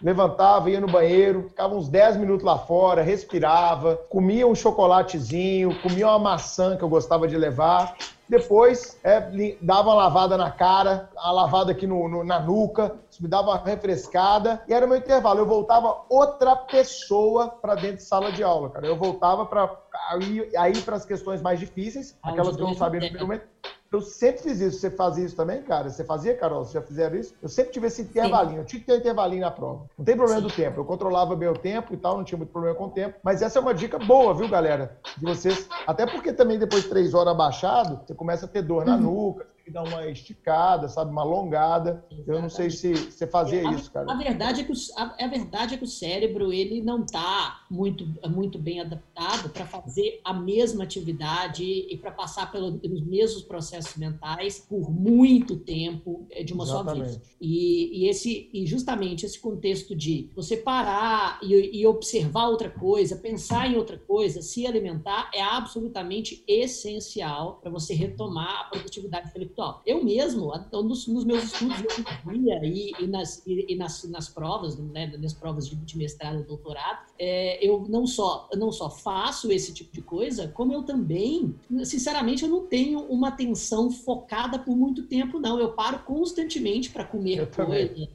[0.00, 6.08] levantava, ia no banheiro, ficava uns 10 minutos lá fora, respirava, comia um chocolatezinho, comia
[6.08, 7.96] uma maçã que eu gostava de levar.
[8.28, 9.20] Depois é,
[9.60, 13.58] dava uma lavada na cara, a lavada aqui no, no, na nuca, me dava uma
[13.58, 15.38] refrescada e era o meu intervalo.
[15.38, 18.86] Eu voltava outra pessoa para dentro de sala de aula, cara.
[18.86, 19.70] Eu voltava para
[20.10, 23.46] aí, aí para as questões mais difíceis, aquelas que eu não sabia no primeiro momento.
[23.92, 24.78] Eu sempre fiz isso.
[24.78, 25.88] Você fazia isso também, cara?
[25.88, 26.64] Você fazia, Carol?
[26.64, 27.34] Você já fizeram isso?
[27.42, 28.54] Eu sempre tive esse intervalinho.
[28.54, 28.58] Sim.
[28.60, 29.86] Eu tinha que ter um intervalinho na prova.
[29.96, 30.46] Não tem problema Sim.
[30.48, 30.80] do tempo.
[30.80, 33.18] Eu controlava bem o tempo e tal, não tinha muito problema com o tempo.
[33.22, 34.98] Mas essa é uma dica boa, viu, galera?
[35.16, 35.68] De vocês.
[35.86, 39.02] Até porque também depois de três horas abaixado, você começa a ter dor na uhum.
[39.02, 42.04] nuca, que dar uma esticada, sabe, uma alongada.
[42.08, 42.30] Exatamente.
[42.30, 44.10] Eu não sei se você fazia a, isso, cara.
[44.10, 47.64] A verdade é que o, a, a, verdade é que o cérebro ele não está
[47.68, 53.96] muito, muito bem adaptado para fazer a mesma atividade e para passar pelos mesmos processos
[53.96, 57.14] mentais por muito tempo eh, de uma Exatamente.
[57.14, 57.36] só vez.
[57.40, 63.16] E, e, esse e justamente esse contexto de você parar e, e observar outra coisa,
[63.16, 69.55] pensar em outra coisa, se alimentar é absolutamente essencial para você retomar a produtividade intelectual
[69.56, 69.82] intelectual.
[69.86, 74.28] Eu mesmo, nos, nos meus estudos de economia e, e, nas, e, e nas, nas
[74.28, 78.90] provas, né, nas provas de, de mestrado e doutorado, é, eu não só, não só
[78.90, 81.54] faço esse tipo de coisa, como eu também,
[81.84, 85.58] sinceramente, eu não tenho uma atenção focada por muito tempo, não.
[85.58, 88.08] Eu paro constantemente para comer eu coisa,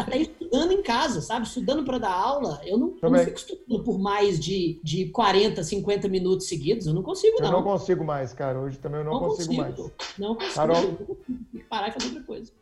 [0.00, 1.46] até estudando em casa, sabe?
[1.46, 5.62] Estudando para dar aula, eu não, eu não fico estudando por mais de, de 40,
[5.62, 7.46] 50 minutos seguidos, eu não consigo, não.
[7.46, 8.58] Eu não consigo mais, cara.
[8.60, 10.18] Hoje também eu não, não consigo, consigo, mais.
[10.18, 10.54] Não consigo.
[10.54, 12.52] Carol, tem que parar e fazer outra coisa.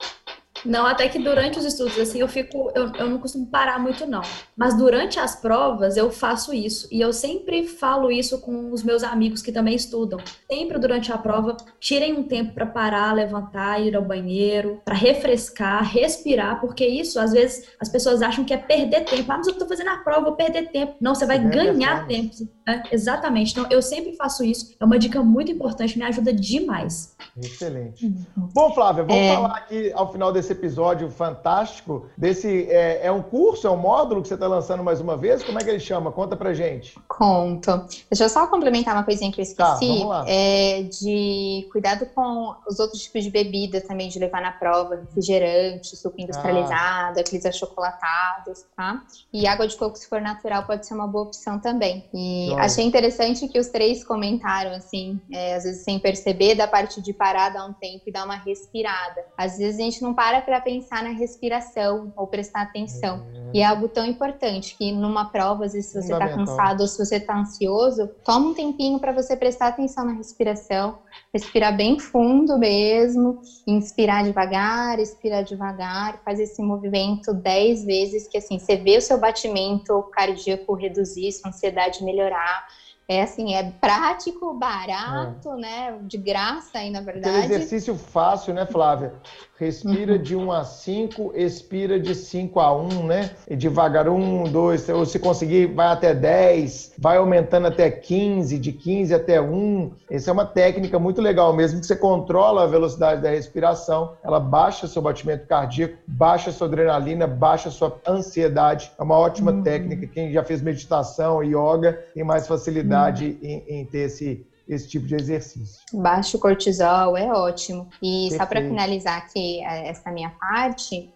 [0.66, 2.70] Não, até que durante os estudos, assim, eu fico.
[2.74, 4.22] Eu, eu não costumo parar muito, não.
[4.56, 6.88] Mas durante as provas, eu faço isso.
[6.90, 10.18] E eu sempre falo isso com os meus amigos que também estudam.
[10.50, 15.84] Sempre durante a prova, tirem um tempo para parar, levantar, ir ao banheiro, para refrescar,
[15.84, 19.30] respirar, porque isso, às vezes, as pessoas acham que é perder tempo.
[19.30, 20.96] Ah, mas eu tô fazendo a prova, vou perder tempo.
[21.00, 22.34] Não, você vai ganhar tempo.
[22.66, 23.52] É, exatamente.
[23.52, 24.74] Então, eu sempre faço isso.
[24.80, 27.14] É uma dica muito importante, me ajuda demais.
[27.40, 28.06] Excelente.
[28.06, 28.48] Uhum.
[28.52, 29.34] Bom, Flávia, vamos é...
[29.34, 32.66] falar aqui ao final desse episódio fantástico desse.
[32.68, 35.44] É, é um curso, é um módulo que você está lançando mais uma vez?
[35.44, 36.10] Como é que ele chama?
[36.10, 36.98] Conta pra gente.
[37.06, 37.86] Conto.
[38.10, 40.04] Deixa eu só complementar uma coisinha que eu tá, esqueci.
[40.04, 44.96] Tá, é de cuidado com os outros tipos de bebida também, de levar na prova,
[44.96, 47.20] refrigerante, suco industrializado, ah.
[47.20, 49.04] aqueles achocolatados, tá?
[49.32, 52.08] E água de coco, se for natural, pode ser uma boa opção também.
[52.12, 57.00] E achei interessante que os três comentaram, assim, é, às vezes sem perceber, da parte
[57.00, 59.24] de parar, dar um tempo e dar uma respirada.
[59.36, 63.26] Às vezes a gente não para para pensar na respiração ou prestar atenção.
[63.34, 63.50] É.
[63.54, 66.86] E é algo tão importante que numa prova, às vezes, se você está cansado ou
[66.88, 70.98] se você está ansioso, toma um tempinho para você prestar atenção na respiração,
[71.32, 78.58] respirar bem fundo mesmo, inspirar devagar, expirar devagar, faz esse movimento dez vezes que assim,
[78.58, 82.64] você vê o seu batimento cardíaco reduzir, sua ansiedade melhorar
[83.08, 85.56] é assim, é prático, barato, é.
[85.56, 85.98] né?
[86.02, 87.36] De graça aí, na verdade.
[87.36, 89.12] Aquele exercício fácil, né, Flávia?
[89.58, 93.30] Respira de 1 a 5, expira de 5 a 1, né?
[93.48, 98.72] E devagar, 1, 2, ou se conseguir, vai até 10, vai aumentando até 15, de
[98.72, 99.92] 15 até 1.
[100.10, 104.40] Essa é uma técnica muito legal mesmo, que você controla a velocidade da respiração, ela
[104.40, 108.90] baixa seu batimento cardíaco, baixa sua adrenalina, baixa sua ansiedade.
[108.98, 109.62] É uma ótima uhum.
[109.62, 110.06] técnica.
[110.08, 113.38] Quem já fez meditação e yoga tem mais facilidade uhum.
[113.42, 115.80] em, em ter esse esse tipo de exercício.
[115.92, 117.88] Baixo cortisol é ótimo.
[118.02, 118.36] E Perfeito.
[118.36, 121.12] só para finalizar aqui é, essa minha parte,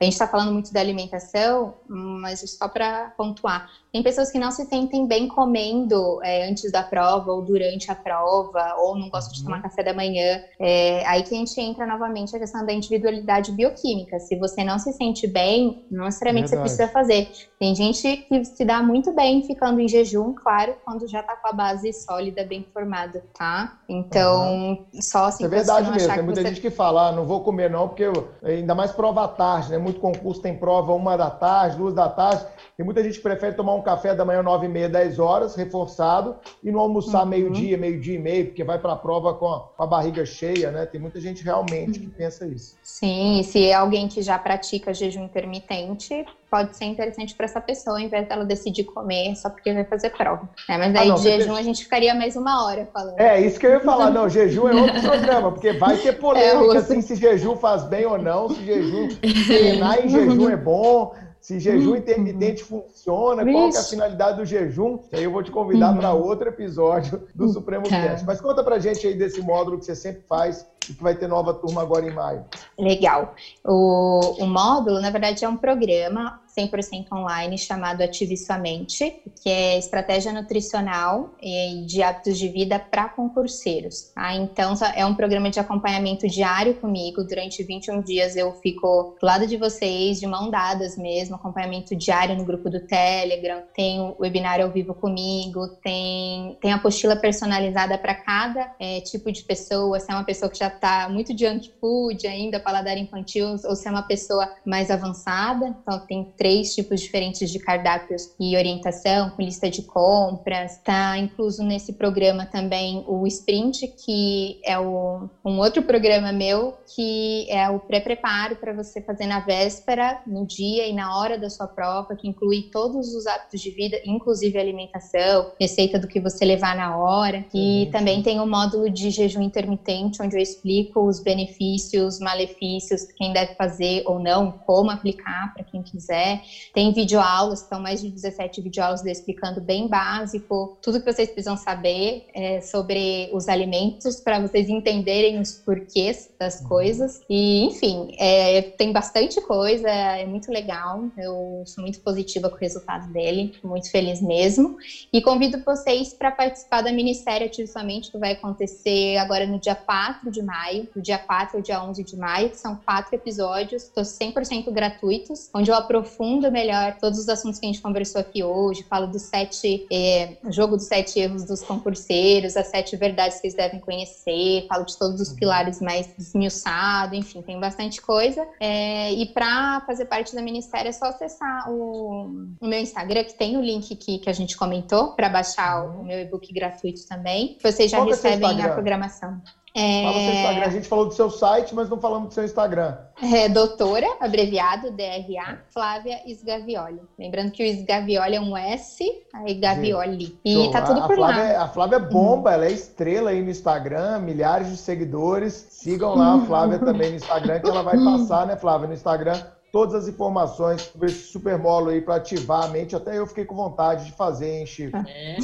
[0.00, 4.50] a gente está falando muito da alimentação, mas só para pontuar, tem pessoas que não
[4.50, 9.32] se sentem bem comendo é, antes da prova ou durante a prova, ou não gostam
[9.32, 9.38] uhum.
[9.38, 10.42] de tomar café da manhã.
[10.60, 14.18] É, aí que a gente entra novamente a questão da individualidade bioquímica.
[14.18, 16.68] Se você não se sente bem, não necessariamente Verdade.
[16.68, 17.30] você precisa fazer.
[17.58, 21.48] Tem gente que se dá muito bem ficando em jejum, claro, quando já está com
[21.48, 23.78] a base sólida, bem formada, tá?
[23.88, 24.86] Então, uhum.
[25.00, 25.46] só assim.
[25.46, 26.12] É verdade mesmo.
[26.12, 26.48] Tem muita você...
[26.48, 29.70] gente que fala, ah, não vou comer não, porque eu, ainda mais prova à tarde,
[29.70, 29.78] né?
[29.78, 32.44] Muito concurso tem prova uma da tarde, duas da tarde.
[32.76, 35.54] Tem muita gente que prefere tomar um café da manhã, nove e meia, dez horas,
[35.54, 37.28] reforçado, e não almoçar uhum.
[37.28, 40.72] meio-dia, meio-dia e meio, porque vai para a prova com a, com a, barriga cheia,
[40.72, 40.84] né?
[40.84, 42.76] Tem muita gente realmente que pensa isso.
[42.82, 47.96] Sim, se é alguém que já pratica jejum intermitente, pode ser interessante para essa pessoa,
[47.96, 50.48] ao invés dela decidir comer só porque vai fazer prova.
[50.68, 53.20] É, mas aí ah, não, de jejum a gente ficaria mais uma hora falando.
[53.20, 54.10] É, isso que eu ia falar.
[54.10, 58.04] Não, jejum é outro programa, porque vai ter polêmica, é, assim, se jejum faz bem
[58.04, 59.08] ou não, se jejum
[59.46, 61.14] treinar em jejum é bom,
[61.46, 61.96] se jejum uhum.
[61.96, 64.98] intermitente funciona, qual é a finalidade do jejum.
[65.12, 65.98] Aí eu vou te convidar uhum.
[65.98, 68.02] para outro episódio do Supremo tá.
[68.02, 68.26] Cast.
[68.26, 71.28] Mas conta pra gente aí desse módulo que você sempre faz e que vai ter
[71.28, 72.44] nova turma agora em maio.
[72.78, 73.34] Legal.
[73.64, 79.50] O, o módulo, na verdade, é um programa 100% online chamado Ative Sua Mente, que
[79.50, 84.10] é estratégia nutricional e de hábitos de vida para concurseiros.
[84.14, 84.34] Tá?
[84.34, 87.22] Então, é um programa de acompanhamento diário comigo.
[87.24, 92.34] Durante 21 dias eu fico do lado de vocês, de mão dadas mesmo, acompanhamento diário
[92.36, 98.14] no grupo do Telegram, tem o webinário ao vivo comigo, tem, tem apostila personalizada para
[98.14, 102.26] cada é, tipo de pessoa, se é uma pessoa que já está muito junk food
[102.26, 105.74] ainda, paladar infantil, ou se é uma pessoa mais avançada.
[105.82, 110.72] Então, tem três tipos diferentes de cardápios e orientação, com lista de compras.
[110.72, 117.50] Está incluso nesse programa também o Sprint, que é o, um outro programa meu, que
[117.50, 121.66] é o pré-preparo para você fazer na véspera, no dia e na hora da sua
[121.66, 126.76] prova, que inclui todos os hábitos de vida, inclusive alimentação, receita do que você levar
[126.76, 127.44] na hora.
[127.54, 127.90] E uhum.
[127.90, 133.54] também tem o módulo de jejum intermitente, onde eu explico os benefícios, malefícios, quem deve
[133.54, 136.40] fazer ou não, como aplicar para quem quiser.
[136.74, 142.26] Tem videoaulas, são mais de 17 videoaulas explicando bem básico, tudo que vocês precisam saber
[142.34, 146.68] é, sobre os alimentos, para vocês entenderem os porquês das uhum.
[146.68, 147.20] coisas.
[147.28, 151.04] E, enfim, é, tem bastante coisa, é muito legal.
[151.16, 154.76] Eu sou muito positiva com o resultado dele, muito feliz mesmo.
[155.12, 160.30] E convido vocês para participar da Ministério Ativamente, que vai acontecer agora no dia 4
[160.30, 164.02] de maio, do dia 4 ao dia 11 de maio, que são quatro episódios, estou
[164.02, 168.82] 100% gratuitos, onde eu aprofundo melhor todos os assuntos que a gente conversou aqui hoje,
[168.84, 173.56] falo dos sete, é, jogo dos sete erros dos concurseiros, as sete verdades que eles
[173.56, 175.36] devem conhecer, falo de todos os uhum.
[175.36, 178.46] pilares mais desmiuçados, enfim, tem bastante coisa.
[178.60, 183.34] É, e para fazer parte da Ministério é só acessar o, o, meu Instagram, que
[183.34, 187.06] tem o link que, que a gente comentou, para baixar o, o meu e-book gratuito
[187.06, 187.58] também.
[187.62, 189.40] Vocês já Qual é recebem é a programação.
[189.76, 190.04] É...
[190.04, 190.66] Fala seu Instagram.
[190.66, 192.96] A gente falou do seu site, mas não falamos do seu Instagram.
[193.22, 197.02] É doutora, abreviado, DRA, Flávia Isgavioli.
[197.18, 199.04] Lembrando que o Isgavioli é um S,
[199.34, 200.38] aí Gavioli.
[200.42, 200.70] E Show.
[200.70, 201.50] tá tudo a, por Flávia, lá.
[201.50, 205.66] É, a Flávia é bomba, ela é estrela aí no Instagram, milhares de seguidores.
[205.68, 209.38] Sigam lá a Flávia também no Instagram, que ela vai passar, né, Flávia, no Instagram
[209.72, 212.96] todas as informações sobre esse supermolo aí para ativar a mente.
[212.96, 214.96] Até eu fiquei com vontade de fazer, hein, Chico?
[214.96, 215.36] É,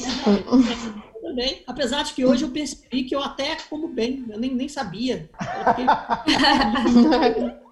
[1.22, 1.62] também.
[1.66, 5.30] Apesar de que hoje eu percebi que eu até como bem, eu nem, nem sabia.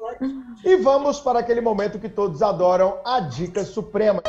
[0.62, 4.22] E vamos para aquele momento que todos adoram, a dica suprema.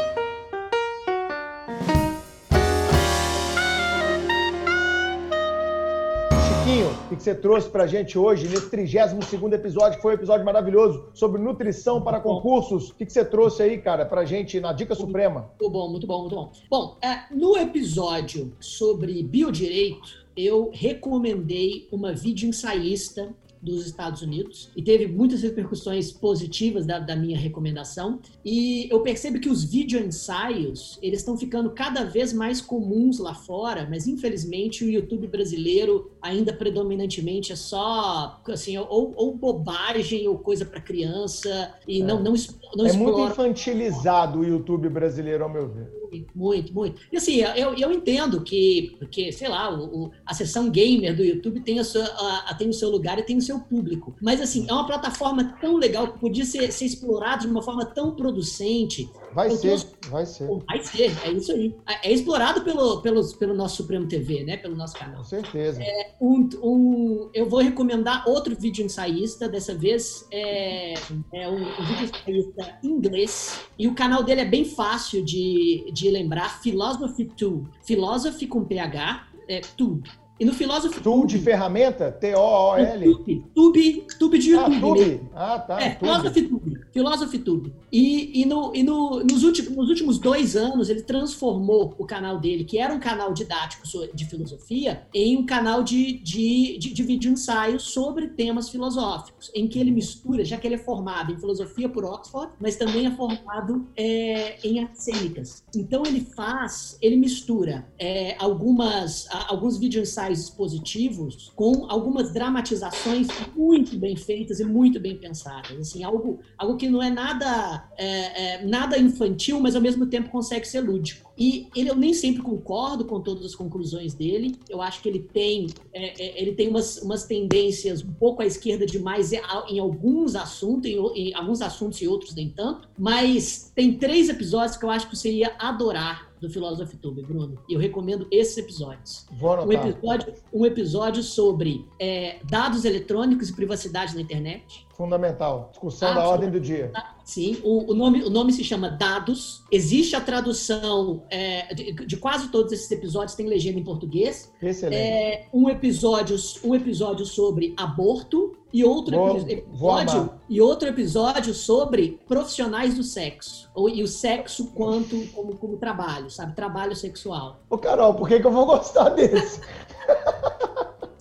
[7.15, 11.09] Que você trouxe para a gente hoje, nesse 32 episódio, que foi um episódio maravilhoso,
[11.13, 12.89] sobre nutrição para concursos.
[12.89, 15.49] O que você trouxe aí, cara, para a gente na Dica Suprema?
[15.59, 16.51] Muito bom, muito bom, muito bom.
[16.69, 24.81] Bom, é, no episódio sobre biodireito, eu recomendei uma vídeo ensaísta dos Estados Unidos e
[24.81, 28.19] teve muitas repercussões positivas da, da minha recomendação.
[28.43, 33.87] E eu percebo que os videoensaios eles estão ficando cada vez mais comuns lá fora,
[33.89, 40.65] mas infelizmente o YouTube brasileiro ainda predominantemente é só assim ou, ou bobagem ou coisa
[40.65, 42.03] para criança e é.
[42.03, 42.33] não não,
[42.75, 42.95] não é explora...
[42.95, 46.00] muito infantilizado o YouTube brasileiro ao meu ver
[46.35, 47.01] muito, muito.
[47.11, 51.23] E assim, eu, eu entendo que, porque, sei lá, o, o, a sessão gamer do
[51.23, 54.15] YouTube tem, a sua, a, tem o seu lugar e tem o seu público.
[54.21, 57.85] Mas, assim, é uma plataforma tão legal que podia ser, ser explorada de uma forma
[57.85, 59.09] tão producente.
[59.33, 59.79] Vai ser,
[60.09, 60.47] vai ser.
[60.67, 61.75] Vai ser, é isso aí.
[61.87, 64.57] É, é explorado pelo, pelo, pelo nosso Supremo TV, né?
[64.57, 65.17] Pelo nosso canal.
[65.17, 65.81] Com certeza.
[65.81, 70.93] É, um, um, eu vou recomendar outro vídeo ensaísta, dessa vez é,
[71.33, 73.61] é um, um vídeo ensaísta em inglês.
[73.77, 77.69] E o canal dele é bem fácil de, de lembrar, Philosophy Tube.
[77.83, 80.09] Philosophy com PH, é Tube.
[80.41, 82.11] E no Philosophy Tool de ferramenta?
[82.11, 83.13] T-O-O-L?
[83.13, 84.75] Tube, tube, tube de YouTube.
[84.75, 85.21] Ah, tube.
[85.35, 85.79] Ah, tá.
[85.79, 85.95] É.
[85.99, 86.81] Philosophy Tube.
[86.91, 87.73] Philosophy Tube.
[87.91, 92.39] E, e, no, e no, nos, últimos, nos últimos dois anos, ele transformou o canal
[92.39, 93.83] dele, que era um canal didático
[94.15, 99.67] de filosofia, em um canal de, de, de, de vídeo ensaio sobre temas filosóficos, em
[99.67, 103.11] que ele mistura, já que ele é formado em filosofia por Oxford, mas também é
[103.11, 105.63] formado é, em artes cênicas.
[105.75, 113.27] Então ele faz, ele mistura é, algumas, alguns vídeo ensaios sociais expositivos com algumas dramatizações
[113.55, 115.77] muito bem feitas e muito bem pensadas.
[115.77, 120.29] Assim, algo, algo que não é nada, é, é, nada infantil, mas ao mesmo tempo
[120.29, 121.31] consegue ser lúdico.
[121.37, 124.55] E ele, eu nem sempre concordo com todas as conclusões dele.
[124.69, 128.45] Eu acho que ele tem, é, é ele tem umas, umas tendências um pouco à
[128.45, 132.87] esquerda demais em alguns assuntos, em, em alguns assuntos e outros nem tanto.
[132.97, 137.55] Mas tem três episódios que eu acho que você ia adorar do Philosophy Tube, Bruno.
[137.69, 139.27] E eu recomendo esses episódios.
[139.31, 144.87] Vou um episódio, um episódio sobre é, dados eletrônicos e privacidade na internet.
[144.93, 145.69] Fundamental.
[145.71, 146.91] Discussão da ordem do dia.
[147.23, 149.63] Sim, o, o, nome, o nome se chama Dados.
[149.71, 154.51] Existe a tradução é, de, de, quase todos esses episódios, tem legenda em português.
[154.61, 154.99] Excelente.
[154.99, 161.53] É, um, episódio, um episódio sobre aborto e outro vou, episódio vou e outro episódio
[161.53, 166.55] sobre profissionais do sexo ou, e o sexo quanto como, como trabalho, sabe?
[166.55, 167.61] Trabalho sexual.
[167.69, 169.61] Ô, Carol, por que, que eu vou gostar desse?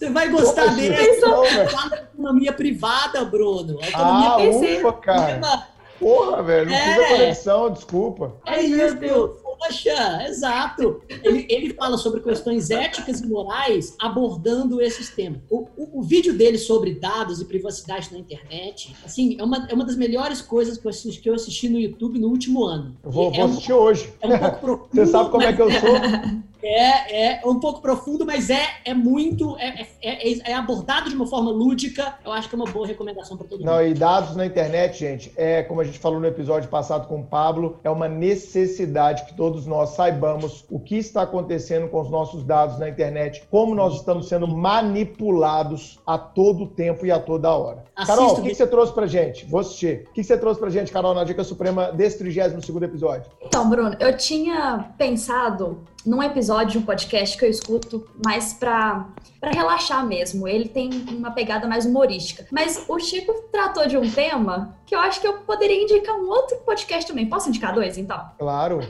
[0.01, 0.97] Você vai gostar dele.
[1.20, 3.78] Fala de economia privada, Bruno.
[3.82, 5.68] Economia ah, ufa, cara.
[5.98, 6.81] Porra, velho, não é.
[6.81, 8.32] fiz a conexão, desculpa.
[8.47, 9.32] É isso, Deus.
[9.61, 11.03] Poxa, exato.
[11.23, 15.43] Ele, ele fala sobre questões éticas e morais abordando esses temas.
[15.51, 19.74] O, o, o, vídeo dele sobre dados e privacidade na internet, assim, é uma, é
[19.74, 22.97] uma das melhores coisas que eu, assisti, que eu assisti no YouTube no último ano.
[23.05, 24.12] Eu vou, é vou assistir um, hoje.
[24.23, 24.89] É um pouco profundo.
[24.95, 26.41] Você sabe como é que eu sou?
[26.62, 29.57] É, é um pouco profundo, mas é, é muito.
[29.59, 32.19] É, é, é, abordado de uma forma lúdica.
[32.24, 33.66] Eu acho que é uma boa recomendação para todo mundo.
[33.66, 37.20] Não, e dados na internet, gente, é como a gente falou no episódio passado com
[37.20, 42.09] o Pablo, é uma necessidade que todos nós saibamos o que está acontecendo com os
[42.09, 47.51] nossos dados na internet, como nós estamos sendo manipulados a todo tempo e a toda
[47.51, 47.85] hora.
[47.97, 49.44] Assisto Carol, o que, que, você trouxe pra gente?
[49.47, 50.06] Vou assistir.
[50.09, 53.28] O que, que você trouxe pra gente, Carol, na Dica Suprema desse 32 episódio?
[53.43, 59.09] Então, Bruno, eu tinha pensado num episódio de um podcast que eu escuto mais para
[59.43, 60.47] relaxar mesmo.
[60.47, 62.47] Ele tem uma pegada mais humorística.
[62.52, 66.28] Mas o Chico tratou de um tema que eu acho que eu poderia indicar um
[66.28, 67.28] outro podcast também.
[67.28, 68.31] Posso indicar dois, então?
[68.39, 68.81] Claro.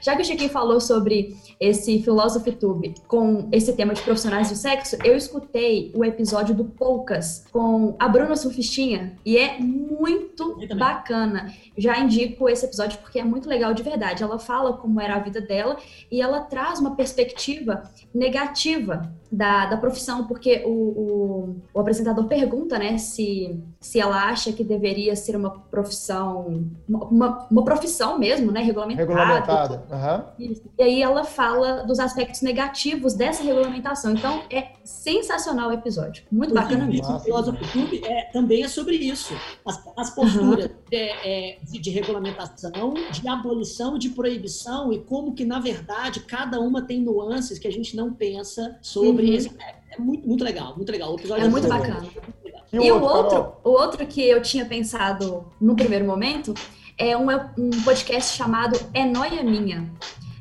[0.00, 4.56] Já que o Chiquinho falou sobre esse Philosophy Tube com esse tema de profissionais do
[4.56, 11.52] sexo, eu escutei o episódio do Poucas com a Bruna Surfistinha e é muito bacana.
[11.76, 14.22] Já indico esse episódio porque é muito legal de verdade.
[14.22, 15.76] Ela fala como era a vida dela
[16.10, 17.82] e ela traz uma perspectiva
[18.14, 24.52] negativa da, da profissão, porque o, o, o, apresentador pergunta, né, se, se ela acha
[24.52, 29.08] que deveria ser uma profissão, uma, uma profissão mesmo, né, regulamentada.
[29.08, 30.56] Regulamentada, uhum.
[30.76, 31.49] E aí ela fala
[31.86, 34.12] dos aspectos negativos dessa regulamentação.
[34.12, 36.24] Então, é sensacional o episódio.
[36.30, 37.16] Muito bacana mesmo.
[37.16, 39.34] O Filósofo Clube é, também é sobre isso.
[39.66, 40.72] As, as posturas uhum.
[40.90, 46.60] de, é, de, de regulamentação, de abolição, de proibição e como que, na verdade, cada
[46.60, 49.34] uma tem nuances que a gente não pensa sobre uhum.
[49.34, 49.50] esse.
[49.58, 51.12] É, é, muito, muito legal, muito legal.
[51.12, 52.06] O episódio é, é muito bacana.
[52.72, 56.54] E, e o, outro, o outro que eu tinha pensado no primeiro momento
[56.96, 57.28] é um,
[57.58, 59.90] um podcast chamado É Noia Minha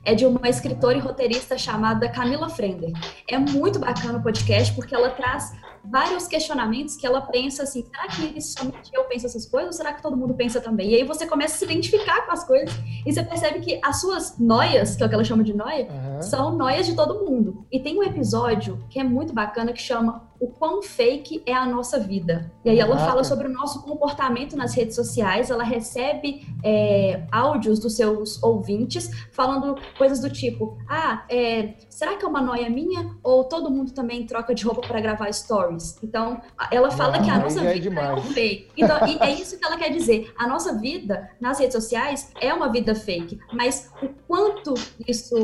[0.03, 2.91] é de uma escritora e roteirista chamada Camila Frender.
[3.27, 5.51] É muito bacana o podcast porque ela traz
[5.83, 9.93] vários questionamentos que ela pensa assim, será que somente eu penso essas coisas ou será
[9.93, 10.91] que todo mundo pensa também?
[10.91, 12.73] E aí você começa a se identificar com as coisas
[13.05, 15.87] e você percebe que as suas noias, que é o que ela chama de noia,
[15.89, 16.21] uhum.
[16.21, 17.65] são noias de todo mundo.
[17.71, 21.65] E tem um episódio que é muito bacana que chama o quão fake é a
[21.65, 22.51] nossa vida.
[22.63, 27.23] E aí ela ah, fala sobre o nosso comportamento nas redes sociais, ela recebe é,
[27.31, 32.69] áudios dos seus ouvintes falando coisas do tipo: ah, é, será que é uma noia
[32.69, 33.15] minha?
[33.23, 36.01] Ou todo mundo também troca de roupa para gravar stories?
[36.03, 36.41] Então,
[36.71, 38.69] ela fala ah, que a nossa é vida é, é um fake.
[38.77, 40.31] Então, é isso que ela quer dizer.
[40.37, 44.73] A nossa vida nas redes sociais é uma vida fake, mas o quanto
[45.07, 45.35] isso.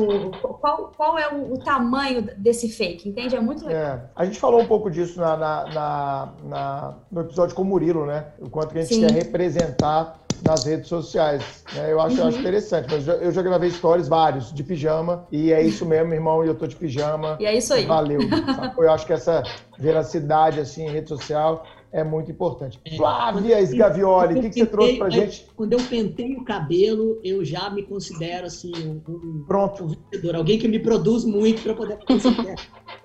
[0.60, 3.08] Qual, qual é o, o tamanho desse fake?
[3.08, 3.36] Entende?
[3.36, 3.82] É muito legal.
[3.82, 8.06] É, a gente falou um pouco disso na, na, na, no episódio com o Murilo,
[8.06, 8.26] né?
[8.40, 9.06] O quanto que a gente Sim.
[9.06, 11.64] quer representar nas redes sociais.
[11.74, 11.92] Né?
[11.92, 12.22] Eu, acho, uhum.
[12.22, 12.42] eu acho uhum.
[12.42, 12.88] interessante.
[12.90, 16.44] Mas eu já gravei stories vários de pijama e é isso mesmo, irmão.
[16.44, 17.36] E eu tô de pijama.
[17.40, 17.86] E é isso aí.
[17.86, 18.20] Valeu.
[18.78, 19.42] eu acho que essa
[19.78, 21.64] veracidade assim em rede social
[21.96, 22.78] é muito importante.
[22.84, 25.46] É, Flávia Sgavioli, o que, que você trouxe pra gente?
[25.56, 28.70] Quando eu penteio o cabelo, eu já me considero assim
[29.08, 29.84] um, Pronto.
[29.84, 32.56] Um vendedor, alguém que me produz muito para poder considerar.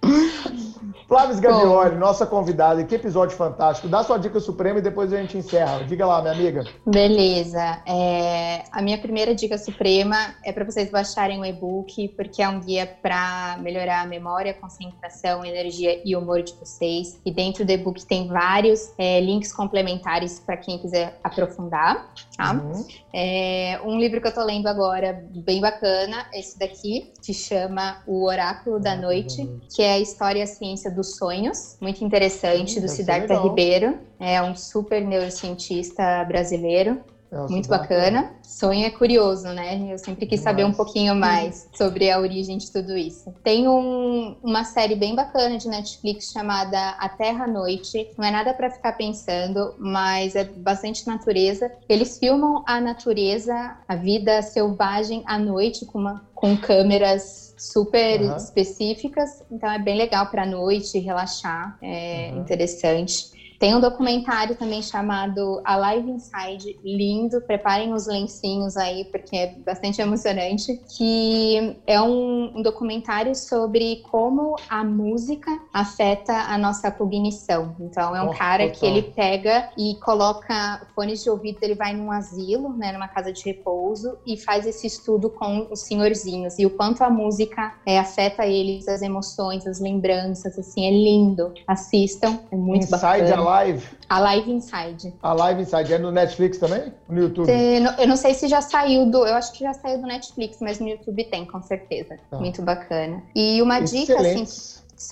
[1.11, 3.89] Flávia Sgavioli, nossa convidada, que episódio fantástico.
[3.89, 5.83] Dá sua dica suprema e depois a gente encerra.
[5.83, 6.63] Diga lá, minha amiga.
[6.85, 7.81] Beleza.
[7.85, 12.61] É, a minha primeira dica suprema é para vocês baixarem o e-book, porque é um
[12.61, 17.19] guia para melhorar a memória, concentração, energia e humor de vocês.
[17.25, 22.13] E dentro do e-book tem vários é, links complementares para quem quiser aprofundar.
[22.37, 22.53] Tá?
[22.53, 22.85] Uhum.
[23.13, 28.25] É, um livro que eu tô lendo agora, bem bacana, esse daqui, que chama O
[28.25, 32.81] Oráculo da Noite, que é a História e a Ciência dos Sonhos, muito interessante, Hum,
[32.81, 33.35] do ser Siddhartha.
[33.41, 33.99] Ribeiro.
[34.19, 37.01] É um super neurocientista brasileiro.
[37.31, 38.27] É, o Muito bacana.
[38.45, 39.79] Sonho é curioso, né?
[39.93, 43.33] Eu sempre quis saber um pouquinho mais sobre a origem de tudo isso.
[43.41, 48.05] Tem um- uma série bem bacana de Netflix chamada A Terra à Noite.
[48.17, 51.71] Não é nada para ficar pensando, mas é bastante natureza.
[51.87, 53.53] Eles filmam a natureza,
[53.87, 58.35] a vida selvagem à noite com, uma- com câmeras super Aham.
[58.35, 59.41] específicas.
[59.49, 61.73] Então é bem legal para noite relaxar.
[61.81, 62.41] É Uhum.
[62.41, 63.25] interessante.
[63.61, 67.39] Tem um documentário também chamado Alive Inside, lindo.
[67.41, 70.81] Preparem os lencinhos aí, porque é bastante emocionante.
[70.97, 77.75] Que é um, um documentário sobre como a música afeta a nossa cognição.
[77.79, 78.89] Então, é um Oh, cara que total.
[78.89, 83.43] ele pega e coloca fones de ouvido, ele vai num asilo, né, numa casa de
[83.45, 86.57] repouso, e faz esse estudo com os senhorzinhos.
[86.57, 91.53] E o quanto a música é, afeta eles, as emoções, as lembranças, assim, é lindo.
[91.67, 93.50] Assistam, é muito Inside bacana.
[93.51, 93.87] Alive.
[94.09, 95.13] A Live Inside.
[95.21, 96.93] A Live Inside é no Netflix também?
[97.09, 97.45] No YouTube?
[97.45, 99.25] Cê- Eu não sei se já saiu do.
[99.25, 102.17] Eu acho que já saiu do Netflix, mas no YouTube tem, com certeza.
[102.29, 102.37] Tá.
[102.37, 103.21] Muito bacana.
[103.35, 104.45] E uma dica, assim,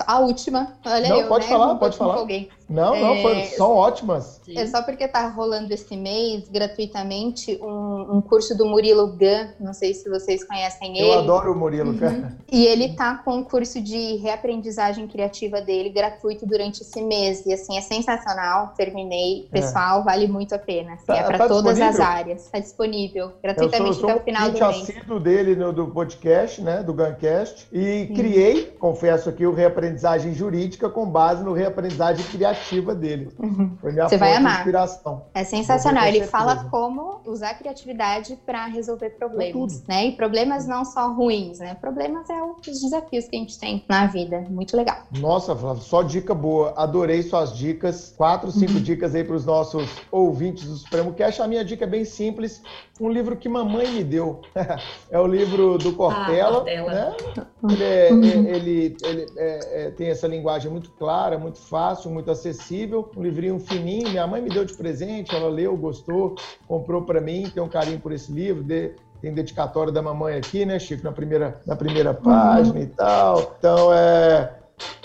[0.06, 0.74] a última.
[0.86, 1.52] Olha Não, eu, pode né?
[1.52, 2.14] falar, pode falar.
[2.14, 2.50] empolguei.
[2.70, 4.40] Não, não, É, foi, são ótimas.
[4.56, 9.48] É só porque tá rolando esse mês, gratuitamente, um, um curso do Murilo Gun.
[9.60, 11.14] Não sei se vocês conhecem Eu ele.
[11.20, 11.98] adoro o Murilo, Uhum.
[11.98, 12.38] cara.
[12.52, 17.46] E ele tá com um curso de reaprendizagem criativa dele gratuito durante esse mês.
[17.46, 18.74] E assim, é sensacional.
[18.76, 19.48] Terminei.
[19.52, 20.94] Pessoal, vale muito a pena.
[20.94, 22.06] Assim, Tá- é para tá todas as disponível?
[22.06, 22.48] árias.
[22.52, 24.82] Tá disponível Eu sou, gratuitamente eu sou até o final do mês.
[24.82, 28.14] assíduo dele no, do podcast, né, do Guncast, e Sim.
[28.14, 32.59] criei, confesso aqui, o reaprendizagem jurídica com base no reaprendizagem criativa
[32.96, 33.30] dele.
[33.40, 33.78] Uhum.
[33.82, 34.58] Foi minha Você vai amar.
[34.60, 35.26] inspiração.
[35.34, 36.06] É sensacional.
[36.06, 40.08] Ele fala como usar a criatividade para resolver problemas, né?
[40.08, 41.76] E problemas não só ruins, né?
[41.76, 44.42] Problemas é os desafios que a gente tem na vida.
[44.50, 44.98] Muito legal.
[45.20, 46.74] Nossa, Flávio, só dica boa.
[46.76, 48.14] Adorei suas dicas.
[48.18, 48.82] Quatro, cinco Uhum.
[48.82, 51.40] dicas aí para os nossos ouvintes do Supremo Cash.
[51.40, 52.62] A minha dica é bem simples.
[53.00, 54.42] Um livro que mamãe me deu.
[55.10, 56.58] é o livro do Cortella.
[56.58, 56.92] Cortella.
[56.92, 57.16] né?
[57.64, 58.24] Ele, é- Uhum.
[58.24, 63.12] é- ele- ele, é- é- tem essa linguagem muito clara, muito fácil, muito acessível.
[63.18, 64.10] Um livrinho fininho.
[64.10, 65.36] Minha mãe me deu de presente.
[65.36, 66.36] Ela leu, gostou,
[66.68, 67.50] comprou para mim.
[67.54, 68.64] Tem um carinho por esse livro.
[68.64, 73.56] de- tem dedicatória da mamãe aqui, né, Chico, na primeira, na primeira página e tal.
[73.60, 74.59] Então, é,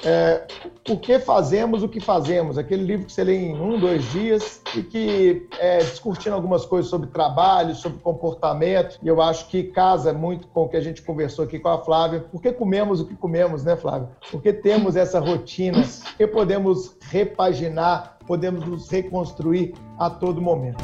[0.04, 0.46] é,
[0.84, 2.58] Por que fazemos o que fazemos?
[2.58, 6.90] Aquele livro que você lê em um, dois dias e que é discutindo algumas coisas
[6.90, 11.02] sobre trabalho, sobre comportamento, e eu acho que casa muito com o que a gente
[11.02, 12.20] conversou aqui com a Flávia.
[12.20, 14.08] Por que comemos o que comemos, né, Flávia?
[14.30, 20.82] Porque temos essa rotina, porque podemos repaginar, podemos nos reconstruir a todo momento.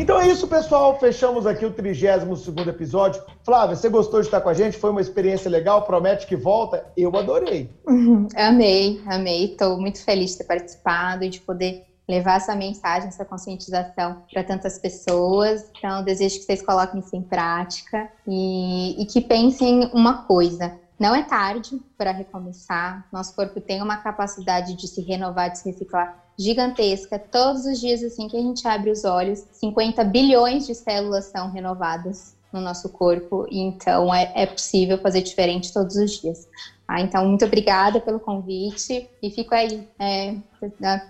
[0.00, 0.98] Então é isso, pessoal.
[0.98, 3.22] Fechamos aqui o 32 episódio.
[3.44, 4.78] Flávia, você gostou de estar com a gente?
[4.78, 5.82] Foi uma experiência legal?
[5.82, 6.86] Promete que volta?
[6.96, 7.70] Eu adorei.
[8.34, 9.52] Amei, amei.
[9.52, 14.42] Estou muito feliz de ter participado e de poder levar essa mensagem, essa conscientização para
[14.42, 15.70] tantas pessoas.
[15.76, 20.78] Então, desejo que vocês coloquem isso em prática e, e que pensem uma coisa.
[20.98, 23.06] Não é tarde para recomeçar.
[23.12, 27.18] Nosso corpo tem uma capacidade de se renovar, de se reciclar gigantesca.
[27.18, 31.50] Todos os dias, assim que a gente abre os olhos, 50 bilhões de células são
[31.50, 33.46] renovadas no nosso corpo.
[33.50, 36.48] Então é, é possível fazer diferente todos os dias.
[36.88, 40.34] Ah, então, muito obrigada pelo convite e fico aí é,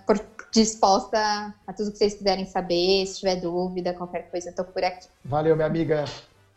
[0.05, 3.05] por, disposta a tudo que vocês quiserem saber.
[3.07, 5.07] Se tiver dúvida, qualquer coisa, tô por aqui.
[5.25, 6.05] Valeu, minha amiga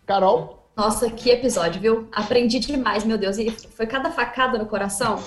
[0.04, 0.63] Carol.
[0.76, 2.08] Nossa, que episódio, viu?
[2.10, 3.38] Aprendi demais, meu Deus.
[3.38, 5.22] E foi cada facada no coração.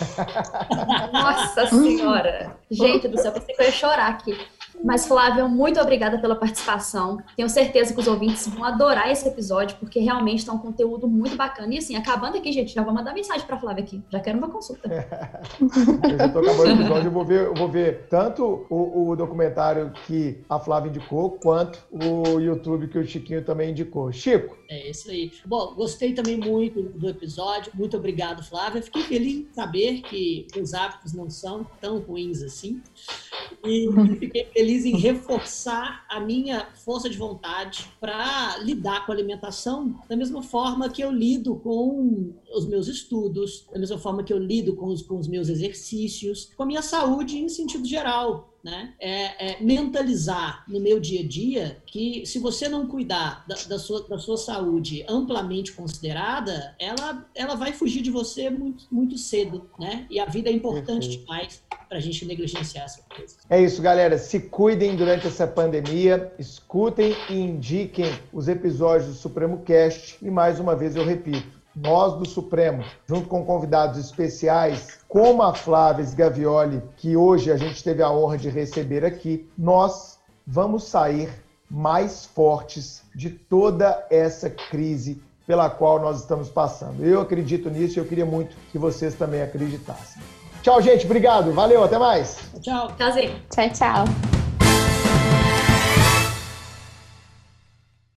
[1.13, 2.57] Nossa Senhora!
[2.69, 4.37] Gente do céu, pensei que eu ia chorar aqui.
[4.83, 7.17] Mas, Flávia, muito obrigada pela participação.
[7.35, 11.35] Tenho certeza que os ouvintes vão adorar esse episódio, porque realmente está um conteúdo muito
[11.35, 11.73] bacana.
[11.73, 14.01] E assim, acabando aqui, gente, já vou mandar mensagem para Flávia aqui.
[14.09, 14.87] Já quero uma consulta.
[16.07, 19.15] Eu já tô acabando o episódio, eu vou ver, eu vou ver tanto o, o
[19.15, 24.11] documentário que a Flávia indicou, quanto o YouTube que o Chiquinho também indicou.
[24.11, 25.31] Chico, É isso aí.
[25.45, 27.71] Bom, gostei também muito do episódio.
[27.75, 28.81] Muito obrigado, Flávia.
[28.81, 32.81] Fiquei feliz em saber que os hábitos não são tão ruins assim.
[33.65, 33.89] E
[34.19, 40.15] fiquei feliz em reforçar a minha força de vontade para lidar com a alimentação da
[40.17, 44.75] mesma forma que eu lido com os meus estudos, da mesma forma que eu lido
[44.75, 48.56] com os, com os meus exercícios, com a minha saúde em sentido geral.
[48.67, 53.55] Né, é, é mentalizar no meu dia a dia que se você não cuidar da,
[53.55, 59.17] da, sua, da sua saúde amplamente considerada, ela, ela vai fugir de você muito, muito
[59.17, 60.05] cedo, né?
[60.09, 61.21] E a vida é importante Perfeito.
[61.21, 63.37] demais para a gente negligenciar essa coisa.
[63.49, 64.17] É isso, galera.
[64.17, 70.17] Se cuidem durante essa pandemia, escutem e indiquem os episódios do Supremo Cast.
[70.21, 75.53] E mais uma vez eu repito, nós do Supremo, junto com convidados especiais, como a
[75.53, 81.29] Flávia Sgavioli, que hoje a gente teve a honra de receber aqui, nós vamos sair
[81.69, 87.03] mais fortes de toda essa crise pela qual nós estamos passando.
[87.03, 90.21] Eu acredito nisso e eu queria muito que vocês também acreditassem.
[90.61, 91.05] Tchau, gente.
[91.05, 91.53] Obrigado.
[91.53, 91.83] Valeu.
[91.83, 92.37] Até mais.
[92.61, 92.91] Tchau.
[92.97, 93.35] Tchauzinho.
[93.49, 94.36] Tchau, tchau.